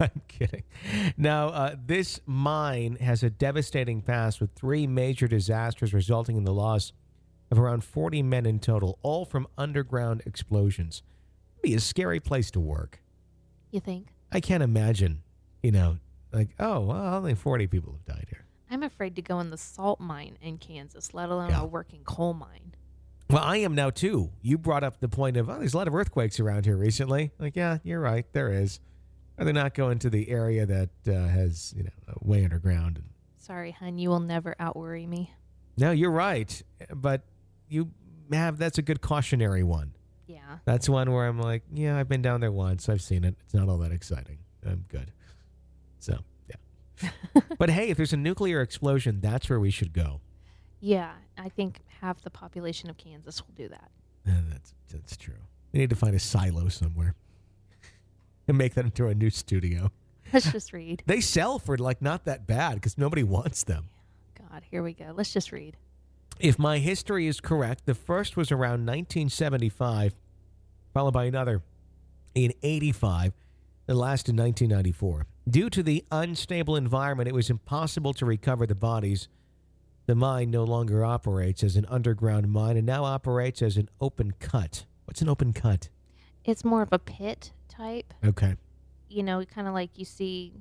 I'm 0.00 0.20
kidding. 0.28 0.64
Now, 1.16 1.48
uh, 1.48 1.76
this 1.82 2.20
mine 2.26 2.96
has 3.00 3.22
a 3.22 3.30
devastating 3.30 4.02
past 4.02 4.40
with 4.40 4.52
three 4.52 4.86
major 4.86 5.28
disasters 5.28 5.94
resulting 5.94 6.36
in 6.36 6.44
the 6.44 6.52
loss 6.52 6.92
of 7.50 7.58
around 7.58 7.84
40 7.84 8.22
men 8.22 8.44
in 8.44 8.58
total, 8.58 8.98
all 9.02 9.24
from 9.24 9.46
underground 9.56 10.22
explosions. 10.26 11.02
Be 11.62 11.74
a 11.74 11.80
scary 11.80 12.20
place 12.20 12.50
to 12.52 12.60
work. 12.60 13.00
You 13.70 13.80
think? 13.80 14.08
I 14.32 14.40
can't 14.40 14.62
imagine, 14.62 15.22
you 15.62 15.72
know, 15.72 15.98
like, 16.32 16.50
oh, 16.58 16.80
well, 16.80 17.14
only 17.14 17.34
40 17.34 17.66
people 17.66 17.92
have 17.92 18.16
died 18.16 18.26
here. 18.28 18.44
I'm 18.70 18.82
afraid 18.82 19.16
to 19.16 19.22
go 19.22 19.40
in 19.40 19.50
the 19.50 19.56
salt 19.56 19.98
mine 20.00 20.36
in 20.42 20.58
Kansas, 20.58 21.14
let 21.14 21.30
alone 21.30 21.50
Yeah. 21.50 21.62
a 21.62 21.66
working 21.66 22.04
coal 22.04 22.34
mine. 22.34 22.74
Well, 23.30 23.42
I 23.42 23.58
am 23.58 23.74
now 23.74 23.90
too. 23.90 24.30
You 24.40 24.56
brought 24.58 24.84
up 24.84 25.00
the 25.00 25.08
point 25.08 25.36
of, 25.36 25.48
oh, 25.50 25.58
there's 25.58 25.74
a 25.74 25.76
lot 25.76 25.88
of 25.88 25.94
earthquakes 25.94 26.38
around 26.40 26.64
here 26.64 26.76
recently. 26.76 27.32
Like, 27.38 27.56
yeah, 27.56 27.78
you're 27.82 28.00
right, 28.00 28.24
there 28.32 28.52
is. 28.52 28.80
Are 29.38 29.44
they 29.44 29.52
not 29.52 29.74
going 29.74 29.98
to 30.00 30.10
the 30.10 30.28
area 30.30 30.66
that 30.66 30.90
uh, 31.06 31.12
has, 31.28 31.72
you 31.76 31.84
know, 31.84 31.90
way 32.20 32.44
underground? 32.44 33.02
Sorry, 33.38 33.70
hun, 33.72 33.98
you 33.98 34.08
will 34.10 34.20
never 34.20 34.54
outworry 34.58 35.06
me. 35.06 35.32
No, 35.76 35.90
you're 35.90 36.10
right, 36.10 36.60
but 36.94 37.22
you 37.68 37.90
have 38.32 38.58
that's 38.58 38.78
a 38.78 38.82
good 38.82 39.00
cautionary 39.00 39.62
one. 39.62 39.92
Yeah. 40.28 40.58
That's 40.66 40.88
one 40.88 41.10
where 41.10 41.26
I'm 41.26 41.40
like, 41.40 41.62
yeah, 41.72 41.98
I've 41.98 42.08
been 42.08 42.20
down 42.20 42.40
there 42.42 42.52
once. 42.52 42.88
I've 42.88 43.00
seen 43.00 43.24
it. 43.24 43.34
It's 43.44 43.54
not 43.54 43.68
all 43.68 43.78
that 43.78 43.92
exciting. 43.92 44.38
I'm 44.64 44.84
good. 44.88 45.10
So, 46.00 46.18
yeah. 46.48 47.10
but 47.58 47.70
hey, 47.70 47.88
if 47.88 47.96
there's 47.96 48.12
a 48.12 48.18
nuclear 48.18 48.60
explosion, 48.60 49.20
that's 49.20 49.48
where 49.48 49.58
we 49.58 49.70
should 49.70 49.94
go. 49.94 50.20
Yeah, 50.80 51.12
I 51.38 51.48
think 51.48 51.80
half 52.00 52.20
the 52.22 52.30
population 52.30 52.90
of 52.90 52.98
Kansas 52.98 53.42
will 53.44 53.54
do 53.56 53.68
that. 53.68 53.90
Uh, 54.28 54.32
that's 54.50 54.74
that's 54.92 55.16
true. 55.16 55.34
We 55.72 55.80
need 55.80 55.90
to 55.90 55.96
find 55.96 56.14
a 56.14 56.18
silo 56.18 56.68
somewhere 56.68 57.14
and 58.48 58.58
make 58.58 58.74
that 58.74 58.84
into 58.84 59.06
a 59.06 59.14
new 59.14 59.30
studio. 59.30 59.90
Let's 60.32 60.52
just 60.52 60.74
read. 60.74 61.02
They 61.06 61.20
sell 61.20 61.58
for 61.58 61.78
like 61.78 62.02
not 62.02 62.26
that 62.26 62.46
bad 62.46 62.74
because 62.74 62.98
nobody 62.98 63.22
wants 63.22 63.64
them. 63.64 63.88
God, 64.50 64.62
here 64.70 64.82
we 64.82 64.92
go. 64.92 65.12
Let's 65.16 65.32
just 65.32 65.52
read. 65.52 65.76
If 66.40 66.58
my 66.58 66.78
history 66.78 67.26
is 67.26 67.40
correct, 67.40 67.84
the 67.86 67.94
first 67.94 68.36
was 68.36 68.52
around 68.52 68.86
1975, 68.86 70.14
followed 70.94 71.12
by 71.12 71.24
another 71.24 71.62
in 72.34 72.52
85, 72.62 73.32
the 73.86 73.94
last 73.94 74.28
in 74.28 74.36
1994. 74.36 75.26
Due 75.48 75.68
to 75.70 75.82
the 75.82 76.04
unstable 76.12 76.76
environment, 76.76 77.28
it 77.28 77.34
was 77.34 77.50
impossible 77.50 78.12
to 78.14 78.24
recover 78.24 78.66
the 78.66 78.76
bodies. 78.76 79.28
The 80.06 80.14
mine 80.14 80.50
no 80.50 80.62
longer 80.62 81.04
operates 81.04 81.64
as 81.64 81.74
an 81.74 81.86
underground 81.88 82.50
mine 82.52 82.76
and 82.76 82.86
now 82.86 83.04
operates 83.04 83.60
as 83.60 83.76
an 83.76 83.88
open 84.00 84.32
cut. 84.38 84.84
What's 85.06 85.22
an 85.22 85.28
open 85.28 85.52
cut? 85.52 85.88
It's 86.44 86.64
more 86.64 86.82
of 86.82 86.92
a 86.92 86.98
pit 86.98 87.52
type. 87.68 88.14
Okay. 88.24 88.54
You 89.08 89.22
know, 89.24 89.44
kind 89.44 89.66
of 89.66 89.74
like 89.74 89.98
you 89.98 90.04
see, 90.04 90.52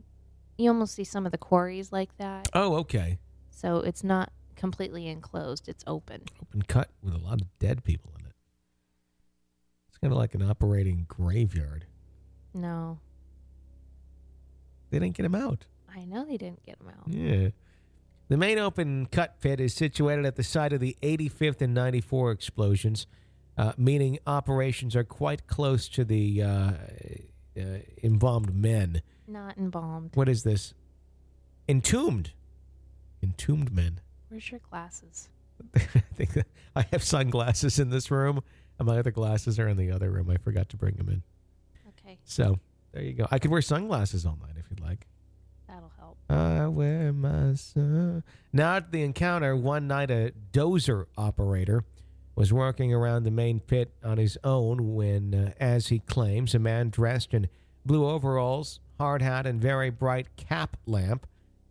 you 0.58 0.70
almost 0.70 0.96
see 0.96 1.04
some 1.04 1.26
of 1.26 1.32
the 1.32 1.38
quarries 1.38 1.92
like 1.92 2.18
that. 2.18 2.50
Oh, 2.54 2.76
okay. 2.78 3.20
So 3.52 3.78
it's 3.78 4.04
not 4.04 4.32
completely 4.58 5.08
enclosed, 5.08 5.70
it's 5.70 5.84
open. 5.88 6.24
Open 6.42 6.62
cut 6.64 6.90
with 7.02 7.14
a 7.14 7.18
lot 7.20 7.40
of 7.42 7.48
dead 7.60 7.84
people 7.86 8.12
in 8.20 8.26
it. 8.26 8.34
It's 9.90 9.98
kind 9.98 10.12
of 10.12 10.18
like 10.18 10.36
an 10.36 10.42
operating 10.42 11.06
graveyard. 11.08 11.86
No, 12.54 13.00
They 14.90 15.00
didn't 15.00 15.16
get 15.16 15.26
him 15.26 15.36
out. 15.36 15.66
I 15.94 16.06
know 16.06 16.26
they 16.26 16.38
didn't 16.38 16.64
get 16.66 16.78
him 16.80 16.88
out. 16.90 17.08
Yeah. 17.08 17.50
The 18.30 18.38
main 18.38 18.58
open 18.58 19.06
cut 19.06 19.40
pit 19.40 19.60
is 19.60 19.74
situated 19.74 20.26
at 20.26 20.36
the 20.36 20.44
site 20.44 20.74
of 20.74 20.80
the 20.80 20.98
85th 21.02 21.62
and 21.62 21.74
94 21.74 22.32
explosions, 22.32 23.06
uh, 23.58 23.74
meaning 23.78 24.18
operations 24.28 24.96
are 24.96 25.04
quite 25.04 25.48
close 25.48 25.88
to 25.90 26.04
the 26.04 26.42
uh, 26.44 26.48
uh, 27.58 27.62
embalmed 28.04 28.54
men. 28.56 29.02
Not 29.28 29.58
embalmed. 29.58 30.12
What 30.16 30.28
is 30.30 30.44
this? 30.44 30.74
Entombed. 31.70 32.32
Entombed 33.24 33.72
men. 33.72 34.00
Where's 34.30 34.50
your 34.52 34.60
glasses? 34.70 35.30
I 35.76 35.80
think 36.16 36.32
I 36.76 36.86
have 36.92 37.04
sunglasses 37.04 37.80
in 37.80 37.90
this 37.90 38.12
room, 38.12 38.42
and 38.78 38.88
my 38.88 39.00
other 39.00 39.12
glasses 39.12 39.58
are 39.60 39.68
in 39.68 39.78
the 39.78 39.92
other 39.92 40.12
room. 40.12 40.30
I 40.30 40.38
forgot 40.38 40.70
to 40.70 40.78
bring 40.78 40.96
them 40.96 41.10
in. 41.10 41.24
Okay, 42.00 42.18
So 42.26 42.60
there 42.92 43.04
you 43.04 43.14
go. 43.14 43.28
I 43.32 43.40
could 43.40 43.52
wear 43.52 43.62
sunglasses 43.62 44.26
all 44.26 44.38
night 44.42 44.56
if 44.58 44.66
you'd 44.70 44.80
like. 44.82 45.08
that'll 45.68 45.92
help. 45.98 46.18
I 46.30 46.68
wear 46.68 47.12
my 47.14 47.56
sun. 47.56 48.24
Now 48.54 48.76
at 48.78 48.92
the 48.92 49.04
encounter, 49.04 49.56
one 49.56 49.88
night 49.88 50.12
a 50.12 50.34
dozer 50.52 51.06
operator 51.18 51.84
was 52.36 52.54
working 52.54 52.94
around 52.94 53.24
the 53.24 53.32
main 53.32 53.60
pit 53.60 53.92
on 54.04 54.18
his 54.20 54.38
own 54.44 54.94
when, 54.94 55.34
uh, 55.34 55.54
as 55.60 55.88
he 55.88 56.00
claims, 56.00 56.54
a 56.54 56.60
man 56.60 56.90
dressed 56.90 57.34
in 57.34 57.48
blue 57.84 58.06
overalls, 58.08 58.80
hard 59.00 59.24
hat, 59.24 59.48
and 59.48 59.60
very 59.60 59.90
bright 59.90 60.28
cap 60.36 60.78
lamp 60.86 61.26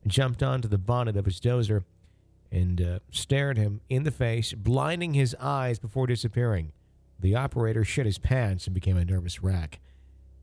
jumped 0.09 0.43
onto 0.43 0.67
the 0.67 0.79
bonnet 0.79 1.17
of 1.17 1.25
his 1.25 1.39
dozer 1.41 1.85
and 2.57 2.81
uh, 2.81 2.99
stared 3.11 3.59
him 3.59 3.83
in 3.91 4.05
the 4.05 4.11
face, 4.11 4.55
blinding 4.55 5.13
his 5.13 5.37
eyes 5.39 5.79
before 5.79 6.07
disappearing. 6.07 6.73
The 7.21 7.35
operator 7.35 7.85
shit 7.85 8.07
his 8.07 8.19
pants 8.19 8.67
and 8.67 8.73
became 8.73 8.97
a 8.97 9.05
nervous 9.05 9.43
wreck. 9.43 9.79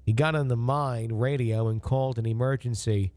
He 0.03 0.13
got 0.13 0.35
on 0.35 0.47
the 0.47 0.55
mine 0.55 1.13
radio 1.13 1.67
and 1.67 1.81
called 1.81 2.19
an 2.19 2.27
emergency 2.27 3.13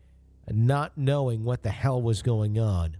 not 0.50 0.96
knowing 0.96 1.44
what 1.44 1.62
the 1.62 1.70
hell 1.70 2.00
was 2.00 2.22
going 2.22 2.58
on. 2.58 2.96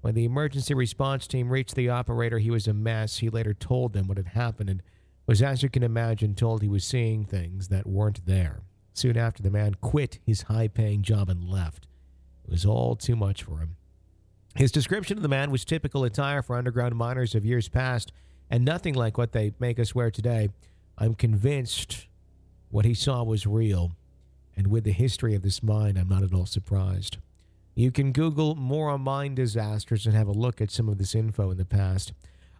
When 0.00 0.14
the 0.14 0.24
emergency 0.24 0.72
response 0.72 1.26
team 1.26 1.50
reached 1.50 1.74
the 1.74 1.90
operator, 1.90 2.38
he 2.38 2.50
was 2.50 2.66
a 2.66 2.72
mess. 2.72 3.18
He 3.18 3.28
later 3.28 3.52
told 3.52 3.92
them 3.92 4.06
what 4.06 4.16
had 4.16 4.28
happened 4.28 4.70
and 4.70 4.82
was, 5.26 5.42
as 5.42 5.62
you 5.62 5.68
can 5.68 5.82
imagine, 5.82 6.34
told 6.34 6.62
he 6.62 6.68
was 6.68 6.84
seeing 6.84 7.24
things 7.24 7.68
that 7.68 7.86
weren't 7.86 8.24
there. 8.24 8.62
Soon 8.94 9.18
after, 9.18 9.42
the 9.42 9.50
man 9.50 9.74
quit 9.80 10.20
his 10.24 10.42
high 10.42 10.68
paying 10.68 11.02
job 11.02 11.28
and 11.28 11.48
left. 11.48 11.86
It 12.44 12.50
was 12.50 12.64
all 12.64 12.96
too 12.96 13.16
much 13.16 13.42
for 13.42 13.58
him. 13.58 13.76
His 14.54 14.70
description 14.70 15.16
of 15.16 15.22
the 15.22 15.28
man 15.28 15.50
was 15.50 15.64
typical 15.64 16.04
attire 16.04 16.42
for 16.42 16.56
underground 16.56 16.94
miners 16.94 17.34
of 17.34 17.44
years 17.44 17.68
past 17.68 18.12
and 18.50 18.64
nothing 18.64 18.94
like 18.94 19.18
what 19.18 19.32
they 19.32 19.52
make 19.58 19.78
us 19.80 19.94
wear 19.94 20.10
today. 20.10 20.48
I'm 20.96 21.14
convinced 21.14 22.06
what 22.70 22.84
he 22.84 22.94
saw 22.94 23.22
was 23.24 23.46
real. 23.46 23.92
And 24.56 24.68
with 24.68 24.84
the 24.84 24.92
history 24.92 25.34
of 25.34 25.42
this 25.42 25.62
mine, 25.62 25.96
I'm 25.96 26.08
not 26.08 26.22
at 26.22 26.32
all 26.32 26.46
surprised. 26.46 27.18
You 27.74 27.90
can 27.90 28.12
Google 28.12 28.54
more 28.54 28.90
on 28.90 29.00
mine 29.00 29.34
disasters 29.34 30.06
and 30.06 30.14
have 30.14 30.28
a 30.28 30.32
look 30.32 30.60
at 30.60 30.70
some 30.70 30.88
of 30.88 30.98
this 30.98 31.14
info 31.16 31.50
in 31.50 31.56
the 31.56 31.64
past. 31.64 32.12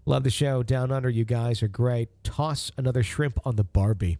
Love 0.04 0.24
the 0.24 0.30
show. 0.30 0.64
Down 0.64 0.90
Under, 0.90 1.08
you 1.08 1.24
guys 1.24 1.62
are 1.62 1.68
great. 1.68 2.08
Toss 2.24 2.72
another 2.76 3.04
shrimp 3.04 3.38
on 3.46 3.54
the 3.54 3.62
Barbie. 3.64 4.18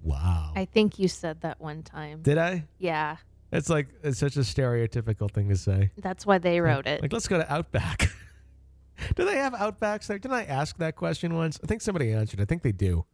Wow. 0.00 0.52
I 0.54 0.64
think 0.64 0.98
you 0.98 1.08
said 1.08 1.40
that 1.40 1.60
one 1.60 1.82
time. 1.82 2.22
Did 2.22 2.38
I? 2.38 2.64
yeah, 2.78 3.16
It's 3.52 3.68
like 3.68 3.88
it's 4.02 4.18
such 4.18 4.36
a 4.36 4.40
stereotypical 4.40 5.30
thing 5.30 5.48
to 5.50 5.56
say. 5.56 5.90
that's 5.98 6.24
why 6.24 6.38
they 6.38 6.60
wrote 6.60 6.86
it. 6.86 7.02
Like, 7.02 7.12
let's 7.12 7.28
go 7.28 7.36
to 7.38 7.52
Outback. 7.52 8.10
do 9.14 9.24
they 9.26 9.36
have 9.36 9.52
Outbacks 9.52 10.06
there? 10.06 10.18
Didn't 10.18 10.34
I 10.36 10.44
ask 10.44 10.78
that 10.78 10.96
question 10.96 11.34
once? 11.34 11.60
I 11.62 11.66
think 11.66 11.82
somebody 11.82 12.12
answered. 12.12 12.40
I 12.40 12.44
think 12.46 12.62
they 12.62 12.72
do. 12.72 13.04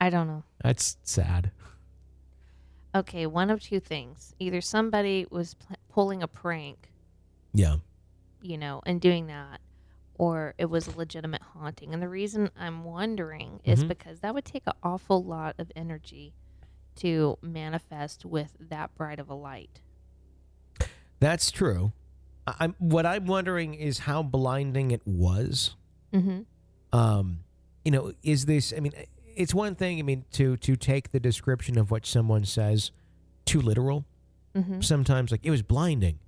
I 0.00 0.10
don't 0.10 0.26
know. 0.26 0.44
That's 0.62 0.98
sad. 1.02 1.52
Okay, 2.94 3.26
one 3.26 3.50
of 3.50 3.62
two 3.62 3.80
things. 3.80 4.34
Either 4.38 4.60
somebody 4.60 5.26
was 5.30 5.54
pl- 5.54 5.76
pulling 5.88 6.22
a 6.22 6.28
prank, 6.28 6.90
Yeah. 7.52 7.76
you 8.42 8.58
know, 8.58 8.82
and 8.84 9.00
doing 9.00 9.26
that, 9.28 9.60
or 10.14 10.54
it 10.58 10.64
was 10.66 10.88
a 10.88 10.96
legitimate 10.96 11.42
haunting. 11.42 11.94
And 11.94 12.02
the 12.02 12.08
reason 12.08 12.50
I'm 12.58 12.82
wondering 12.84 13.60
is 13.64 13.84
Mhm. 13.84 13.88
because 13.88 14.20
that 14.20 14.34
would 14.34 14.44
take 14.44 14.64
an 14.66 14.72
awful 14.82 15.22
lot 15.22 15.54
of 15.58 15.70
energy 15.76 16.34
to 16.96 17.38
manifest 17.42 18.24
with 18.24 18.56
that 18.60 18.94
bright 18.94 19.18
of 19.18 19.30
a 19.30 19.34
light. 19.34 19.80
That's 21.20 21.50
true. 21.50 21.92
I'm 22.46 22.74
what 22.78 23.06
I'm 23.06 23.26
wondering 23.26 23.74
is 23.74 24.00
how 24.00 24.22
blinding 24.22 24.90
it 24.90 25.02
was. 25.04 25.76
Mm-hmm. 26.12 26.40
Um, 26.98 27.40
you 27.84 27.90
know, 27.90 28.12
is 28.22 28.46
this? 28.46 28.72
I 28.76 28.80
mean, 28.80 28.92
it's 29.36 29.54
one 29.54 29.74
thing. 29.74 29.98
I 29.98 30.02
mean, 30.02 30.24
to 30.32 30.56
to 30.58 30.76
take 30.76 31.10
the 31.12 31.20
description 31.20 31.78
of 31.78 31.90
what 31.90 32.06
someone 32.06 32.44
says 32.44 32.90
too 33.44 33.60
literal. 33.60 34.04
Mm-hmm. 34.54 34.80
Sometimes, 34.80 35.30
like 35.30 35.44
it 35.44 35.50
was 35.50 35.62
blinding. 35.62 36.18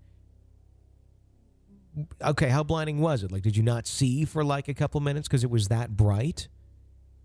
Okay, 2.22 2.48
how 2.48 2.62
blinding 2.62 3.00
was 3.00 3.22
it? 3.22 3.32
Like, 3.32 3.42
did 3.42 3.56
you 3.56 3.62
not 3.62 3.86
see 3.86 4.24
for 4.24 4.44
like 4.44 4.68
a 4.68 4.74
couple 4.74 5.00
minutes 5.00 5.28
because 5.28 5.44
it 5.44 5.50
was 5.50 5.68
that 5.68 5.96
bright? 5.96 6.48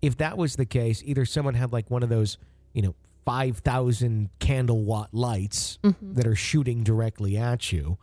If 0.02 0.16
that 0.18 0.36
was 0.36 0.56
the 0.56 0.66
case, 0.66 1.02
either 1.04 1.24
someone 1.24 1.54
had 1.54 1.72
like 1.72 1.90
one 1.90 2.02
of 2.02 2.08
those, 2.08 2.36
you 2.72 2.82
know, 2.82 2.94
five 3.28 3.58
thousand 3.58 4.30
candle 4.38 4.82
watt 4.84 5.10
lights 5.12 5.78
Mm-hmm. 5.82 6.14
that 6.14 6.26
are 6.26 6.34
shooting 6.34 6.82
directly 6.82 7.36
at 7.36 7.72
you, 7.72 7.98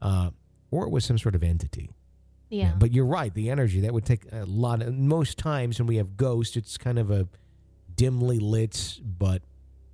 uh, 0.00 0.30
or 0.70 0.84
it 0.86 0.90
was 0.90 1.04
some 1.04 1.18
sort 1.18 1.34
of 1.34 1.42
entity. 1.42 1.90
Yeah. 2.50 2.72
But 2.78 2.92
you're 2.92 3.04
right. 3.20 3.32
The 3.34 3.50
energy 3.50 3.80
that 3.80 3.92
would 3.92 4.06
take 4.06 4.22
a 4.32 4.44
lot. 4.46 4.80
Of, 4.82 4.94
most 4.94 5.36
times 5.38 5.78
when 5.78 5.86
we 5.86 5.96
have 5.96 6.16
ghosts, 6.16 6.56
it's 6.56 6.78
kind 6.78 6.98
of 6.98 7.10
a 7.10 7.26
dimly 7.94 8.38
lit 8.38 9.00
but 9.02 9.42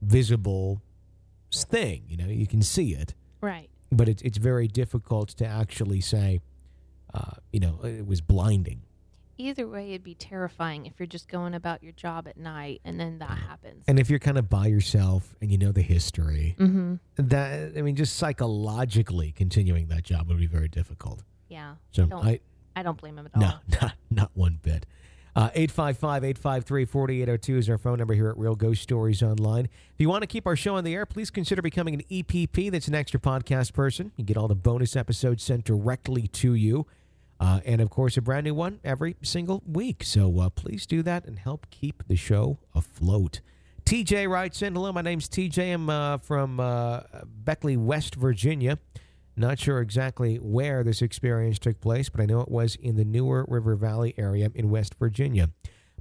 visible 0.02 0.80
thing. 1.52 2.04
You 2.08 2.16
know, 2.18 2.26
you 2.26 2.46
can 2.46 2.62
see 2.62 2.94
it, 2.94 3.14
right. 3.40 3.68
but 3.90 4.08
it's 4.08 4.22
it's 4.22 4.38
very 4.38 4.68
difficult 4.68 5.28
to 5.40 5.46
actually 5.46 6.00
say. 6.00 6.40
Uh, 7.12 7.36
you 7.52 7.60
know, 7.60 7.78
it 7.84 8.04
was 8.06 8.20
blinding. 8.20 8.82
Either 9.36 9.66
way, 9.66 9.90
it'd 9.90 10.04
be 10.04 10.14
terrifying 10.14 10.86
if 10.86 10.94
you're 10.98 11.06
just 11.06 11.28
going 11.28 11.54
about 11.54 11.82
your 11.82 11.92
job 11.92 12.28
at 12.28 12.36
night 12.36 12.80
and 12.84 12.98
then 12.98 13.18
that 13.18 13.30
happens. 13.30 13.84
And 13.88 13.98
if 13.98 14.08
you're 14.08 14.18
kind 14.18 14.38
of 14.38 14.48
by 14.48 14.66
yourself 14.66 15.34
and 15.40 15.50
you 15.50 15.58
know 15.58 15.72
the 15.72 15.82
history, 15.82 16.56
mm-hmm. 16.58 16.94
that 17.16 17.72
I 17.76 17.82
mean, 17.82 17.96
just 17.96 18.16
psychologically 18.16 19.32
continuing 19.32 19.88
that 19.88 20.04
job 20.04 20.28
would 20.28 20.38
be 20.38 20.46
very 20.46 20.68
difficult. 20.68 21.22
Yeah. 21.48 21.74
So 21.90 22.06
Don't- 22.06 22.24
I, 22.24 22.40
I 22.76 22.82
don't 22.82 23.00
blame 23.00 23.18
him 23.18 23.26
at 23.26 23.32
all. 23.34 23.40
No, 23.40 23.78
not, 23.82 23.94
not 24.10 24.30
one 24.34 24.58
bit. 24.62 24.86
Uh, 25.36 25.50
855 25.54 26.22
853 26.24 26.84
4802 26.84 27.58
is 27.58 27.68
our 27.68 27.76
phone 27.76 27.98
number 27.98 28.14
here 28.14 28.28
at 28.28 28.38
Real 28.38 28.54
Ghost 28.54 28.82
Stories 28.82 29.20
Online. 29.20 29.64
If 29.64 29.98
you 29.98 30.08
want 30.08 30.22
to 30.22 30.28
keep 30.28 30.46
our 30.46 30.54
show 30.54 30.76
on 30.76 30.84
the 30.84 30.94
air, 30.94 31.06
please 31.06 31.30
consider 31.30 31.60
becoming 31.60 31.94
an 31.94 32.02
EPP. 32.08 32.70
That's 32.70 32.86
an 32.86 32.94
extra 32.94 33.18
podcast 33.18 33.72
person. 33.72 34.12
You 34.16 34.24
get 34.24 34.36
all 34.36 34.46
the 34.46 34.54
bonus 34.54 34.94
episodes 34.94 35.42
sent 35.42 35.64
directly 35.64 36.28
to 36.28 36.54
you. 36.54 36.86
Uh, 37.40 37.60
and 37.64 37.80
of 37.80 37.90
course, 37.90 38.16
a 38.16 38.22
brand 38.22 38.44
new 38.44 38.54
one 38.54 38.80
every 38.84 39.16
single 39.22 39.62
week. 39.66 40.04
So 40.04 40.40
uh, 40.40 40.50
please 40.50 40.86
do 40.86 41.02
that 41.02 41.24
and 41.26 41.38
help 41.38 41.66
keep 41.70 42.02
the 42.06 42.16
show 42.16 42.58
afloat. 42.74 43.40
TJ 43.84 44.28
writes 44.28 44.62
in 44.62 44.74
Hello, 44.74 44.92
my 44.92 45.02
name's 45.02 45.28
TJ. 45.28 45.74
I'm 45.74 45.90
uh, 45.90 46.18
from 46.18 46.58
uh, 46.58 47.00
Beckley, 47.26 47.76
West 47.76 48.14
Virginia. 48.14 48.78
Not 49.36 49.58
sure 49.58 49.80
exactly 49.80 50.36
where 50.36 50.84
this 50.84 51.02
experience 51.02 51.58
took 51.58 51.80
place, 51.80 52.08
but 52.08 52.20
I 52.20 52.26
know 52.26 52.40
it 52.40 52.50
was 52.50 52.76
in 52.76 52.96
the 52.96 53.04
New 53.04 53.30
River 53.48 53.74
Valley 53.74 54.14
area 54.16 54.50
in 54.54 54.70
West 54.70 54.94
Virginia. 54.94 55.50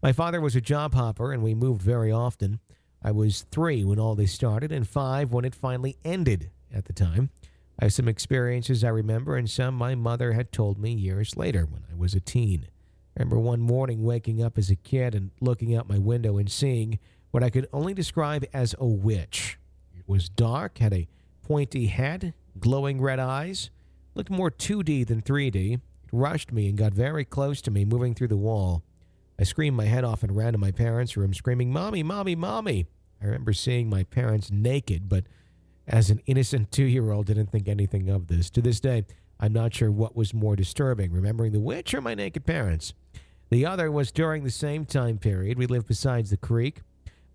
My 0.04 0.14
father 0.14 0.40
was 0.40 0.56
a 0.56 0.62
job 0.62 0.94
hopper, 0.94 1.32
and 1.34 1.42
we 1.42 1.56
moved 1.56 1.82
very 1.82 2.12
often. 2.12 2.60
I 3.02 3.12
was 3.12 3.46
three 3.52 3.84
when 3.84 4.00
all 4.00 4.16
this 4.16 4.32
started, 4.32 4.72
and 4.72 4.88
five 4.88 5.32
when 5.32 5.46
it 5.46 5.56
finally 5.56 5.98
ended 6.06 6.52
at 6.74 6.86
the 6.86 6.94
time. 6.94 7.32
I 7.80 7.86
have 7.86 7.94
some 7.94 8.08
experiences 8.08 8.84
I 8.84 8.90
remember, 8.90 9.36
and 9.36 9.50
some 9.50 9.76
my 9.76 9.96
mother 9.96 10.34
had 10.34 10.52
told 10.52 10.78
me 10.78 10.94
years 10.94 11.36
later 11.36 11.66
when 11.66 11.84
I 11.92 11.96
was 11.96 12.14
a 12.14 12.20
teen. 12.20 12.68
I 13.16 13.20
remember 13.20 13.40
one 13.40 13.60
morning 13.60 14.04
waking 14.04 14.44
up 14.44 14.58
as 14.58 14.70
a 14.70 14.76
kid 14.76 15.16
and 15.16 15.32
looking 15.40 15.76
out 15.76 15.90
my 15.90 15.98
window 15.98 16.38
and 16.38 16.52
seeing 16.52 17.00
what 17.32 17.44
I 17.44 17.50
could 17.50 17.68
only 17.74 17.94
describe 17.94 18.46
as 18.54 18.76
a 18.80 18.86
witch. 18.86 19.58
It 19.96 20.04
was 20.08 20.30
dark, 20.30 20.78
had 20.78 20.94
a 20.94 21.08
pointy 21.42 21.88
head, 21.88 22.34
glowing 22.60 23.02
red 23.02 23.20
eyes, 23.20 23.70
looked 24.16 24.30
more 24.30 24.52
2D 24.52 25.08
than 25.08 25.22
3D. 25.22 25.74
It 25.74 25.80
rushed 26.12 26.52
me 26.52 26.70
and 26.70 26.78
got 26.78 26.94
very 26.94 27.26
close 27.26 27.62
to 27.62 27.72
me, 27.72 27.86
moving 27.86 28.14
through 28.14 28.30
the 28.30 28.38
wall. 28.38 28.84
I 29.40 29.44
screamed 29.44 29.76
my 29.76 29.86
head 29.86 30.04
off 30.04 30.24
and 30.24 30.36
ran 30.36 30.54
to 30.54 30.60
my 30.60 30.72
parents' 30.72 31.18
room, 31.18 31.34
screaming, 31.34 31.72
Mommy, 31.72 32.04
Mommy, 32.04 32.36
Mommy. 32.36 32.86
I 33.22 33.26
remember 33.26 33.54
seeing 33.54 33.90
my 33.90 34.04
parents 34.04 34.52
naked, 34.52 35.10
but 35.10 35.26
as 35.88 36.10
an 36.10 36.22
innocent 36.26 36.72
two 36.72 36.86
year 36.86 37.12
old, 37.12 37.28
didn't 37.28 37.52
think 37.52 37.68
anything 37.68 38.10
of 38.10 38.28
this. 38.28 38.50
To 38.52 38.62
this 38.62 38.80
day, 38.80 39.06
I'm 39.40 39.54
not 39.54 39.74
sure 39.74 39.92
what 39.92 40.16
was 40.16 40.34
more 40.34 40.56
disturbing, 40.56 41.12
remembering 41.12 41.52
the 41.52 41.60
witch 41.60 41.94
or 41.94 42.02
my 42.02 42.14
naked 42.14 42.46
parents. 42.46 42.94
The 43.50 43.66
other 43.66 43.92
was 43.92 44.12
during 44.12 44.44
the 44.44 44.52
same 44.52 44.86
time 44.86 45.18
period. 45.18 45.58
We 45.58 45.68
lived 45.68 45.88
beside 45.88 46.28
the 46.28 46.38
creek. 46.38 46.82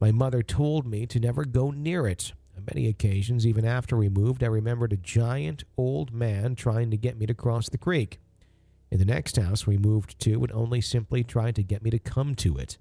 My 0.00 0.10
mother 0.10 0.42
told 0.42 0.86
me 0.86 1.06
to 1.06 1.20
never 1.20 1.44
go 1.44 1.70
near 1.70 2.06
it. 2.06 2.32
On 2.56 2.64
many 2.74 2.88
occasions, 2.88 3.46
even 3.46 3.64
after 3.64 3.96
we 3.96 4.08
moved, 4.08 4.42
I 4.42 4.48
remembered 4.48 4.92
a 4.92 4.96
giant 4.96 5.64
old 5.76 6.12
man 6.12 6.54
trying 6.54 6.90
to 6.90 6.96
get 6.96 7.18
me 7.18 7.26
to 7.26 7.34
cross 7.34 7.68
the 7.68 7.78
creek. 7.78 8.18
In 8.90 8.98
the 8.98 9.04
next 9.04 9.36
house 9.36 9.66
we 9.66 9.76
moved 9.76 10.18
to, 10.20 10.36
would 10.36 10.52
only 10.52 10.80
simply 10.80 11.22
try 11.22 11.52
to 11.52 11.62
get 11.62 11.82
me 11.82 11.90
to 11.90 11.98
come 11.98 12.34
to 12.36 12.56
it. 12.56 12.78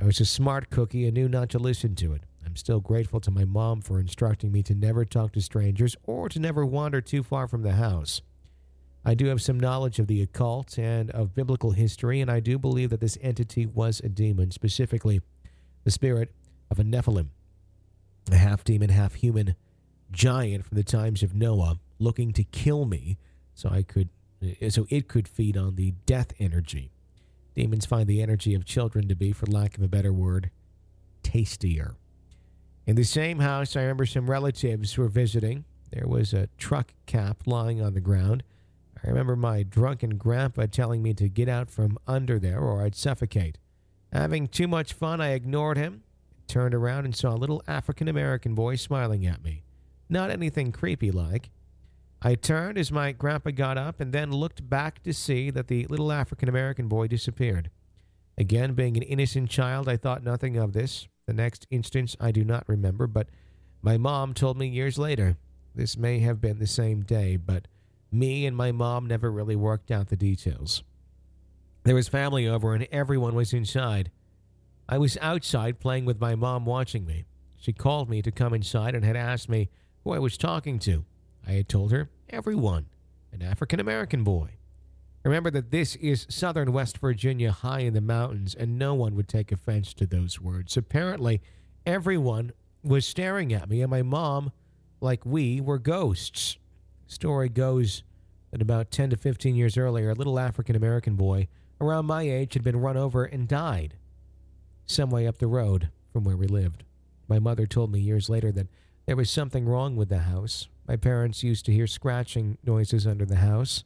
I 0.00 0.04
was 0.04 0.20
a 0.20 0.24
smart 0.24 0.70
cookie 0.70 1.04
and 1.04 1.14
knew 1.14 1.28
not 1.28 1.50
to 1.50 1.58
listen 1.58 1.94
to 1.96 2.12
it. 2.14 2.22
I'm 2.48 2.56
still 2.56 2.80
grateful 2.80 3.20
to 3.20 3.30
my 3.30 3.44
mom 3.44 3.82
for 3.82 4.00
instructing 4.00 4.50
me 4.50 4.62
to 4.62 4.74
never 4.74 5.04
talk 5.04 5.32
to 5.32 5.40
strangers 5.42 5.94
or 6.04 6.30
to 6.30 6.40
never 6.40 6.64
wander 6.64 7.02
too 7.02 7.22
far 7.22 7.46
from 7.46 7.60
the 7.60 7.72
house. 7.72 8.22
I 9.04 9.12
do 9.12 9.26
have 9.26 9.42
some 9.42 9.60
knowledge 9.60 9.98
of 9.98 10.06
the 10.06 10.22
occult 10.22 10.78
and 10.78 11.10
of 11.10 11.34
biblical 11.34 11.72
history, 11.72 12.22
and 12.22 12.30
I 12.30 12.40
do 12.40 12.58
believe 12.58 12.88
that 12.88 13.00
this 13.00 13.18
entity 13.20 13.66
was 13.66 14.00
a 14.00 14.08
demon, 14.08 14.50
specifically 14.50 15.20
the 15.84 15.90
spirit 15.90 16.32
of 16.70 16.78
a 16.78 16.84
Nephilim, 16.84 17.28
a 18.32 18.36
half 18.36 18.64
demon, 18.64 18.88
half 18.88 19.16
human 19.16 19.54
giant 20.10 20.64
from 20.64 20.76
the 20.78 20.84
times 20.84 21.22
of 21.22 21.34
Noah, 21.34 21.78
looking 21.98 22.32
to 22.32 22.44
kill 22.44 22.86
me 22.86 23.18
so 23.52 23.68
I 23.68 23.82
could 23.82 24.08
so 24.70 24.86
it 24.88 25.06
could 25.06 25.28
feed 25.28 25.58
on 25.58 25.76
the 25.76 25.90
death 26.06 26.32
energy. 26.38 26.92
Demons 27.54 27.84
find 27.84 28.08
the 28.08 28.22
energy 28.22 28.54
of 28.54 28.64
children 28.64 29.06
to 29.08 29.14
be, 29.14 29.32
for 29.32 29.44
lack 29.44 29.76
of 29.76 29.82
a 29.82 29.88
better 29.88 30.14
word, 30.14 30.50
tastier. 31.22 31.96
In 32.88 32.96
the 32.96 33.04
same 33.04 33.40
house, 33.40 33.76
I 33.76 33.82
remember 33.82 34.06
some 34.06 34.30
relatives 34.30 34.96
were 34.96 35.08
visiting. 35.08 35.66
There 35.92 36.08
was 36.08 36.32
a 36.32 36.48
truck 36.56 36.94
cap 37.04 37.42
lying 37.44 37.82
on 37.82 37.92
the 37.92 38.00
ground. 38.00 38.44
I 39.04 39.08
remember 39.08 39.36
my 39.36 39.62
drunken 39.62 40.16
grandpa 40.16 40.64
telling 40.72 41.02
me 41.02 41.12
to 41.12 41.28
get 41.28 41.50
out 41.50 41.68
from 41.68 41.98
under 42.06 42.38
there 42.38 42.60
or 42.60 42.82
I'd 42.82 42.94
suffocate. 42.94 43.58
Having 44.10 44.48
too 44.48 44.66
much 44.66 44.94
fun, 44.94 45.20
I 45.20 45.32
ignored 45.32 45.76
him, 45.76 46.02
turned 46.46 46.74
around, 46.74 47.04
and 47.04 47.14
saw 47.14 47.34
a 47.34 47.36
little 47.36 47.62
African 47.68 48.08
American 48.08 48.54
boy 48.54 48.76
smiling 48.76 49.26
at 49.26 49.44
me. 49.44 49.64
Not 50.08 50.30
anything 50.30 50.72
creepy 50.72 51.10
like. 51.10 51.50
I 52.22 52.36
turned 52.36 52.78
as 52.78 52.90
my 52.90 53.12
grandpa 53.12 53.50
got 53.50 53.76
up 53.76 54.00
and 54.00 54.14
then 54.14 54.30
looked 54.30 54.66
back 54.66 55.02
to 55.02 55.12
see 55.12 55.50
that 55.50 55.68
the 55.68 55.84
little 55.88 56.10
African 56.10 56.48
American 56.48 56.88
boy 56.88 57.08
disappeared. 57.08 57.68
Again, 58.38 58.72
being 58.72 58.96
an 58.96 59.02
innocent 59.02 59.50
child, 59.50 59.90
I 59.90 59.98
thought 59.98 60.24
nothing 60.24 60.56
of 60.56 60.72
this. 60.72 61.06
The 61.28 61.34
next 61.34 61.66
instance 61.70 62.16
I 62.18 62.32
do 62.32 62.42
not 62.42 62.64
remember, 62.66 63.06
but 63.06 63.28
my 63.82 63.98
mom 63.98 64.32
told 64.32 64.56
me 64.56 64.66
years 64.66 64.96
later. 64.96 65.36
This 65.74 65.94
may 65.94 66.20
have 66.20 66.40
been 66.40 66.58
the 66.58 66.66
same 66.66 67.02
day, 67.02 67.36
but 67.36 67.68
me 68.10 68.46
and 68.46 68.56
my 68.56 68.72
mom 68.72 69.04
never 69.04 69.30
really 69.30 69.54
worked 69.54 69.90
out 69.90 70.08
the 70.08 70.16
details. 70.16 70.82
There 71.84 71.94
was 71.94 72.08
family 72.08 72.48
over 72.48 72.72
and 72.72 72.88
everyone 72.90 73.34
was 73.34 73.52
inside. 73.52 74.10
I 74.88 74.96
was 74.96 75.18
outside 75.20 75.80
playing 75.80 76.06
with 76.06 76.18
my 76.18 76.34
mom 76.34 76.64
watching 76.64 77.04
me. 77.04 77.26
She 77.58 77.74
called 77.74 78.08
me 78.08 78.22
to 78.22 78.32
come 78.32 78.54
inside 78.54 78.94
and 78.94 79.04
had 79.04 79.14
asked 79.14 79.50
me 79.50 79.68
who 80.04 80.12
I 80.12 80.18
was 80.18 80.38
talking 80.38 80.78
to. 80.78 81.04
I 81.46 81.52
had 81.52 81.68
told 81.68 81.92
her, 81.92 82.08
everyone, 82.30 82.86
an 83.34 83.42
African 83.42 83.80
American 83.80 84.24
boy. 84.24 84.57
Remember 85.24 85.50
that 85.50 85.70
this 85.70 85.96
is 85.96 86.26
southern 86.30 86.72
West 86.72 86.98
Virginia, 86.98 87.50
high 87.50 87.80
in 87.80 87.94
the 87.94 88.00
mountains, 88.00 88.54
and 88.54 88.78
no 88.78 88.94
one 88.94 89.14
would 89.14 89.28
take 89.28 89.52
offense 89.52 89.92
to 89.94 90.06
those 90.06 90.40
words. 90.40 90.76
Apparently, 90.76 91.42
everyone 91.84 92.52
was 92.82 93.04
staring 93.04 93.52
at 93.52 93.68
me, 93.68 93.82
and 93.82 93.90
my 93.90 94.02
mom, 94.02 94.52
like 95.00 95.26
we, 95.26 95.60
were 95.60 95.78
ghosts. 95.78 96.56
Story 97.06 97.48
goes 97.48 98.02
that 98.50 98.62
about 98.62 98.90
10 98.90 99.10
to 99.10 99.16
15 99.16 99.54
years 99.54 99.76
earlier, 99.76 100.10
a 100.10 100.14
little 100.14 100.38
African 100.38 100.76
American 100.76 101.16
boy 101.16 101.48
around 101.80 102.06
my 102.06 102.22
age 102.22 102.54
had 102.54 102.64
been 102.64 102.80
run 102.80 102.96
over 102.96 103.24
and 103.24 103.48
died 103.48 103.94
some 104.86 105.10
way 105.10 105.26
up 105.26 105.38
the 105.38 105.46
road 105.46 105.90
from 106.12 106.24
where 106.24 106.36
we 106.36 106.46
lived. 106.46 106.84
My 107.28 107.38
mother 107.38 107.66
told 107.66 107.92
me 107.92 108.00
years 108.00 108.30
later 108.30 108.50
that 108.52 108.68
there 109.06 109.16
was 109.16 109.30
something 109.30 109.66
wrong 109.66 109.96
with 109.96 110.08
the 110.08 110.20
house. 110.20 110.68
My 110.86 110.96
parents 110.96 111.42
used 111.42 111.66
to 111.66 111.72
hear 111.72 111.86
scratching 111.86 112.58
noises 112.64 113.06
under 113.06 113.26
the 113.26 113.36
house. 113.36 113.84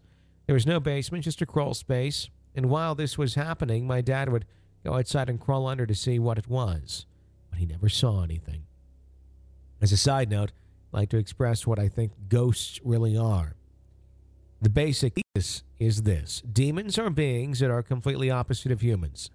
There 0.52 0.56
was 0.56 0.66
no 0.66 0.80
basement, 0.80 1.24
just 1.24 1.40
a 1.40 1.46
crawl 1.46 1.72
space. 1.72 2.28
And 2.54 2.68
while 2.68 2.94
this 2.94 3.16
was 3.16 3.36
happening, 3.36 3.86
my 3.86 4.02
dad 4.02 4.28
would 4.28 4.44
go 4.84 4.92
outside 4.92 5.30
and 5.30 5.40
crawl 5.40 5.66
under 5.66 5.86
to 5.86 5.94
see 5.94 6.18
what 6.18 6.36
it 6.36 6.46
was. 6.46 7.06
But 7.48 7.58
he 7.58 7.64
never 7.64 7.88
saw 7.88 8.22
anything. 8.22 8.64
As 9.80 9.92
a 9.92 9.96
side 9.96 10.28
note, 10.28 10.52
I'd 10.92 10.98
like 10.98 11.08
to 11.08 11.16
express 11.16 11.66
what 11.66 11.78
I 11.78 11.88
think 11.88 12.12
ghosts 12.28 12.80
really 12.84 13.16
are. 13.16 13.56
The 14.60 14.68
basic 14.68 15.14
thesis 15.34 15.62
is 15.78 16.02
this 16.02 16.42
demons 16.42 16.98
are 16.98 17.08
beings 17.08 17.60
that 17.60 17.70
are 17.70 17.82
completely 17.82 18.30
opposite 18.30 18.72
of 18.72 18.82
humans. 18.82 19.30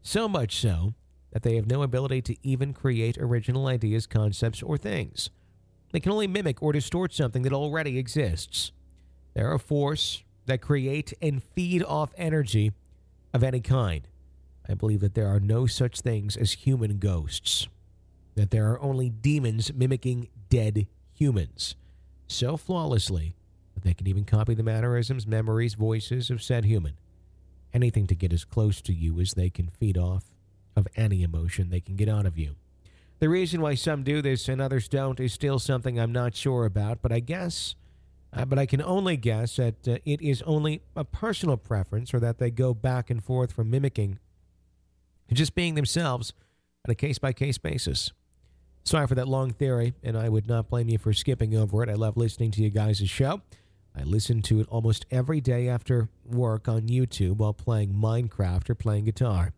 So 0.00 0.28
much 0.28 0.54
so 0.60 0.94
that 1.32 1.42
they 1.42 1.56
have 1.56 1.66
no 1.66 1.82
ability 1.82 2.22
to 2.22 2.36
even 2.44 2.72
create 2.72 3.18
original 3.18 3.66
ideas, 3.66 4.06
concepts, 4.06 4.62
or 4.62 4.78
things. 4.78 5.28
They 5.90 5.98
can 5.98 6.12
only 6.12 6.28
mimic 6.28 6.62
or 6.62 6.72
distort 6.72 7.12
something 7.12 7.42
that 7.42 7.52
already 7.52 7.98
exists. 7.98 8.70
They're 9.34 9.52
a 9.52 9.58
force 9.58 10.22
that 10.46 10.60
create 10.60 11.12
and 11.22 11.42
feed 11.42 11.82
off 11.82 12.12
energy 12.16 12.72
of 13.32 13.42
any 13.42 13.60
kind. 13.60 14.06
I 14.68 14.74
believe 14.74 15.00
that 15.00 15.14
there 15.14 15.28
are 15.28 15.40
no 15.40 15.66
such 15.66 16.00
things 16.00 16.36
as 16.36 16.52
human 16.52 16.98
ghosts, 16.98 17.68
that 18.34 18.50
there 18.50 18.70
are 18.70 18.80
only 18.80 19.10
demons 19.10 19.72
mimicking 19.72 20.28
dead 20.48 20.86
humans 21.12 21.76
so 22.26 22.56
flawlessly 22.56 23.34
that 23.74 23.82
they 23.82 23.94
can 23.94 24.06
even 24.06 24.24
copy 24.24 24.54
the 24.54 24.62
mannerisms, 24.62 25.26
memories, 25.26 25.74
voices 25.74 26.30
of 26.30 26.42
said 26.42 26.64
human. 26.64 26.94
Anything 27.74 28.06
to 28.06 28.14
get 28.14 28.32
as 28.32 28.44
close 28.44 28.80
to 28.82 28.92
you 28.92 29.20
as 29.20 29.34
they 29.34 29.50
can 29.50 29.68
feed 29.68 29.96
off 29.96 30.24
of 30.76 30.88
any 30.96 31.22
emotion 31.22 31.70
they 31.70 31.80
can 31.80 31.96
get 31.96 32.08
out 32.08 32.26
of 32.26 32.38
you. 32.38 32.56
The 33.18 33.28
reason 33.28 33.60
why 33.60 33.74
some 33.74 34.02
do 34.02 34.20
this 34.20 34.48
and 34.48 34.60
others 34.60 34.88
don't 34.88 35.20
is 35.20 35.32
still 35.32 35.58
something 35.58 35.98
I'm 35.98 36.12
not 36.12 36.34
sure 36.34 36.64
about, 36.64 37.02
but 37.02 37.12
I 37.12 37.20
guess, 37.20 37.76
uh, 38.34 38.44
but 38.44 38.58
I 38.58 38.66
can 38.66 38.82
only 38.82 39.16
guess 39.16 39.56
that 39.56 39.86
uh, 39.86 39.98
it 40.04 40.22
is 40.22 40.42
only 40.42 40.82
a 40.96 41.04
personal 41.04 41.56
preference 41.56 42.14
or 42.14 42.20
that 42.20 42.38
they 42.38 42.50
go 42.50 42.72
back 42.72 43.10
and 43.10 43.22
forth 43.22 43.52
from 43.52 43.70
mimicking 43.70 44.18
to 45.28 45.34
just 45.34 45.54
being 45.54 45.74
themselves 45.74 46.32
on 46.86 46.92
a 46.92 46.94
case 46.94 47.18
by 47.18 47.32
case 47.32 47.58
basis. 47.58 48.12
Sorry 48.84 49.06
for 49.06 49.14
that 49.14 49.28
long 49.28 49.52
theory, 49.52 49.94
and 50.02 50.16
I 50.16 50.28
would 50.28 50.48
not 50.48 50.68
blame 50.68 50.88
you 50.88 50.98
for 50.98 51.12
skipping 51.12 51.54
over 51.54 51.82
it. 51.82 51.88
I 51.88 51.94
love 51.94 52.16
listening 52.16 52.50
to 52.52 52.62
you 52.62 52.70
guys' 52.70 53.08
show. 53.08 53.42
I 53.94 54.02
listen 54.02 54.42
to 54.42 54.60
it 54.60 54.68
almost 54.68 55.06
every 55.10 55.40
day 55.40 55.68
after 55.68 56.08
work 56.24 56.66
on 56.66 56.82
YouTube 56.82 57.36
while 57.36 57.52
playing 57.52 57.92
Minecraft 57.92 58.70
or 58.70 58.74
playing 58.74 59.04
guitar. 59.04 59.52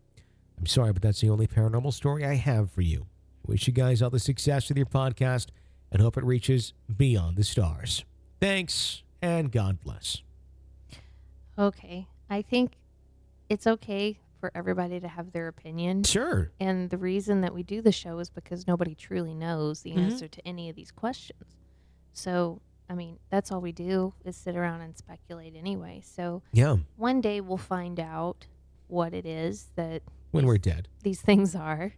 I'm 0.57 0.65
sorry, 0.65 0.93
but 0.93 1.01
that's 1.01 1.21
the 1.21 1.29
only 1.29 1.47
paranormal 1.47 1.93
story 1.93 2.25
I 2.25 2.35
have 2.35 2.71
for 2.71 2.81
you. 2.81 3.07
Wish 3.47 3.67
you 3.67 3.73
guys 3.73 4.01
all 4.01 4.09
the 4.09 4.19
success 4.19 4.67
with 4.67 4.77
your 4.77 4.85
podcast 4.85 5.47
and 5.91 6.01
hope 6.01 6.17
it 6.17 6.23
reaches 6.23 6.73
beyond 6.95 7.37
the 7.37 7.43
stars. 7.43 8.03
Thanks 8.45 9.01
and 9.23 9.51
God 9.51 9.79
bless. 9.83 10.21
Okay. 11.57 12.07
I 12.29 12.43
think 12.43 12.73
it's 13.49 13.65
okay 13.65 14.19
for 14.39 14.51
everybody 14.53 14.99
to 14.99 15.07
have 15.07 15.31
their 15.31 15.47
opinion. 15.47 16.03
Sure. 16.03 16.51
And 16.59 16.91
the 16.91 16.97
reason 16.99 17.41
that 17.41 17.55
we 17.55 17.63
do 17.63 17.81
the 17.81 17.91
show 17.91 18.19
is 18.19 18.29
because 18.29 18.67
nobody 18.67 18.93
truly 18.93 19.33
knows 19.33 19.81
the 19.81 19.93
Mhm. 19.93 19.97
answer 19.97 20.27
to 20.27 20.47
any 20.47 20.69
of 20.69 20.75
these 20.75 20.91
questions. 20.91 21.55
So, 22.13 22.61
I 22.87 22.93
mean, 22.93 23.17
that's 23.31 23.51
all 23.51 23.61
we 23.61 23.71
do 23.71 24.13
is 24.23 24.37
sit 24.37 24.55
around 24.55 24.81
and 24.81 24.95
speculate 24.95 25.55
anyway. 25.55 26.01
So, 26.05 26.43
Yeah. 26.51 26.77
one 26.97 27.21
day 27.21 27.41
we'll 27.41 27.57
find 27.57 27.99
out 27.99 28.45
what 28.87 29.15
it 29.15 29.25
is 29.25 29.71
that 29.75 30.03
When 30.29 30.43
these, 30.43 30.47
we're 30.49 30.57
dead. 30.59 30.87
these 31.01 31.19
things 31.19 31.55
are. 31.55 31.93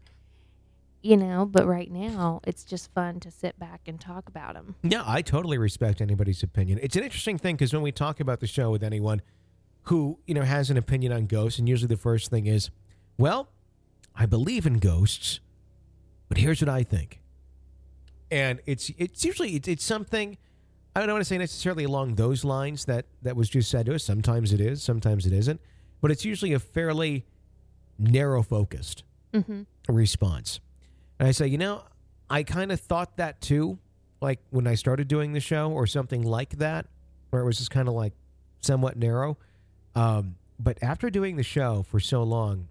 You 1.07 1.15
know, 1.15 1.45
but 1.45 1.65
right 1.65 1.89
now 1.89 2.41
it's 2.45 2.65
just 2.65 2.91
fun 2.93 3.21
to 3.21 3.31
sit 3.31 3.57
back 3.57 3.79
and 3.87 3.97
talk 3.97 4.27
about 4.27 4.55
them. 4.55 4.75
Yeah, 4.83 5.03
I 5.05 5.21
totally 5.21 5.57
respect 5.57 6.01
anybody's 6.01 6.43
opinion. 6.43 6.79
It's 6.83 6.97
an 6.97 7.03
interesting 7.03 7.37
thing 7.37 7.55
because 7.55 7.71
when 7.71 7.81
we 7.81 7.93
talk 7.93 8.19
about 8.19 8.41
the 8.41 8.47
show 8.47 8.71
with 8.71 8.83
anyone 8.83 9.21
who, 9.83 10.19
you 10.27 10.33
know, 10.33 10.41
has 10.41 10.69
an 10.69 10.75
opinion 10.75 11.13
on 11.13 11.25
ghosts, 11.27 11.59
and 11.59 11.69
usually 11.69 11.87
the 11.87 11.95
first 11.95 12.29
thing 12.29 12.45
is, 12.45 12.71
well, 13.17 13.47
I 14.13 14.25
believe 14.25 14.65
in 14.65 14.79
ghosts, 14.79 15.39
but 16.27 16.39
here's 16.39 16.59
what 16.61 16.67
I 16.67 16.83
think. 16.83 17.21
And 18.29 18.59
it's 18.65 18.91
it's 18.97 19.23
usually 19.23 19.55
it's, 19.55 19.69
it's 19.69 19.85
something 19.85 20.37
I 20.93 20.99
don't 20.99 21.11
want 21.13 21.21
to 21.21 21.25
say 21.25 21.37
necessarily 21.37 21.85
along 21.85 22.15
those 22.15 22.43
lines 22.43 22.83
that 22.83 23.05
that 23.21 23.37
was 23.37 23.47
just 23.49 23.71
said 23.71 23.85
to 23.85 23.95
us. 23.95 24.03
Sometimes 24.03 24.51
it 24.51 24.59
is, 24.59 24.83
sometimes 24.83 25.25
it 25.25 25.31
isn't, 25.31 25.61
but 26.01 26.11
it's 26.11 26.25
usually 26.25 26.51
a 26.51 26.59
fairly 26.59 27.25
narrow 27.97 28.43
focused 28.43 29.05
Mm-hmm. 29.33 29.61
response. 29.87 30.59
And 31.19 31.27
I 31.27 31.31
say, 31.31 31.47
you 31.47 31.57
know, 31.57 31.83
I 32.29 32.43
kind 32.43 32.71
of 32.71 32.79
thought 32.79 33.17
that 33.17 33.41
too, 33.41 33.79
like 34.21 34.39
when 34.49 34.67
I 34.67 34.75
started 34.75 35.07
doing 35.07 35.33
the 35.33 35.39
show 35.39 35.71
or 35.71 35.87
something 35.87 36.21
like 36.23 36.57
that, 36.57 36.85
where 37.29 37.41
it 37.41 37.45
was 37.45 37.57
just 37.57 37.71
kind 37.71 37.87
of 37.87 37.93
like 37.93 38.13
somewhat 38.61 38.97
narrow. 38.97 39.37
Um, 39.95 40.35
but 40.59 40.77
after 40.81 41.09
doing 41.09 41.35
the 41.37 41.43
show 41.43 41.83
for 41.89 41.99
so 41.99 42.23
long, 42.23 42.67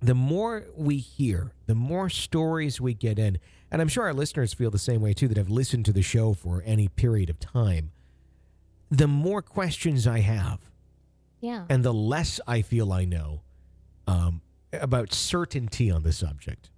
the 0.00 0.14
more 0.14 0.64
we 0.76 0.98
hear, 0.98 1.52
the 1.66 1.74
more 1.74 2.10
stories 2.10 2.80
we 2.80 2.94
get 2.94 3.18
in, 3.18 3.38
and 3.70 3.80
I'm 3.80 3.88
sure 3.88 4.04
our 4.04 4.12
listeners 4.14 4.52
feel 4.52 4.70
the 4.70 4.78
same 4.78 5.00
way 5.00 5.14
too 5.14 5.28
that 5.28 5.36
have 5.36 5.48
listened 5.48 5.84
to 5.86 5.92
the 5.92 6.02
show 6.02 6.34
for 6.34 6.62
any 6.66 6.88
period 6.88 7.30
of 7.30 7.40
time, 7.40 7.90
the 8.90 9.08
more 9.08 9.40
questions 9.42 10.06
I 10.06 10.20
have 10.20 10.60
Yeah. 11.40 11.64
and 11.68 11.82
the 11.82 11.94
less 11.94 12.38
I 12.46 12.62
feel 12.62 12.92
I 12.92 13.04
know 13.04 13.40
um, 14.06 14.42
about 14.72 15.12
certainty 15.14 15.90
on 15.90 16.02
the 16.02 16.12
subject, 16.12 16.70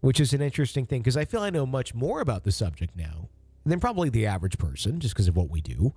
which 0.00 0.20
is 0.20 0.32
an 0.32 0.40
interesting 0.40 0.86
thing 0.86 1.00
because 1.00 1.16
I 1.16 1.24
feel 1.24 1.40
I 1.42 1.50
know 1.50 1.66
much 1.66 1.94
more 1.94 2.20
about 2.20 2.44
the 2.44 2.52
subject 2.52 2.94
now 2.96 3.28
than 3.64 3.80
probably 3.80 4.08
the 4.10 4.26
average 4.26 4.58
person, 4.58 5.00
just 5.00 5.14
because 5.14 5.28
of 5.28 5.36
what 5.36 5.50
we 5.50 5.60
do, 5.60 5.94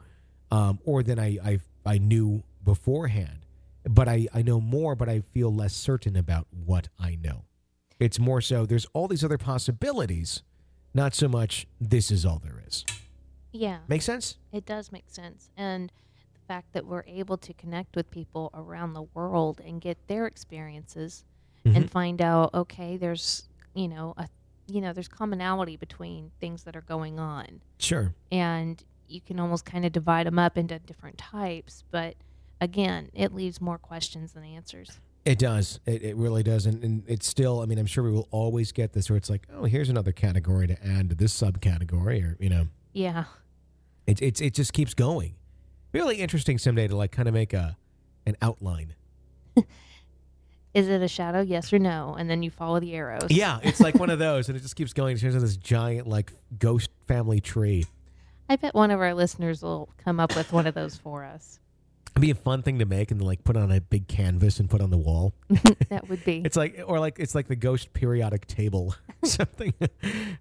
um, 0.51 0.79
or 0.83 1.03
than 1.03 1.19
I, 1.19 1.37
I 1.43 1.59
I 1.85 1.97
knew 1.97 2.43
beforehand. 2.63 3.45
But 3.83 4.07
I, 4.07 4.27
I 4.33 4.41
know 4.43 4.61
more, 4.61 4.95
but 4.95 5.09
I 5.09 5.21
feel 5.21 5.53
less 5.53 5.73
certain 5.73 6.15
about 6.15 6.45
what 6.51 6.89
I 6.99 7.15
know. 7.15 7.45
It's 7.99 8.19
more 8.19 8.39
so 8.41 8.65
there's 8.65 8.85
all 8.93 9.07
these 9.07 9.23
other 9.23 9.37
possibilities, 9.39 10.43
not 10.93 11.15
so 11.15 11.27
much 11.27 11.65
this 11.79 12.11
is 12.11 12.25
all 12.25 12.39
there 12.39 12.61
is. 12.67 12.85
Yeah. 13.51 13.79
Make 13.87 14.01
sense? 14.03 14.37
It 14.51 14.65
does 14.65 14.91
make 14.91 15.05
sense. 15.09 15.49
And 15.57 15.91
the 16.33 16.39
fact 16.47 16.73
that 16.73 16.85
we're 16.85 17.03
able 17.07 17.37
to 17.37 17.53
connect 17.53 17.95
with 17.95 18.11
people 18.11 18.51
around 18.53 18.93
the 18.93 19.03
world 19.13 19.59
and 19.65 19.81
get 19.81 20.07
their 20.07 20.25
experiences 20.27 21.23
Mhm. 21.65 21.75
and 21.75 21.91
find 21.91 22.21
out, 22.21 22.53
okay, 22.53 22.97
there's, 22.97 23.47
you 23.73 23.87
know, 23.87 24.13
a 24.17 24.27
you 24.67 24.79
know, 24.79 24.93
there's 24.93 25.07
commonality 25.09 25.75
between 25.75 26.31
things 26.39 26.63
that 26.63 26.75
are 26.77 26.81
going 26.81 27.19
on. 27.19 27.61
Sure. 27.77 28.13
And 28.31 28.81
you 29.07 29.19
can 29.19 29.37
almost 29.39 29.65
kind 29.65 29.83
of 29.85 29.91
divide 29.91 30.25
them 30.27 30.39
up 30.39 30.57
into 30.57 30.79
different 30.79 31.17
types, 31.17 31.83
but 31.91 32.15
again, 32.61 33.09
it 33.13 33.33
leaves 33.33 33.59
more 33.59 33.77
questions 33.77 34.31
than 34.31 34.45
answers. 34.45 34.99
It 35.25 35.39
does. 35.39 35.79
It, 35.85 36.03
it 36.03 36.15
really 36.15 36.41
does. 36.41 36.65
And, 36.67 36.81
and 36.85 37.03
it's 37.07 37.27
still, 37.27 37.59
I 37.59 37.65
mean, 37.65 37.79
I'm 37.79 37.85
sure 37.85 38.03
we 38.03 38.11
will 38.11 38.29
always 38.31 38.71
get 38.71 38.93
this 38.93 39.09
where 39.09 39.17
it's 39.17 39.29
like, 39.29 39.45
oh, 39.53 39.65
here's 39.65 39.89
another 39.89 40.13
category 40.13 40.67
to 40.67 40.87
add 40.87 41.09
to 41.09 41.15
this 41.15 41.33
subcategory, 41.37 42.23
or, 42.23 42.37
you 42.39 42.49
know, 42.49 42.67
Yeah. 42.93 43.25
it, 44.07 44.21
it's 44.21 44.39
it 44.39 44.53
just 44.53 44.71
keeps 44.71 44.93
going. 44.93 45.35
Really 45.91 46.17
interesting 46.17 46.57
someday 46.57 46.87
to 46.87 46.95
like 46.95 47.11
kind 47.11 47.27
of 47.27 47.33
make 47.33 47.53
a 47.53 47.75
an 48.25 48.37
outline. 48.41 48.95
Is 50.73 50.87
it 50.87 51.01
a 51.01 51.07
shadow? 51.07 51.41
Yes 51.41 51.73
or 51.73 51.79
no? 51.79 52.15
And 52.17 52.29
then 52.29 52.43
you 52.43 52.49
follow 52.49 52.79
the 52.79 52.93
arrows. 52.93 53.27
Yeah, 53.29 53.59
it's 53.61 53.81
like 53.81 53.95
one 53.95 54.09
of 54.09 54.19
those, 54.27 54.47
and 54.47 54.57
it 54.57 54.61
just 54.61 54.75
keeps 54.75 54.93
going. 54.93 55.15
It 55.15 55.19
turns 55.19 55.35
into 55.35 55.45
this 55.45 55.57
giant 55.57 56.07
like 56.07 56.31
ghost 56.57 56.89
family 57.07 57.41
tree. 57.41 57.85
I 58.49 58.55
bet 58.55 58.73
one 58.73 58.91
of 58.91 58.99
our 58.99 59.13
listeners 59.13 59.61
will 59.61 59.89
come 60.03 60.19
up 60.19 60.35
with 60.35 60.51
one 60.51 60.67
of 60.67 60.73
those 60.73 60.97
for 60.97 61.23
us. 61.23 61.59
It'd 62.13 62.21
be 62.21 62.31
a 62.31 62.35
fun 62.35 62.61
thing 62.61 62.79
to 62.79 62.85
make 62.85 63.11
and 63.11 63.21
like 63.21 63.43
put 63.45 63.55
on 63.55 63.71
a 63.71 63.79
big 63.79 64.07
canvas 64.09 64.59
and 64.59 64.69
put 64.69 64.81
on 64.81 64.89
the 64.89 64.97
wall. 64.97 65.33
that 65.89 66.09
would 66.09 66.23
be. 66.25 66.41
It's 66.43 66.57
like 66.57 66.81
or 66.85 66.99
like 66.99 67.19
it's 67.19 67.33
like 67.33 67.47
the 67.47 67.55
ghost 67.55 67.93
periodic 67.93 68.47
table, 68.47 68.95
something 69.23 69.73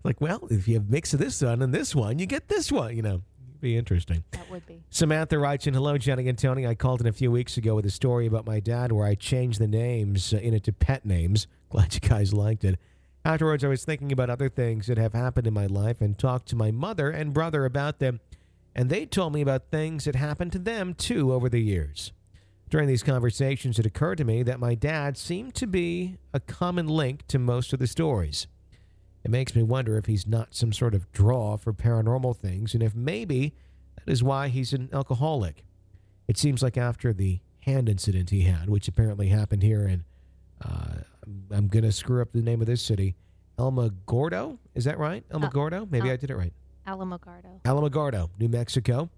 like 0.03 0.20
well, 0.20 0.49
if 0.51 0.66
you 0.66 0.74
have 0.74 0.91
mix 0.91 1.14
of 1.14 1.20
this 1.20 1.41
one 1.41 1.62
and 1.62 1.72
this 1.72 1.95
one, 1.95 2.18
you 2.18 2.26
get 2.26 2.49
this 2.49 2.72
one. 2.72 2.97
You 2.97 3.03
know, 3.03 3.22
be 3.61 3.77
interesting. 3.77 4.25
that 4.33 4.51
would 4.51 4.67
be. 4.67 4.83
Samantha 4.91 5.39
writes 5.39 5.67
in, 5.67 5.75
Hello, 5.75 5.99
Jenny 5.99 6.29
and 6.29 6.39
Tony. 6.39 6.67
I 6.67 6.75
called 6.75 7.01
in 7.01 7.07
a 7.07 7.13
few 7.13 7.31
weeks 7.31 7.57
ago 7.57 7.75
with 7.75 7.87
a 7.87 7.91
story 7.91 8.27
about 8.27 8.47
my 8.47 8.61
dad 8.61 8.93
where 8.93 9.07
I 9.07 9.15
changed 9.15 9.61
the 9.61 9.69
names 9.69 10.33
uh, 10.33 10.39
in 10.39 10.55
it 10.55 10.65
to 10.65 10.73
pet 10.73 11.05
names. 11.05 11.47
Glad 11.71 11.95
you 11.95 12.01
guys 12.01 12.33
liked 12.33 12.65
it. 12.65 12.79
Afterwards, 13.25 13.63
I 13.65 13.69
was 13.69 13.85
thinking 13.85 14.13
about 14.13 14.31
other 14.31 14.49
things 14.49 14.87
that 14.87 14.97
have 14.97 15.13
happened 15.13 15.47
in 15.47 15.55
my 15.55 15.67
life 15.67 16.01
and 16.01 16.19
talked 16.19 16.49
to 16.49 16.57
my 16.57 16.71
mother 16.71 17.11
and 17.11 17.35
brother 17.35 17.65
about 17.65 17.99
them. 17.99 18.21
And 18.75 18.89
they 18.89 19.05
told 19.05 19.35
me 19.35 19.43
about 19.43 19.71
things 19.71 20.05
that 20.05 20.15
happened 20.15 20.53
to 20.53 20.59
them 20.59 20.95
too 20.95 21.33
over 21.33 21.49
the 21.49 21.61
years. 21.61 22.13
During 22.71 22.87
these 22.87 23.03
conversations, 23.03 23.79
it 23.79 23.87
occurred 23.87 24.19
to 24.19 24.25
me 24.25 24.43
that 24.45 24.61
my 24.61 24.75
dad 24.75 25.19
seemed 25.19 25.55
to 25.57 25.67
be 25.67 26.19
a 26.33 26.41
common 26.41 26.87
link 26.87 27.27
to 27.27 27.39
most 27.39 27.73
of 27.73 27.81
the 27.81 27.89
stories. 27.89 28.47
It 29.25 29.31
makes 29.31 29.55
me 29.55 29.62
wonder 29.62 29.97
if 29.99 30.07
he's 30.07 30.27
not 30.27 30.55
some 30.55 30.73
sort 30.73 30.95
of 30.95 31.11
draw 31.12 31.57
for 31.57 31.73
paranormal 31.73 32.37
things 32.37 32.75
and 32.75 32.83
if 32.83 32.95
maybe 32.95 33.55
that 33.97 34.11
is 34.11 34.23
why 34.23 34.49
he's 34.49 34.73
an 34.73 34.89
alcoholic. 34.93 35.64
It 36.27 36.39
seems 36.39 36.62
like 36.62 36.77
after 36.77 37.12
the 37.12 37.41
hand 37.61 37.89
incident 37.89 38.31
he 38.31 38.43
had, 38.43 38.68
which 38.68 38.89
apparently 38.89 39.29
happened 39.29 39.62
here 39.62 39.87
in, 39.87 40.05
uh, 40.64 41.03
I'm 41.51 41.68
going 41.68 41.85
to 41.85 41.93
screw 41.93 42.23
up 42.23 42.33
the 42.33 42.43
name 42.43 42.61
of 42.61 42.66
this 42.66 42.83
city, 42.83 43.16
Gordo. 44.07 44.59
Is 44.75 44.85
that 44.85 44.99
right? 44.99 45.25
Gordo. 45.53 45.87
Maybe 45.91 46.09
uh, 46.09 46.14
I 46.14 46.16
did 46.16 46.31
it 46.31 46.37
right. 46.37 46.53
Alamogordo. 46.87 47.61
Alamogordo, 47.64 48.31
New 48.39 48.49
Mexico, 48.49 49.11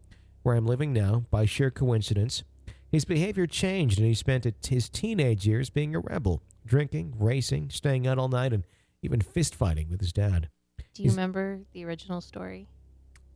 where 0.42 0.56
I'm 0.56 0.66
living 0.66 0.92
now, 0.92 1.24
by 1.30 1.44
sheer 1.44 1.70
coincidence. 1.70 2.42
His 2.90 3.04
behavior 3.04 3.46
changed, 3.46 3.98
and 3.98 4.06
he 4.06 4.14
spent 4.14 4.46
his 4.68 4.88
teenage 4.88 5.46
years 5.46 5.70
being 5.70 5.94
a 5.94 6.00
rebel, 6.00 6.42
drinking, 6.66 7.14
racing, 7.18 7.70
staying 7.70 8.06
out 8.06 8.18
all 8.18 8.28
night, 8.28 8.52
and 8.52 8.64
even 9.02 9.20
fist 9.20 9.54
fighting 9.54 9.88
with 9.90 10.00
his 10.00 10.12
dad. 10.12 10.48
Do 10.94 11.02
you 11.02 11.08
Is- 11.08 11.14
remember 11.16 11.60
the 11.72 11.84
original 11.84 12.20
story? 12.20 12.68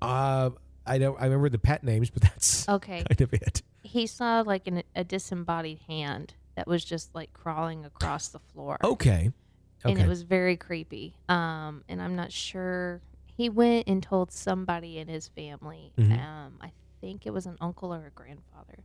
Uh, 0.01 0.51
I 0.87 0.99
don't. 0.99 1.21
I 1.21 1.25
remember 1.25 1.49
the 1.49 1.59
pet 1.59 1.83
names, 1.83 2.11
but 2.11 2.23
that's 2.23 2.69
Okay. 2.77 3.03
kind 3.09 3.21
of 3.21 3.33
it. 3.35 3.63
He 3.83 4.07
saw 4.07 4.41
like 4.43 4.67
an, 4.67 4.83
a 4.95 5.05
disembodied 5.05 5.81
hand 5.89 6.35
that 6.55 6.67
was 6.67 6.85
just 6.85 7.15
like 7.15 7.33
crawling 7.33 7.85
across 7.85 8.29
the 8.29 8.39
floor. 8.39 8.79
Okay. 8.85 9.31
Okay. 9.85 9.93
And 9.93 9.99
it 10.01 10.09
was 10.09 10.23
very 10.23 10.57
creepy. 10.57 11.15
Um, 11.29 11.83
and 11.89 12.01
I'm 12.01 12.17
not 12.17 12.33
sure. 12.33 13.01
He 13.37 13.49
went 13.49 13.87
and 13.89 14.03
told 14.03 14.33
somebody 14.33 14.99
in 14.99 15.09
his 15.09 15.29
family. 15.29 15.93
Mhm. 15.99 16.19
Um, 16.19 16.55
I 16.61 16.73
think 17.01 17.27
it 17.27 17.33
was 17.33 17.47
an 17.47 17.57
uncle 17.61 17.93
or 17.93 18.07
a 18.07 18.11
grandfather. 18.11 18.79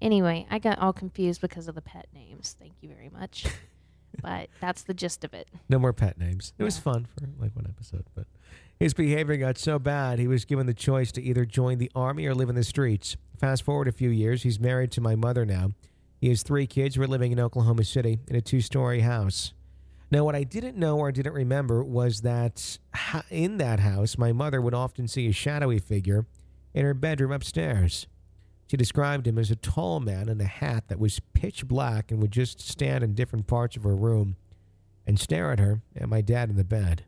Anyway, 0.00 0.46
I 0.50 0.58
got 0.58 0.78
all 0.78 0.92
confused 0.92 1.40
because 1.40 1.68
of 1.68 1.74
the 1.74 1.82
pet 1.82 2.06
names. 2.14 2.56
Thank 2.58 2.72
you 2.80 2.88
very 2.88 3.08
much. 3.10 3.46
but 4.20 4.48
that's 4.60 4.82
the 4.82 4.94
gist 4.94 5.24
of 5.24 5.32
it. 5.34 5.48
No 5.68 5.78
more 5.78 5.92
pet 5.92 6.18
names. 6.18 6.52
It 6.58 6.64
was 6.64 6.78
fun 6.78 7.06
for 7.06 7.26
like 7.38 7.54
one 7.54 7.66
episode, 7.68 8.04
but 8.14 8.26
his 8.78 8.94
behavior 8.94 9.36
got 9.36 9.58
so 9.58 9.78
bad 9.78 10.18
he 10.18 10.26
was 10.26 10.44
given 10.44 10.66
the 10.66 10.74
choice 10.74 11.12
to 11.12 11.22
either 11.22 11.44
join 11.44 11.78
the 11.78 11.90
army 11.94 12.26
or 12.26 12.34
live 12.34 12.48
in 12.48 12.54
the 12.54 12.64
streets. 12.64 13.16
Fast 13.38 13.62
forward 13.62 13.88
a 13.88 13.92
few 13.92 14.10
years, 14.10 14.42
he's 14.42 14.60
married 14.60 14.90
to 14.92 15.00
my 15.00 15.14
mother 15.14 15.44
now. 15.46 15.70
He 16.20 16.28
has 16.28 16.42
three 16.42 16.66
kids. 16.66 16.98
We're 16.98 17.06
living 17.06 17.32
in 17.32 17.40
Oklahoma 17.40 17.84
City 17.84 18.20
in 18.28 18.36
a 18.36 18.40
two 18.40 18.60
story 18.60 19.00
house. 19.00 19.52
Now, 20.10 20.24
what 20.24 20.34
I 20.34 20.44
didn't 20.44 20.76
know 20.76 20.98
or 20.98 21.10
didn't 21.10 21.32
remember 21.32 21.82
was 21.82 22.20
that 22.20 22.78
in 23.30 23.56
that 23.56 23.80
house, 23.80 24.18
my 24.18 24.30
mother 24.30 24.60
would 24.60 24.74
often 24.74 25.08
see 25.08 25.26
a 25.26 25.32
shadowy 25.32 25.78
figure 25.78 26.26
in 26.74 26.84
her 26.84 26.92
bedroom 26.92 27.32
upstairs. 27.32 28.06
She 28.66 28.76
described 28.76 29.26
him 29.26 29.38
as 29.38 29.50
a 29.50 29.56
tall 29.56 30.00
man 30.00 30.28
in 30.28 30.40
a 30.40 30.44
hat 30.44 30.88
that 30.88 30.98
was 30.98 31.20
pitch 31.34 31.68
black 31.68 32.10
and 32.10 32.20
would 32.20 32.32
just 32.32 32.60
stand 32.60 33.04
in 33.04 33.14
different 33.14 33.46
parts 33.46 33.76
of 33.76 33.82
her 33.82 33.94
room 33.94 34.36
and 35.06 35.18
stare 35.18 35.52
at 35.52 35.58
her 35.58 35.82
and 35.94 36.10
my 36.10 36.20
dad 36.20 36.48
in 36.48 36.56
the 36.56 36.64
bed. 36.64 37.04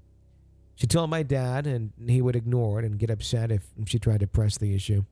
She 0.75 0.87
told 0.87 1.09
my 1.09 1.23
dad, 1.23 1.67
and 1.67 1.93
he 2.07 2.21
would 2.21 2.35
ignore 2.35 2.81
it 2.81 2.85
and 2.85 2.99
get 2.99 3.11
upset 3.11 3.53
if 3.53 3.69
she 3.87 3.99
tried 3.99 4.21
to 4.21 4.27
press 4.27 4.59
the 4.59 4.75
issue. 4.75 5.05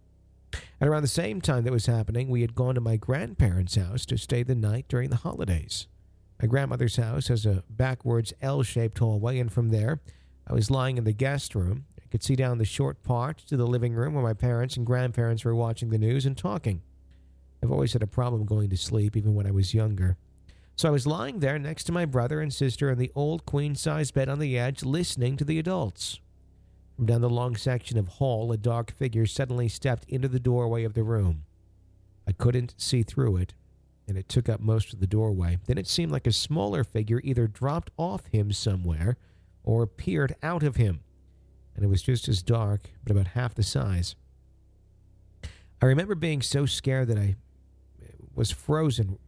At 0.81 0.89
around 0.89 1.03
the 1.03 1.09
same 1.09 1.41
time 1.41 1.65
that 1.65 1.73
was 1.73 1.87
happening, 1.87 2.29
we 2.29 2.41
had 2.41 2.55
gone 2.55 2.75
to 2.75 2.81
my 2.81 2.97
grandparents' 2.97 3.77
house 3.77 4.05
to 4.07 4.19
stay 4.19 4.43
the 4.43 4.57
night 4.57 4.87
during 4.89 5.11
the 5.11 5.17
holidays. 5.17 5.87
My 6.41 6.49
grandmother's 6.49 6.97
house 6.97 7.29
has 7.29 7.47
a 7.47 7.63
backwards 7.71 8.33
L 8.43 8.65
shaped 8.65 8.99
hallway, 8.99 9.39
and 9.39 9.53
from 9.53 9.71
there, 9.71 10.01
I 10.47 10.53
was 10.53 10.71
lying 10.71 10.99
in 10.99 11.05
the 11.05 11.13
guest 11.13 11.55
room. 11.55 11.87
I 12.13 12.19
could 12.21 12.23
see 12.23 12.37
down 12.37 12.59
the 12.59 12.67
short 12.67 13.03
part 13.03 13.39
to 13.39 13.57
the 13.57 13.67
living 13.67 13.95
room 13.95 14.13
where 14.13 14.23
my 14.23 14.35
parents 14.35 14.77
and 14.77 14.85
grandparents 14.85 15.47
were 15.47 15.55
watching 15.55 15.89
the 15.89 15.97
news 15.97 16.27
and 16.27 16.37
talking. 16.37 16.83
I've 17.63 17.73
always 17.73 17.95
had 17.95 18.03
a 18.03 18.07
problem 18.07 18.45
going 18.45 18.69
to 18.69 18.77
sleep, 18.77 19.17
even 19.17 19.35
when 19.35 19.47
I 19.47 19.51
was 19.51 19.73
younger. 19.73 20.19
So 20.77 20.89
I 20.89 20.91
was 20.91 21.07
lying 21.07 21.41
there 21.41 21.59
next 21.59 21.85
to 21.85 21.93
my 21.93 22.05
brother 22.05 22.43
and 22.43 22.53
sister 22.53 22.91
in 22.91 22.99
the 22.99 23.11
old 23.15 23.47
queen 23.47 23.75
size 23.75 24.11
bed 24.11 24.29
on 24.29 24.41
the 24.41 24.59
edge, 24.59 24.83
listening 24.83 25.39
to 25.39 25.45
the 25.47 25.59
adults. 25.59 26.21
From 26.97 27.07
down 27.07 27.23
the 27.23 27.31
long 27.31 27.57
section 27.57 27.97
of 27.97 28.09
hall, 28.09 28.53
a 28.53 28.59
dark 28.59 28.93
figure 28.93 29.25
suddenly 29.25 29.69
stepped 29.69 30.05
into 30.05 30.29
the 30.29 30.39
doorway 30.39 30.85
of 30.85 30.93
the 30.93 31.05
room. 31.05 31.45
I 32.29 32.33
couldn't 32.33 32.75
see 32.77 33.03
through 33.03 33.39
it, 33.39 33.55
and 34.07 34.19
it 34.19 34.29
took 34.29 34.51
up 34.51 34.61
most 34.61 34.93
of 34.93 35.01
the 35.01 35.07
doorway. 35.07 35.61
Then 35.65 35.79
it 35.79 35.89
seemed 35.89 36.13
like 36.13 36.27
a 36.27 36.33
smaller 36.33 36.85
figure 36.85 37.23
either 37.25 37.47
dropped 37.47 37.91
off 37.97 38.27
him 38.27 38.53
somewhere 38.53 39.17
or 39.65 39.87
peered 39.87 40.37
out 40.43 40.63
of 40.63 40.77
him, 40.77 41.01
and 41.75 41.85
it 41.85 41.89
was 41.89 42.03
just 42.03 42.29
as 42.29 42.43
dark, 42.43 42.91
but 43.03 43.13
about 43.13 43.29
half 43.29 43.55
the 43.55 43.63
size. 43.63 44.15
I 45.81 45.87
remember 45.87 46.15
being 46.15 46.43
so 46.43 46.67
scared 46.67 47.09
that 47.09 47.19
I 47.19 47.37
was 48.35 48.51
frozen, 48.51 49.19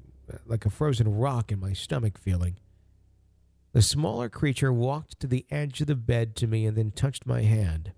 like 0.47 0.64
a 0.64 0.70
frozen 0.70 1.16
rock 1.16 1.51
in 1.51 1.59
my 1.59 1.72
stomach 1.72 2.18
feeling. 2.18 2.57
The 3.72 3.82
smaller 3.82 4.28
creature 4.28 4.72
walked 4.72 5.18
to 5.20 5.26
the 5.26 5.47
edge 5.51 5.80
of 5.80 5.88
the 5.88 5.97
bed 5.97 6.36
to 6.36 6.47
me 6.47 6.64
and 6.64 6.76
then 6.76 6.92
touched 6.92 7.26
my 7.26 7.42
hand. 7.42 7.92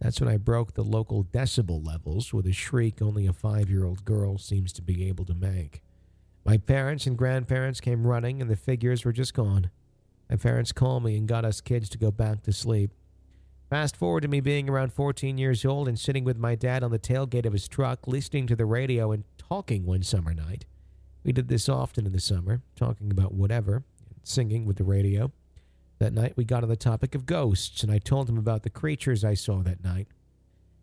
That's 0.00 0.20
when 0.20 0.30
I 0.30 0.36
broke 0.36 0.74
the 0.74 0.84
local 0.84 1.24
decibel 1.24 1.84
levels 1.84 2.32
with 2.32 2.46
a 2.46 2.52
shriek 2.52 3.02
only 3.02 3.26
a 3.26 3.32
five 3.32 3.68
year 3.68 3.84
old 3.84 4.04
girl 4.04 4.38
seems 4.38 4.72
to 4.74 4.82
be 4.82 5.08
able 5.08 5.24
to 5.26 5.34
make. 5.34 5.82
My 6.44 6.56
parents 6.56 7.06
and 7.06 7.18
grandparents 7.18 7.80
came 7.80 8.06
running, 8.06 8.40
and 8.40 8.50
the 8.50 8.56
figures 8.56 9.04
were 9.04 9.12
just 9.12 9.34
gone. 9.34 9.70
My 10.30 10.36
parents 10.36 10.72
called 10.72 11.04
me 11.04 11.16
and 11.16 11.28
got 11.28 11.44
us 11.44 11.60
kids 11.60 11.88
to 11.90 11.98
go 11.98 12.10
back 12.10 12.42
to 12.44 12.52
sleep. 12.52 12.92
Fast 13.70 13.96
forward 13.96 14.22
to 14.22 14.28
me 14.28 14.40
being 14.40 14.68
around 14.68 14.92
14 14.92 15.38
years 15.38 15.64
old 15.64 15.86
and 15.86 15.96
sitting 15.96 16.24
with 16.24 16.36
my 16.36 16.56
dad 16.56 16.82
on 16.82 16.90
the 16.90 16.98
tailgate 16.98 17.46
of 17.46 17.52
his 17.52 17.68
truck, 17.68 18.08
listening 18.08 18.48
to 18.48 18.56
the 18.56 18.66
radio 18.66 19.12
and 19.12 19.22
talking 19.38 19.86
one 19.86 20.02
summer 20.02 20.34
night. 20.34 20.64
We 21.22 21.30
did 21.30 21.46
this 21.46 21.68
often 21.68 22.04
in 22.04 22.10
the 22.10 22.18
summer, 22.18 22.62
talking 22.74 23.12
about 23.12 23.32
whatever, 23.32 23.84
and 24.08 24.18
singing 24.24 24.66
with 24.66 24.78
the 24.78 24.82
radio. 24.82 25.30
That 26.00 26.12
night 26.12 26.36
we 26.36 26.44
got 26.44 26.64
on 26.64 26.68
the 26.68 26.74
topic 26.74 27.14
of 27.14 27.26
ghosts, 27.26 27.84
and 27.84 27.92
I 27.92 27.98
told 27.98 28.28
him 28.28 28.38
about 28.38 28.64
the 28.64 28.70
creatures 28.70 29.22
I 29.22 29.34
saw 29.34 29.62
that 29.62 29.84
night. 29.84 30.08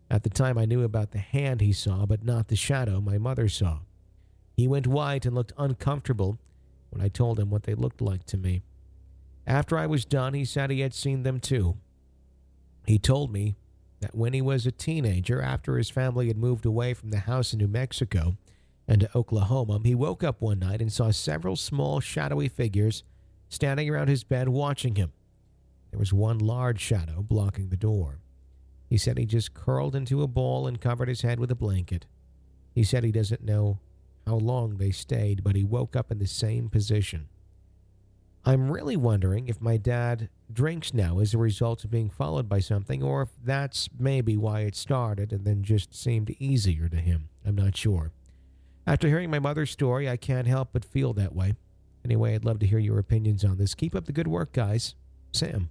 At 0.10 0.24
the 0.24 0.30
time, 0.30 0.58
I 0.58 0.64
knew 0.64 0.84
about 0.84 1.12
the 1.12 1.18
hand 1.18 1.60
he 1.60 1.74
saw, 1.74 2.06
but 2.06 2.24
not 2.24 2.48
the 2.48 2.56
shadow 2.56 3.02
my 3.02 3.18
mother 3.18 3.50
saw. 3.50 3.80
He 4.56 4.66
went 4.66 4.88
white 4.88 5.26
and 5.26 5.36
looked 5.36 5.52
uncomfortable 5.58 6.40
when 6.92 7.02
I 7.02 7.10
told 7.10 7.38
him 7.38 7.50
what 7.50 7.64
they 7.64 7.76
looked 7.76 8.00
like 8.00 8.24
to 8.28 8.38
me. 8.38 8.62
After 9.46 9.78
I 9.78 9.88
was 9.88 10.06
done, 10.06 10.34
he 10.34 10.46
said 10.46 10.72
he 10.72 10.80
had 10.80 10.94
seen 10.94 11.24
them 11.24 11.42
too. 11.42 11.76
He 12.88 12.98
told 12.98 13.32
me 13.32 13.58
that 14.00 14.16
when 14.16 14.34
he 14.34 14.42
was 14.42 14.66
a 14.66 14.72
teenager, 14.72 15.42
after 15.42 15.78
his 15.78 15.90
family 15.90 16.28
had 16.28 16.38
moved 16.38 16.66
away 16.66 16.94
from 16.94 17.10
the 17.10 17.20
house 17.20 17.52
in 17.52 17.60
New 17.60 17.68
Mexico 17.68 18.38
and 18.88 19.02
to 19.02 19.18
Oklahoma, 19.18 19.82
he 19.84 19.94
woke 19.94 20.24
up 20.24 20.42
one 20.42 20.60
night 20.60 20.82
and 20.82 20.92
saw 20.92 21.12
several 21.12 21.58
small, 21.58 22.00
shadowy 22.00 22.48
figures 22.48 23.04
standing 23.50 23.90
around 23.90 24.08
his 24.08 24.24
bed 24.24 24.48
watching 24.48 24.96
him. 24.96 25.12
There 25.92 26.00
was 26.00 26.14
one 26.14 26.40
large 26.40 26.80
shadow 26.80 27.22
blocking 27.22 27.70
the 27.70 27.78
door. 27.78 28.20
He 28.90 28.98
said 28.98 29.18
he 29.18 29.26
just 29.26 29.54
curled 29.54 29.96
into 29.96 30.24
a 30.24 30.28
ball 30.28 30.66
and 30.66 30.80
covered 30.80 31.10
his 31.10 31.22
head 31.22 31.40
with 31.40 31.52
a 31.52 31.56
blanket. 31.56 32.06
He 32.74 32.84
said 32.84 33.04
he 33.04 33.12
doesn't 33.12 33.44
know 33.44 33.80
how 34.26 34.36
long 34.36 34.78
they 34.78 34.92
stayed, 34.92 35.44
but 35.44 35.56
he 35.56 35.64
woke 35.64 35.96
up 35.96 36.12
in 36.12 36.20
the 36.20 36.28
same 36.28 36.70
position. 36.70 37.28
I'm 38.48 38.72
really 38.72 38.96
wondering 38.96 39.50
if 39.50 39.60
my 39.60 39.76
dad 39.76 40.30
drinks 40.52 40.94
now 40.94 41.20
as 41.20 41.34
a 41.34 41.38
result 41.38 41.84
of 41.84 41.92
being 41.92 42.10
followed 42.10 42.48
by 42.48 42.60
something, 42.60 43.04
or 43.04 43.24
if 43.24 43.30
that's 43.44 43.90
maybe 44.00 44.38
why 44.38 44.62
it 44.62 44.74
started 44.74 45.34
and 45.34 45.44
then 45.44 45.64
just 45.64 45.94
seemed 45.94 46.34
easier 46.40 46.88
to 46.88 46.96
him. 46.96 47.28
I'm 47.46 47.56
not 47.56 47.76
sure. 47.76 48.14
After 48.86 49.10
hearing 49.10 49.30
my 49.30 49.40
mother's 49.40 49.72
story, 49.72 50.10
I 50.10 50.16
can't 50.16 50.48
help 50.48 50.70
but 50.72 50.86
feel 50.86 51.12
that 51.16 51.36
way. 51.36 51.56
Anyway, 52.06 52.36
I'd 52.36 52.46
love 52.46 52.60
to 52.60 52.66
hear 52.66 52.80
your 52.80 53.00
opinions 53.00 53.44
on 53.44 53.58
this. 53.58 53.76
Keep 53.76 53.94
up 53.94 54.06
the 54.06 54.14
good 54.14 54.30
work, 54.30 54.54
guys. 54.54 54.96
Sam. 55.34 55.70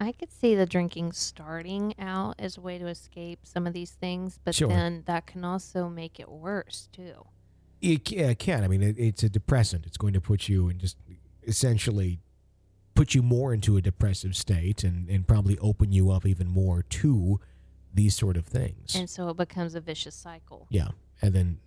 I 0.00 0.12
could 0.12 0.30
see 0.30 0.54
the 0.54 0.66
drinking 0.66 1.12
starting 1.14 1.94
out 1.98 2.36
as 2.38 2.56
a 2.56 2.60
way 2.60 2.78
to 2.78 2.86
escape 2.86 3.40
some 3.42 3.66
of 3.66 3.72
these 3.72 3.90
things, 3.90 4.38
but 4.44 4.54
Sure. 4.54 4.68
then 4.68 5.02
that 5.06 5.26
can 5.26 5.44
also 5.44 5.88
make 5.88 6.20
it 6.20 6.28
worse 6.30 6.88
too. 6.92 7.26
It 7.80 8.04
ca- 8.08 8.30
it 8.30 8.38
can. 8.38 8.62
I 8.62 8.68
mean, 8.68 8.82
it, 8.84 8.96
it's 8.98 9.24
a 9.24 9.28
depressant. 9.28 9.84
It's 9.84 9.96
going 9.96 10.12
to 10.12 10.20
put 10.20 10.48
you 10.48 10.68
in 10.68 10.78
just 10.78 10.96
essentially 11.46 12.20
put 12.94 13.14
you 13.14 13.22
more 13.22 13.52
into 13.52 13.76
a 13.76 13.82
depressive 13.82 14.36
state 14.36 14.84
and, 14.84 15.08
and 15.08 15.26
probably 15.26 15.58
open 15.58 15.90
you 15.92 16.10
up 16.10 16.24
even 16.26 16.46
more 16.48 16.82
to 16.82 17.40
these 17.92 18.14
sort 18.16 18.36
of 18.36 18.46
things. 18.46 18.94
And 18.94 19.08
so 19.10 19.28
it 19.28 19.36
becomes 19.36 19.74
a 19.74 19.80
vicious 19.80 20.14
cycle. 20.14 20.66
yeah. 20.70 20.88
And 21.22 21.32
then 21.32 21.58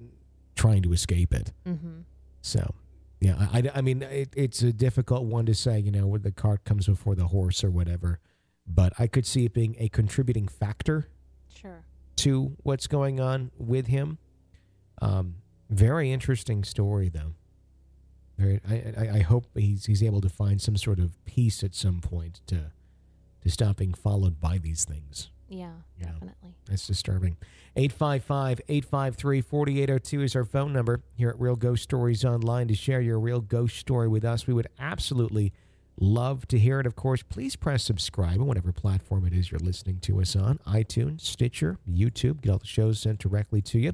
trying 0.56 0.82
to 0.84 0.92
escape 0.94 1.34
it. 1.34 1.52
Mm-hmm. 1.66 2.02
So, 2.42 2.76
yeah, 3.20 3.36
I, 3.52 3.60
I, 3.60 3.72
I 3.76 3.82
mean, 3.82 4.02
it, 4.04 4.30
it's 4.36 4.62
a 4.62 4.72
difficult 4.74 5.24
one 5.26 5.46
to 5.48 5.56
say, 5.56 5.80
you 5.80 5.92
know, 5.92 6.06
where 6.08 6.20
the 6.20 6.32
cart 6.32 6.64
comes 6.64 6.88
before 6.88 7.16
the 7.16 7.28
horse 7.28 7.64
or 7.64 7.72
whatever. 7.72 8.20
But 8.68 8.94
I 9.00 9.08
could 9.08 9.26
see 9.26 9.46
it 9.46 9.54
being 9.54 9.76
a 9.80 9.90
contributing 9.90 10.48
factor 10.48 11.08
Sure. 11.54 11.84
to 12.18 12.56
what's 12.64 12.88
going 12.88 13.20
on 13.20 13.52
with 13.58 13.88
him. 13.88 14.18
Um, 15.02 15.36
very 15.70 16.12
interesting 16.12 16.64
story, 16.64 17.10
though. 17.10 17.34
Very, 18.38 18.60
I, 18.70 18.94
I, 18.98 19.10
I 19.16 19.20
hope 19.22 19.46
he's 19.56 19.86
he's 19.86 20.04
able 20.04 20.22
to 20.22 20.30
find 20.30 20.62
some 20.62 20.78
sort 20.78 21.00
of 21.00 21.24
peace 21.26 21.64
at 21.64 21.74
some 21.74 22.02
point 22.02 22.42
to 22.48 22.72
to 23.42 23.50
stop 23.50 23.78
being 23.78 23.94
followed 23.94 24.40
by 24.40 24.58
these 24.58 24.86
things. 24.86 25.30
Yeah, 25.50 25.72
Yeah. 26.00 26.08
definitely. 26.12 26.56
That's 26.66 26.86
disturbing. 26.86 27.38
855 27.78 28.60
853 28.68 29.42
4802 29.42 30.22
is 30.22 30.36
our 30.36 30.44
phone 30.44 30.74
number 30.74 31.02
here 31.14 31.30
at 31.30 31.40
Real 31.40 31.56
Ghost 31.56 31.84
Stories 31.84 32.26
Online 32.26 32.68
to 32.68 32.76
share 32.76 33.00
your 33.02 33.20
real 33.20 33.40
ghost 33.40 33.78
story 33.78 34.08
with 34.10 34.26
us. 34.26 34.46
We 34.46 34.54
would 34.54 34.68
absolutely 34.80 35.54
love 36.00 36.48
to 36.50 36.60
hear 36.60 36.80
it. 36.80 36.86
Of 36.86 36.96
course, 36.96 37.24
please 37.24 37.56
press 37.56 37.84
subscribe 37.84 38.42
on 38.42 38.46
whatever 38.48 38.72
platform 38.74 39.26
it 39.26 39.34
is 39.34 39.50
you're 39.52 39.60
listening 39.60 40.00
to 40.02 40.20
us 40.20 40.36
on 40.36 40.60
iTunes, 40.68 41.22
Stitcher, 41.22 41.78
YouTube. 41.90 42.42
Get 42.42 42.52
all 42.52 42.58
the 42.58 42.66
shows 42.68 43.00
sent 43.00 43.20
directly 43.20 43.62
to 43.62 43.80
you 43.80 43.94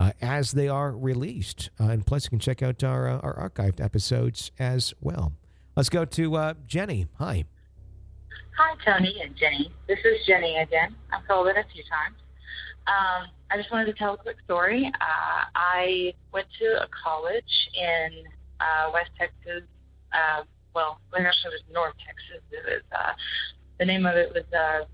uh, 0.00 0.12
as 0.22 0.52
they 0.52 0.66
are 0.66 0.92
released. 0.92 1.70
Uh, 1.78 1.84
and 1.84 2.06
plus, 2.06 2.24
you 2.24 2.30
can 2.30 2.38
check 2.38 2.62
out 2.62 2.82
our, 2.82 3.06
uh, 3.06 3.18
our 3.18 3.50
archived 3.50 3.80
episodes 3.80 4.50
as 4.58 4.94
well. 5.00 5.34
Let's 5.76 5.90
go 5.90 6.04
to 6.06 6.36
uh, 6.36 6.54
Jenny. 6.66 7.06
Hi. 7.18 7.44
Hi, 8.56 8.74
Tony 8.84 9.14
and 9.22 9.36
Jenny. 9.36 9.70
This 9.86 9.98
is 10.04 10.26
Jenny 10.26 10.56
again. 10.56 10.96
I've 11.12 11.26
called 11.28 11.48
in 11.48 11.56
a 11.56 11.64
few 11.72 11.82
times. 11.84 12.16
Um, 12.86 13.28
I 13.50 13.56
just 13.56 13.70
wanted 13.70 13.86
to 13.86 13.92
tell 13.92 14.14
a 14.14 14.16
quick 14.16 14.36
story. 14.44 14.90
Uh, 15.00 15.44
I 15.54 16.14
went 16.32 16.46
to 16.58 16.82
a 16.82 16.88
college 17.04 17.68
in 17.74 18.24
uh, 18.58 18.90
West 18.92 19.10
Texas. 19.18 19.68
Well, 20.74 21.00
it 21.12 21.22
was 21.22 21.62
North 21.72 21.94
Texas. 22.06 22.42
It 22.50 22.84
was 22.90 23.16
the 23.78 23.84
name 23.84 24.06
of 24.06 24.16
it 24.16 24.32
was 24.32 24.86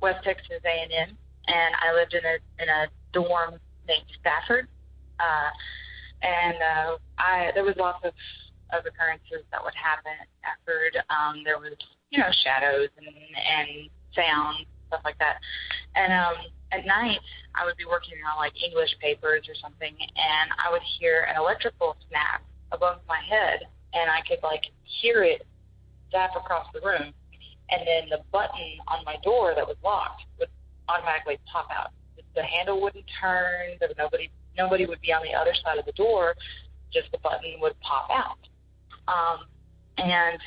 West 0.00 0.24
Texas 0.24 0.60
A 0.64 0.82
and 0.82 0.92
M, 1.10 1.18
and 1.46 1.74
I 1.80 1.94
lived 1.94 2.14
in 2.14 2.24
a 2.24 2.62
in 2.62 2.68
a 2.68 2.88
dorm 3.12 3.60
named 3.90 4.06
Stafford. 4.22 4.70
Uh, 5.18 5.50
and 6.22 6.56
uh, 6.62 6.90
I 7.18 7.50
there 7.54 7.64
was 7.66 7.74
lots 7.76 7.98
of 8.06 8.14
of 8.70 8.86
occurrences 8.86 9.42
that 9.50 9.58
would 9.58 9.74
happen 9.74 10.14
at 10.14 10.30
Stafford. 10.38 10.94
Um, 11.10 11.42
there 11.42 11.58
was 11.58 11.74
you 12.10 12.18
know, 12.18 12.30
shadows 12.44 12.90
and 12.98 13.06
and 13.06 13.90
sound 14.14 14.66
stuff 14.88 15.00
like 15.04 15.18
that. 15.18 15.38
And 15.94 16.12
um, 16.12 16.34
at 16.72 16.84
night, 16.84 17.22
I 17.54 17.64
would 17.64 17.76
be 17.76 17.86
working 17.86 18.18
on 18.26 18.36
like 18.36 18.52
English 18.58 18.90
papers 19.00 19.46
or 19.48 19.54
something, 19.62 19.94
and 19.94 20.46
I 20.58 20.70
would 20.70 20.82
hear 20.98 21.26
an 21.30 21.38
electrical 21.38 21.96
snap 22.10 22.42
above 22.72 22.98
my 23.08 23.18
head, 23.22 23.66
and 23.94 24.10
I 24.10 24.20
could 24.26 24.42
like 24.42 24.66
hear 24.82 25.22
it 25.22 25.46
zap 26.10 26.34
across 26.36 26.66
the 26.74 26.80
room, 26.82 27.14
and 27.70 27.80
then 27.86 28.10
the 28.10 28.22
button 28.32 28.82
on 28.88 29.04
my 29.06 29.16
door 29.22 29.54
that 29.54 29.66
was 29.66 29.76
locked 29.82 30.22
would 30.38 30.50
automatically 30.88 31.38
pop 31.50 31.68
out. 31.70 31.90
The 32.34 32.42
handle 32.42 32.80
wouldn't 32.80 33.04
turn. 33.20 33.76
There 33.80 33.88
nobody. 33.98 34.30
Nobody 34.56 34.86
would 34.86 35.00
be 35.00 35.12
on 35.12 35.22
the 35.22 35.34
other 35.34 35.52
side 35.64 35.78
of 35.78 35.86
the 35.86 35.92
door. 35.92 36.34
Just 36.92 37.10
the 37.12 37.18
button 37.18 37.54
would 37.60 37.78
pop 37.80 38.10
out. 38.10 38.38
Um, 39.06 39.46
and 39.98 40.38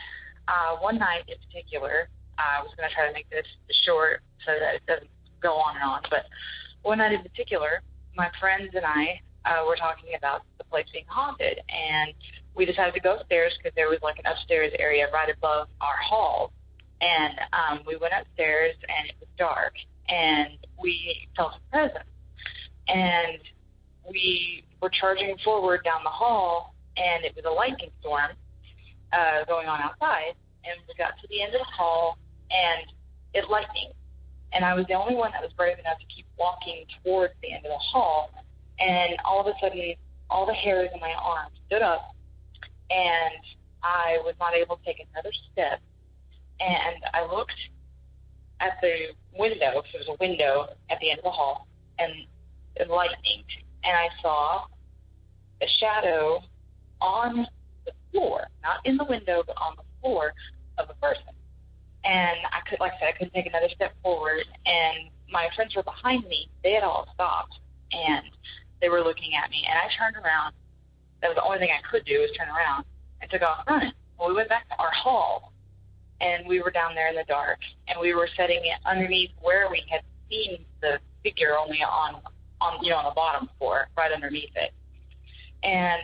uh, 0.48 0.78
one 0.80 0.98
night 0.98 1.24
in 1.28 1.36
particular, 1.48 2.10
I 2.38 2.62
was 2.62 2.72
going 2.76 2.88
to 2.90 2.96
try 2.96 3.08
to 3.08 3.14
make 3.14 3.30
this 3.30 3.46
short 3.86 4.22
so 4.46 4.52
that 4.60 4.76
it 4.76 4.86
doesn't 4.88 5.10
go 5.42 5.54
on 5.56 5.76
and 5.76 5.84
on. 5.84 6.02
But 6.10 6.26
one 6.82 6.98
night 6.98 7.14
in 7.14 7.22
particular, 7.22 7.82
my 8.16 8.30
friends 8.40 8.72
and 8.74 8.86
I 8.86 9.22
uh, 9.46 9.66
were 9.68 9.76
talking 9.76 10.16
about 10.18 10.44
the 10.58 10.64
place 10.66 10.86
being 10.92 11.06
haunted, 11.08 11.60
and 11.70 12.14
we 12.56 12.66
decided 12.66 12.94
to 12.94 13.00
go 13.00 13.16
upstairs 13.18 13.54
because 13.58 13.76
there 13.76 13.90
was 13.90 14.00
like 14.02 14.20
an 14.20 14.26
upstairs 14.26 14.72
area 14.80 15.08
right 15.12 15.30
above 15.30 15.68
our 15.82 15.98
hall. 15.98 16.52
And 17.02 17.34
um, 17.52 17.84
we 17.86 17.98
went 17.98 18.14
upstairs, 18.18 18.76
and 18.88 19.10
it 19.10 19.16
was 19.20 19.28
dark, 19.38 19.74
and 20.10 20.50
we 20.82 21.28
felt 21.36 21.54
a 21.56 21.72
presence. 21.72 22.10
And 22.88 23.40
we 24.10 24.64
were 24.82 24.90
charging 24.90 25.38
forward 25.44 25.84
down 25.84 26.04
the 26.04 26.10
hall, 26.10 26.76
and 26.98 27.24
it 27.24 27.34
was 27.36 27.46
a 27.46 27.52
lightning 27.52 27.92
storm 28.02 28.32
uh, 29.14 29.46
going 29.46 29.68
on 29.68 29.80
outside, 29.82 30.36
and 30.66 30.76
we 30.88 30.94
got 30.96 31.14
to 31.22 31.28
the 31.30 31.42
end 31.42 31.54
of 31.54 31.60
the 31.60 31.74
hall, 31.76 32.18
and 32.52 32.86
it 33.34 33.50
lightning. 33.50 33.92
And 34.52 34.64
I 34.64 34.74
was 34.76 34.86
the 34.88 34.94
only 34.94 35.16
one 35.16 35.32
that 35.32 35.42
was 35.42 35.52
brave 35.54 35.80
enough 35.80 35.98
to 36.00 36.06
keep 36.14 36.26
walking 36.38 36.86
towards 37.04 37.34
the 37.42 37.54
end 37.54 37.66
of 37.66 37.72
the 37.72 37.78
hall, 37.78 38.32
and 38.80 39.16
all 39.26 39.42
of 39.42 39.48
a 39.48 39.54
sudden, 39.62 39.96
all 40.30 40.46
the 40.46 40.54
hairs 40.54 40.90
in 40.94 41.00
my 41.00 41.14
arm 41.14 41.50
stood 41.68 41.82
up, 41.82 42.16
and 42.90 43.42
I 43.82 44.20
was 44.24 44.36
not 44.40 44.54
able 44.54 44.78
to 44.78 44.84
take 44.84 45.06
another 45.12 45.32
step. 45.52 45.80
And 46.60 47.04
I 47.14 47.26
looked 47.26 47.54
at 48.60 48.78
the 48.82 49.14
window, 49.38 49.72
because 49.76 49.92
there 49.94 50.02
was 50.08 50.10
a 50.10 50.18
window 50.20 50.68
at 50.90 51.00
the 51.00 51.10
end 51.10 51.20
of 51.20 51.26
the 51.26 51.32
hall, 51.32 51.68
and 52.00 52.12
it 52.76 52.90
lightning, 52.90 53.44
and 53.84 53.96
I 53.96 54.10
saw 54.22 54.66
a 55.62 55.68
shadow 55.80 56.42
on 57.02 57.48
the 57.86 57.92
floor, 58.12 58.48
not 58.64 58.78
in 58.86 58.98
the 58.98 59.04
window, 59.04 59.44
but 59.46 59.56
on 59.58 59.76
the 59.76 59.84
floor 60.02 60.34
of 60.78 60.90
a 60.90 60.94
person. 60.96 61.34
And 62.06 62.38
I 62.52 62.60
could, 62.70 62.80
like 62.80 62.94
I 62.94 63.00
said, 63.00 63.10
I 63.10 63.12
couldn't 63.14 63.34
take 63.34 63.46
another 63.46 63.70
step 63.74 63.94
forward. 64.02 64.44
And 64.66 65.10
my 65.32 65.48
friends 65.56 65.76
were 65.76 65.84
behind 65.84 66.26
me. 66.28 66.50
They 66.64 66.74
had 66.74 66.84
all 66.84 67.08
stopped, 67.14 67.60
and 67.92 68.26
they 68.82 68.90
were 68.90 69.02
looking 69.02 69.36
at 69.36 69.50
me. 69.50 69.66
And 69.70 69.78
I 69.78 69.88
turned 69.98 70.18
around. 70.18 70.54
That 71.22 71.30
was 71.30 71.36
the 71.36 71.44
only 71.44 71.60
thing 71.60 71.70
I 71.72 71.80
could 71.90 72.04
do 72.04 72.20
was 72.20 72.32
turn 72.38 72.50
around 72.50 72.84
and 73.22 73.32
took 73.32 73.42
off 73.42 73.64
running. 73.70 73.94
Well, 74.20 74.28
we 74.28 74.36
went 74.36 74.50
back 74.50 74.68
to 74.68 74.76
our 74.78 74.92
hall, 74.92 75.53
and 76.24 76.48
we 76.48 76.62
were 76.62 76.72
down 76.72 76.96
there 76.96 77.10
in 77.10 77.16
the 77.16 77.26
dark, 77.28 77.60
and 77.88 78.00
we 78.00 78.14
were 78.14 78.30
sitting 78.38 78.62
underneath 78.86 79.32
where 79.42 79.70
we 79.70 79.84
had 79.90 80.02
seen 80.30 80.64
the 80.82 81.00
figure, 81.22 81.58
only 81.58 81.80
on, 81.84 82.22
on 82.62 82.84
you 82.84 82.92
know, 82.92 82.98
on 82.98 83.06
the 83.06 83.16
bottom 83.16 83.50
floor, 83.60 83.88
right 83.98 84.12
underneath 84.12 84.56
it. 84.56 84.72
And 85.64 86.02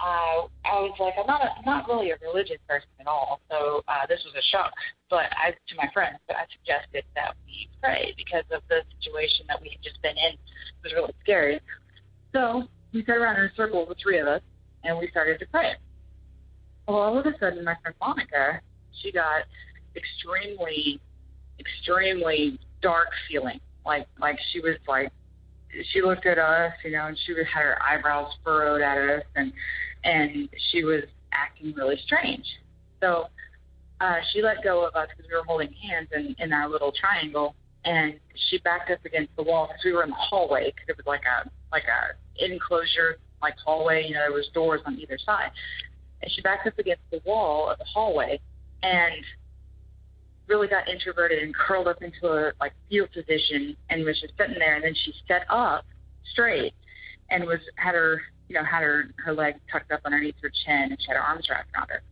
uh, 0.00 0.46
I 0.64 0.78
was 0.80 0.94
like, 1.00 1.14
I'm 1.18 1.26
not 1.26 1.42
a, 1.42 1.50
I'm 1.58 1.64
not 1.66 1.88
really 1.88 2.10
a 2.10 2.16
religious 2.22 2.58
person 2.68 2.88
at 3.00 3.06
all, 3.06 3.40
so 3.50 3.82
uh, 3.88 4.06
this 4.08 4.20
was 4.24 4.34
a 4.38 4.44
shock. 4.50 4.72
But 5.10 5.26
I, 5.34 5.50
to 5.50 5.74
my 5.76 5.90
friends, 5.92 6.18
but 6.28 6.36
I 6.36 6.46
suggested 6.54 7.04
that 7.14 7.34
we 7.46 7.68
pray 7.82 8.14
because 8.16 8.44
of 8.52 8.62
the 8.68 8.82
situation 8.98 9.46
that 9.48 9.60
we 9.60 9.70
had 9.70 9.82
just 9.82 10.00
been 10.02 10.16
in. 10.16 10.34
It 10.34 10.82
was 10.82 10.92
really 10.92 11.14
scary. 11.22 11.60
So 12.32 12.64
we 12.92 13.04
sat 13.04 13.16
around 13.16 13.36
in 13.38 13.46
a 13.46 13.54
circle, 13.56 13.86
the 13.86 13.96
three 14.00 14.18
of 14.18 14.28
us, 14.28 14.42
and 14.84 14.98
we 14.98 15.08
started 15.08 15.38
to 15.40 15.46
pray. 15.46 15.74
Well, 16.86 16.98
all 16.98 17.18
of 17.18 17.26
a 17.26 17.32
sudden, 17.40 17.64
my 17.64 17.76
friend 17.82 17.96
Monica, 18.00 18.60
she 19.02 19.12
got 19.12 19.42
extremely, 19.96 21.00
extremely 21.58 22.58
dark 22.82 23.08
feeling. 23.28 23.60
Like, 23.84 24.06
like 24.18 24.38
she 24.52 24.60
was 24.60 24.76
like 24.88 25.12
she 25.92 26.02
looked 26.02 26.26
at 26.26 26.38
us, 26.38 26.72
you 26.84 26.92
know, 26.92 27.06
and 27.06 27.18
she 27.26 27.34
had 27.34 27.46
her 27.62 27.82
eyebrows 27.82 28.32
furrowed 28.44 28.80
at 28.80 28.98
us, 28.98 29.22
and 29.34 29.52
and 30.04 30.48
she 30.70 30.84
was 30.84 31.02
acting 31.32 31.74
really 31.74 31.98
strange. 32.04 32.44
So 33.00 33.26
uh, 34.00 34.16
she 34.32 34.42
let 34.42 34.62
go 34.62 34.86
of 34.86 34.94
us 34.94 35.08
because 35.16 35.28
we 35.30 35.36
were 35.36 35.44
holding 35.44 35.72
hands 35.72 36.08
in, 36.14 36.34
in 36.38 36.52
our 36.52 36.68
little 36.68 36.92
triangle, 36.92 37.54
and 37.84 38.14
she 38.48 38.58
backed 38.58 38.90
us 38.90 38.98
against 39.04 39.34
the 39.36 39.42
wall 39.42 39.66
because 39.66 39.84
we 39.84 39.92
were 39.92 40.04
in 40.04 40.10
the 40.10 40.16
hallway 40.16 40.72
because 40.74 40.88
it 40.88 40.96
was 40.96 41.06
like 41.06 41.22
a 41.24 41.48
like 41.72 41.84
a 41.84 42.44
enclosure 42.44 43.18
like 43.42 43.54
hallway. 43.64 44.06
You 44.06 44.14
know, 44.14 44.20
there 44.20 44.32
was 44.32 44.48
doors 44.54 44.80
on 44.86 44.98
either 44.98 45.18
side, 45.24 45.50
and 46.22 46.30
she 46.30 46.42
backed 46.42 46.66
up 46.66 46.78
against 46.78 47.02
the 47.10 47.20
wall 47.24 47.70
of 47.70 47.78
the 47.78 47.84
hallway 47.84 48.40
and 48.84 49.24
really 50.46 50.68
got 50.68 50.88
introverted 50.88 51.42
and 51.42 51.54
curled 51.54 51.88
up 51.88 52.02
into 52.02 52.26
a 52.28 52.52
like 52.60 52.72
fetal 52.88 53.08
position 53.08 53.76
and 53.90 54.04
was 54.04 54.20
just 54.20 54.34
sitting 54.38 54.58
there. 54.58 54.74
And 54.76 54.84
then 54.84 54.94
she 54.94 55.12
sat 55.26 55.42
up 55.48 55.84
straight 56.32 56.74
and 57.30 57.44
was 57.44 57.60
had 57.76 57.94
her 57.94 58.20
you 58.48 58.54
know 58.54 58.64
had 58.64 58.82
her 58.82 59.04
her 59.16 59.32
legs 59.32 59.58
tucked 59.72 59.90
up 59.90 60.00
underneath 60.04 60.34
her 60.42 60.50
chin 60.64 60.88
and 60.90 60.96
she 61.00 61.06
had 61.08 61.16
her 61.16 61.22
arms 61.22 61.46
wrapped 61.48 61.68
around 61.76 61.88
her. 61.88 62.02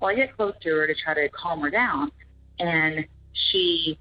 Well 0.00 0.10
i 0.10 0.14
get 0.14 0.36
close 0.36 0.54
to 0.62 0.68
her 0.70 0.86
to 0.86 0.94
try 0.94 1.14
to 1.14 1.28
calm 1.30 1.60
her 1.60 1.70
down 1.70 2.12
and 2.58 3.06
she 3.50 3.98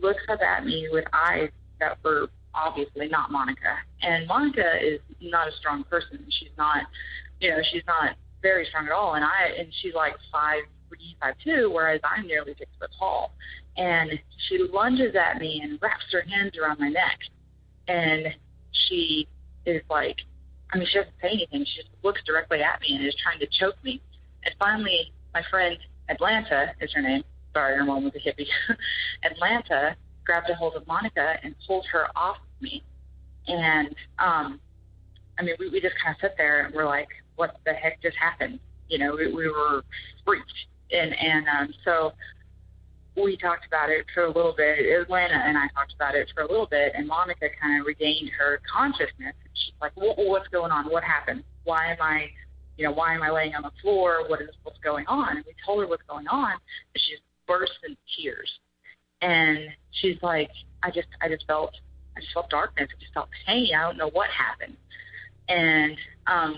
looks 0.00 0.22
up 0.28 0.40
at 0.40 0.64
me 0.64 0.88
with 0.90 1.04
eyes 1.12 1.50
that 1.78 1.98
were 2.02 2.28
obviously 2.54 3.08
not 3.08 3.30
monica. 3.30 3.76
And 4.02 4.26
monica 4.26 4.78
is 4.82 5.00
not 5.20 5.48
a 5.48 5.52
strong 5.52 5.84
person. 5.84 6.26
She's 6.28 6.50
not 6.58 6.84
you 7.40 7.50
know 7.50 7.58
she's 7.72 7.84
not 7.86 8.16
very 8.42 8.66
strong 8.66 8.86
at 8.86 8.92
all. 8.92 9.14
And 9.14 9.24
i 9.24 9.54
and 9.58 9.68
she's 9.80 9.94
like 9.94 10.14
five 10.32 10.64
three 10.92 11.16
five 11.20 11.34
two 11.42 11.70
whereas 11.72 12.00
i'm 12.04 12.26
nearly 12.26 12.54
six 12.58 12.70
foot 12.78 12.90
tall 12.98 13.34
and 13.76 14.10
she 14.48 14.58
lunges 14.72 15.14
at 15.14 15.40
me 15.40 15.60
and 15.62 15.78
wraps 15.80 16.04
her 16.12 16.22
hands 16.22 16.52
around 16.58 16.78
my 16.78 16.88
neck 16.88 17.18
and 17.88 18.26
she 18.72 19.28
is 19.66 19.82
like 19.90 20.18
I 20.72 20.78
mean 20.78 20.86
she 20.90 20.98
doesn't 20.98 21.14
say 21.20 21.28
anything, 21.28 21.64
she 21.64 21.82
just 21.82 21.94
looks 22.02 22.22
directly 22.24 22.62
at 22.62 22.80
me 22.80 22.96
and 22.96 23.06
is 23.06 23.14
trying 23.22 23.38
to 23.40 23.46
choke 23.46 23.76
me. 23.84 24.00
And 24.44 24.54
finally 24.58 25.12
my 25.34 25.42
friend 25.50 25.76
Atlanta 26.08 26.72
is 26.80 26.92
her 26.92 27.02
name. 27.02 27.22
Sorry, 27.54 27.76
her 27.76 27.84
mom 27.84 28.04
was 28.04 28.12
a 28.14 28.18
hippie. 28.18 28.46
Atlanta 29.22 29.96
grabbed 30.24 30.48
a 30.50 30.54
hold 30.54 30.74
of 30.74 30.86
Monica 30.86 31.36
and 31.42 31.54
pulled 31.66 31.86
her 31.92 32.06
off 32.16 32.38
me. 32.60 32.82
And 33.48 33.94
um 34.18 34.60
I 35.38 35.42
mean 35.42 35.54
we, 35.58 35.68
we 35.68 35.80
just 35.80 35.96
kinda 36.02 36.16
sit 36.20 36.34
there 36.36 36.66
and 36.66 36.74
we're 36.74 36.86
like, 36.86 37.08
What 37.36 37.56
the 37.64 37.72
heck 37.72 38.02
just 38.02 38.16
happened? 38.16 38.58
You 38.88 38.98
know, 38.98 39.16
we, 39.16 39.32
we 39.32 39.48
were 39.48 39.84
freaked 40.24 40.52
and 40.92 41.14
and 41.14 41.46
um 41.48 41.74
so 41.84 42.12
we 43.16 43.36
talked 43.36 43.66
about 43.66 43.90
it 43.90 44.06
for 44.14 44.24
a 44.24 44.28
little 44.28 44.54
bit. 44.56 44.78
Atlanta 44.78 45.34
and 45.34 45.58
I 45.58 45.68
talked 45.74 45.92
about 45.94 46.14
it 46.14 46.30
for 46.34 46.42
a 46.42 46.48
little 46.48 46.66
bit, 46.66 46.92
and 46.94 47.06
Monica 47.06 47.46
kind 47.60 47.80
of 47.80 47.86
regained 47.86 48.30
her 48.38 48.60
consciousness. 48.72 49.34
She's 49.52 49.74
like, 49.80 49.92
well, 49.96 50.14
"What's 50.16 50.48
going 50.48 50.72
on? 50.72 50.90
What 50.90 51.04
happened? 51.04 51.44
Why 51.64 51.92
am 51.92 51.98
I, 52.00 52.30
you 52.78 52.84
know, 52.86 52.92
why 52.92 53.14
am 53.14 53.22
I 53.22 53.30
laying 53.30 53.54
on 53.54 53.62
the 53.62 53.72
floor? 53.82 54.24
What 54.28 54.40
is 54.40 54.48
what's 54.62 54.78
going 54.78 55.06
on?" 55.08 55.36
And 55.36 55.44
we 55.46 55.54
told 55.64 55.80
her 55.80 55.86
what's 55.86 56.02
going 56.08 56.26
on, 56.28 56.52
and 56.52 57.02
she 57.04 57.12
just 57.12 57.22
burst 57.46 57.72
into 57.84 57.98
tears. 58.16 58.50
And 59.20 59.58
she's 59.90 60.16
like, 60.22 60.50
"I 60.82 60.90
just, 60.90 61.08
I 61.20 61.28
just 61.28 61.46
felt, 61.46 61.74
I 62.16 62.20
just 62.20 62.32
felt 62.32 62.48
darkness. 62.48 62.88
I 62.90 63.00
just 63.00 63.12
felt 63.12 63.28
pain. 63.46 63.74
I 63.76 63.82
don't 63.82 63.98
know 63.98 64.10
what 64.10 64.30
happened." 64.30 64.76
And 65.48 65.96
um, 66.26 66.56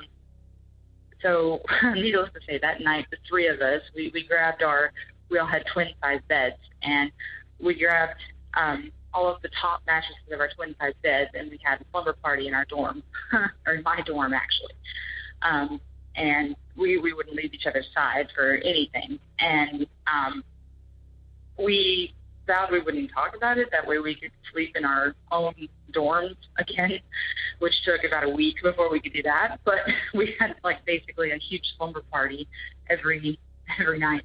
so, 1.25 1.63
needless 1.95 2.31
to 2.35 2.41
say, 2.47 2.59
that 2.59 2.83
night, 2.83 3.07
the 3.11 3.17
three 3.29 3.49
of 3.49 3.61
us, 3.61 3.81
we 3.97 4.11
we 4.13 4.25
grabbed 4.25 4.63
our 4.63 4.93
we 5.31 5.39
all 5.39 5.47
had 5.47 5.65
twin 5.73 5.89
size 6.03 6.21
beds, 6.29 6.57
and 6.83 7.11
we 7.59 7.79
grabbed 7.79 8.21
um, 8.55 8.93
all 9.15 9.27
of 9.35 9.41
the 9.43 9.49
top 9.61 9.81
mattresses 9.87 10.17
of 10.31 10.39
our 10.39 10.51
twin 10.55 10.77
size 10.79 10.93
beds, 11.03 11.31
and 11.35 11.51
we 11.51 11.59
had 11.63 11.81
a 11.81 11.85
slumber 11.91 12.13
party 12.13 12.47
in 12.47 12.55
our 12.55 12.67
dorm, 12.67 13.03
or 13.67 13.75
in 13.75 13.83
my 13.83 14.01
dorm 14.03 14.35
actually. 14.35 14.75
Um, 15.43 15.81
and 16.15 16.55
we 16.77 16.99
we 16.99 17.15
wouldn't 17.15 17.35
leave 17.35 17.55
each 17.55 17.67
other's 17.67 17.89
side 17.95 18.29
for 18.35 18.57
anything, 18.57 19.19
and 19.39 19.87
um, 20.07 20.45
we 21.59 22.15
vowed 22.47 22.71
we 22.71 22.81
wouldn't 22.81 23.11
talk 23.13 23.35
about 23.35 23.57
it. 23.57 23.69
That 23.73 23.87
way, 23.87 23.99
we 23.99 24.15
could 24.15 24.31
sleep 24.53 24.77
in 24.77 24.85
our 24.85 25.15
own 25.33 25.55
dorms 25.97 26.37
again, 26.59 27.01
which 27.59 27.75
took 27.85 28.05
about 28.05 28.25
a 28.25 28.29
week 28.29 28.57
before 28.63 28.91
we 28.91 29.01
could 29.01 29.13
do 29.13 29.23
that. 29.23 29.59
But 29.65 29.79
we 30.15 30.35
had 30.39 30.55
like 30.63 30.85
basically 30.85 31.33
a 31.33 31.39
huge 31.39 31.65
slumber 31.77 32.03
party 32.11 32.49
every 32.91 33.39
every 33.81 33.99
night. 33.99 34.25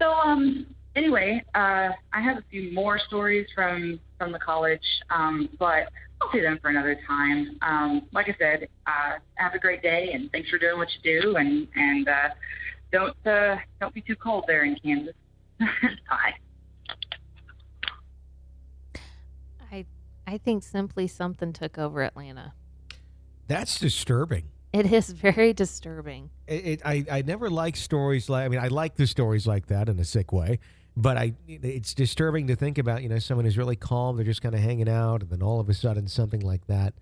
So 0.00 0.12
um, 0.12 0.66
anyway, 0.96 1.42
uh, 1.54 1.90
I 2.12 2.20
have 2.20 2.38
a 2.38 2.44
few 2.50 2.72
more 2.72 2.98
stories 2.98 3.46
from 3.54 4.00
from 4.18 4.32
the 4.32 4.38
college, 4.38 4.84
um, 5.10 5.48
but 5.58 5.88
I'll 6.20 6.30
do 6.32 6.40
them 6.40 6.58
for 6.60 6.70
another 6.70 6.98
time. 7.06 7.56
Um, 7.62 8.02
like 8.12 8.28
I 8.28 8.36
said, 8.38 8.68
uh, 8.86 9.18
have 9.36 9.54
a 9.54 9.58
great 9.58 9.82
day, 9.82 10.10
and 10.12 10.30
thanks 10.32 10.48
for 10.50 10.58
doing 10.58 10.78
what 10.78 10.88
you 11.02 11.20
do, 11.20 11.36
and 11.36 11.66
and 11.74 12.08
uh, 12.08 12.28
don't 12.92 13.26
uh, 13.26 13.56
don't 13.80 13.94
be 13.94 14.00
too 14.00 14.16
cold 14.16 14.44
there 14.46 14.64
in 14.64 14.76
Kansas. 14.82 15.14
Bye. 15.60 16.34
I 20.26 20.38
think 20.38 20.62
simply 20.62 21.06
something 21.06 21.52
took 21.52 21.78
over 21.78 22.02
Atlanta. 22.02 22.54
That's 23.46 23.78
disturbing. 23.78 24.48
It 24.72 24.92
is 24.92 25.10
very 25.10 25.52
disturbing. 25.52 26.30
It, 26.46 26.66
it, 26.66 26.82
I, 26.84 27.04
I 27.10 27.22
never 27.22 27.50
like 27.50 27.76
stories 27.76 28.28
like 28.28 28.44
I 28.44 28.48
mean 28.48 28.60
I 28.60 28.68
like 28.68 28.96
the 28.96 29.06
stories 29.06 29.46
like 29.46 29.66
that 29.66 29.88
in 29.88 29.98
a 29.98 30.04
sick 30.04 30.32
way, 30.32 30.58
but 30.96 31.16
I 31.16 31.34
it's 31.46 31.94
disturbing 31.94 32.46
to 32.48 32.56
think 32.56 32.78
about. 32.78 33.02
You 33.02 33.08
know, 33.08 33.18
someone 33.18 33.44
who's 33.44 33.58
really 33.58 33.76
calm, 33.76 34.16
they're 34.16 34.24
just 34.24 34.42
kind 34.42 34.54
of 34.54 34.60
hanging 34.60 34.88
out, 34.88 35.22
and 35.22 35.30
then 35.30 35.42
all 35.42 35.60
of 35.60 35.68
a 35.68 35.74
sudden 35.74 36.08
something 36.08 36.40
like 36.40 36.66
that 36.66 36.94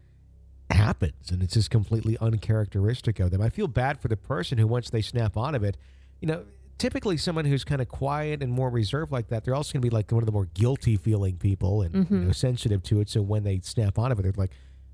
happens, 0.71 1.31
and 1.31 1.43
it's 1.43 1.55
just 1.55 1.71
completely 1.71 2.19
uncharacteristic 2.21 3.21
of 3.21 3.31
them. 3.31 3.41
I 3.41 3.49
feel 3.49 3.69
bad 3.69 4.01
for 4.01 4.09
the 4.09 4.17
person 4.17 4.59
who 4.59 4.67
once 4.67 4.91
they 4.91 5.03
snap 5.03 5.37
out 5.37 5.55
of 5.55 5.65
it, 5.65 5.77
you 6.21 6.29
know. 6.29 6.45
Typically, 6.83 7.17
someone 7.17 7.45
who's 7.45 7.63
kind 7.63 7.81
of 7.81 7.87
quiet 7.87 8.43
and 8.43 8.51
more 8.51 8.69
reserved 8.69 9.13
like 9.13 9.29
that, 9.29 9.45
they're 9.45 9.55
also 9.55 9.73
going 9.73 9.83
to 9.83 9.87
be 9.87 9.95
like 9.95 10.11
one 10.11 10.21
of 10.21 10.27
the 10.27 10.33
more 10.33 10.47
guilty 10.47 10.97
feeling 10.97 11.37
people 11.37 11.81
and 11.81 12.11
you 12.11 12.17
know, 12.17 12.33
sensitive 12.33 12.83
to 12.83 13.01
it. 13.01 13.09
So 13.09 13.23
when 13.23 13.45
they 13.45 13.61
snap 13.61 14.01
out 14.01 14.11
of 14.11 14.19
it, 14.19 14.23
they're 14.23 14.33
like, 14.37 14.51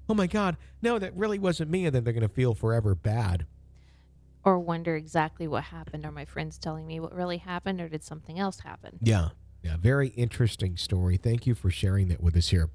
"Oh 0.06 0.12
my 0.12 0.26
God, 0.26 0.58
no, 0.82 0.98
that 0.98 1.16
really 1.16 1.38
wasn't 1.38 1.70
me," 1.70 1.86
and 1.86 1.94
then 1.94 2.04
they're 2.04 2.12
going 2.12 2.28
to 2.28 2.28
feel 2.28 2.52
forever 2.54 2.94
bad. 2.94 3.46
Or 4.44 4.58
wonder 4.58 4.96
exactly 4.96 5.48
what 5.48 5.64
happened. 5.64 6.04
Are 6.04 6.12
my 6.12 6.26
friends 6.26 6.58
telling 6.58 6.86
me 6.86 7.00
what 7.00 7.14
really 7.14 7.38
happened, 7.38 7.80
or 7.80 7.88
did 7.88 8.02
something 8.02 8.38
else 8.38 8.60
happen? 8.60 8.98
Yeah, 9.00 9.30
yeah, 9.62 9.78
very 9.78 10.08
interesting 10.08 10.76
story. 10.76 11.16
Thank 11.16 11.46
you 11.46 11.54
for 11.54 11.70
sharing 11.70 12.08
that 12.08 12.22
with 12.22 12.36
us 12.36 12.48
here 12.48 12.68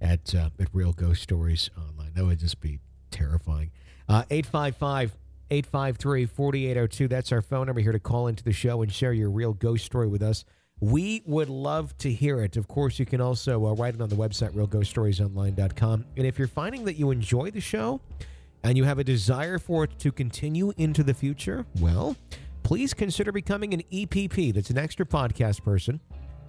at 0.00 0.32
uh, 0.32 0.50
at 0.60 0.68
Real 0.72 0.92
Ghost 0.92 1.24
Stories 1.24 1.70
Online. 1.76 2.12
That 2.14 2.24
would 2.24 2.38
just 2.38 2.60
be 2.60 2.78
terrifying. 3.10 3.72
Uh, 4.08 4.22
855 4.30 5.16
853 5.50 6.26
4802. 6.26 7.08
That's 7.08 7.32
our 7.32 7.42
phone 7.42 7.66
number 7.66 7.80
here 7.80 7.92
to 7.92 8.00
call 8.00 8.26
into 8.28 8.44
the 8.44 8.52
show 8.52 8.82
and 8.82 8.92
share 8.92 9.12
your 9.12 9.30
real 9.30 9.52
ghost 9.52 9.84
story 9.84 10.08
with 10.08 10.22
us. 10.22 10.44
We 10.80 11.22
would 11.26 11.48
love 11.48 11.96
to 11.98 12.12
hear 12.12 12.40
it. 12.40 12.56
Of 12.56 12.68
course, 12.68 12.98
you 12.98 13.06
can 13.06 13.20
also 13.20 13.66
uh, 13.66 13.74
write 13.74 13.94
it 13.94 14.00
on 14.00 14.08
the 14.08 14.16
website, 14.16 14.52
realghoststoriesonline.com. 14.52 16.04
And 16.16 16.26
if 16.26 16.38
you're 16.38 16.48
finding 16.48 16.84
that 16.84 16.94
you 16.94 17.10
enjoy 17.10 17.50
the 17.50 17.60
show 17.60 18.00
and 18.64 18.76
you 18.76 18.84
have 18.84 18.98
a 18.98 19.04
desire 19.04 19.58
for 19.58 19.84
it 19.84 19.98
to 20.00 20.10
continue 20.10 20.72
into 20.76 21.02
the 21.02 21.14
future, 21.14 21.64
well, 21.80 22.16
please 22.64 22.92
consider 22.92 23.30
becoming 23.30 23.72
an 23.72 23.82
EPP. 23.92 24.52
That's 24.54 24.70
an 24.70 24.78
extra 24.78 25.06
podcast 25.06 25.62
person. 25.62 26.00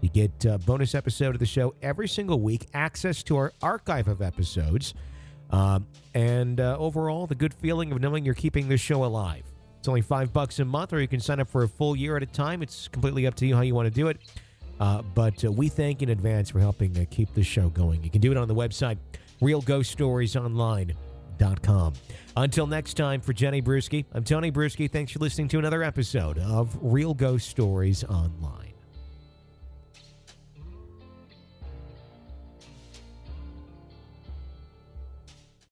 You 0.02 0.10
get 0.10 0.46
a 0.46 0.58
bonus 0.58 0.96
episode 0.96 1.36
of 1.36 1.40
the 1.40 1.46
show 1.46 1.74
every 1.82 2.08
single 2.08 2.40
week, 2.40 2.68
access 2.74 3.24
to 3.24 3.38
our 3.38 3.54
archive 3.62 4.08
of 4.08 4.22
episodes, 4.22 4.94
um, 5.52 5.86
and 6.14 6.60
uh, 6.60 6.76
overall, 6.80 7.28
the 7.28 7.36
good 7.36 7.54
feeling 7.54 7.92
of 7.92 8.02
knowing 8.02 8.26
you're 8.26 8.34
keeping 8.34 8.68
this 8.68 8.82
show 8.82 9.06
alive. 9.06 9.44
It's 9.80 9.88
only 9.88 10.02
five 10.02 10.34
bucks 10.34 10.58
a 10.60 10.66
month, 10.66 10.92
or 10.94 11.02
you 11.02 11.08
can 11.08 11.20
sign 11.20 11.40
up 11.40 11.48
for 11.48 11.62
a 11.64 11.68
full 11.68 11.96
year 11.96 12.18
at 12.18 12.24
a 12.24 12.28
time. 12.28 12.64
It's 12.64 12.88
completely 12.88 13.28
up 13.28 13.36
to 13.36 13.46
you 13.46 13.56
how 13.56 13.62
you 13.62 13.76
want 13.76 13.86
to 13.86 13.92
do 13.92 14.08
it. 14.08 14.18
Uh, 14.80 15.02
but 15.02 15.44
uh, 15.46 15.52
we 15.52 15.68
thank 15.70 16.02
in 16.02 16.10
advance 16.10 16.50
for 16.50 16.60
helping 16.60 16.98
uh, 16.98 17.06
keep 17.10 17.34
this 17.34 17.48
show 17.48 17.70
going. 17.70 18.04
You 18.04 18.10
can 18.10 18.20
do 18.22 18.32
it 18.32 18.38
on 18.38 18.48
the 18.48 18.56
website, 18.56 18.98
realghoststoriesonline.com. 19.42 21.94
Until 22.38 22.68
next 22.68 22.94
time, 22.96 23.22
for 23.22 23.32
Jenny 23.34 23.62
Brueski, 23.62 24.06
I'm 24.14 24.24
Tony 24.24 24.52
Brueski. 24.52 24.92
Thanks 24.92 25.12
for 25.12 25.20
listening 25.20 25.50
to 25.50 25.60
another 25.60 25.84
episode 25.84 26.40
of 26.40 26.76
Real 26.82 27.14
Ghost 27.14 27.50
Stories 27.50 28.04
Online. 28.04 28.75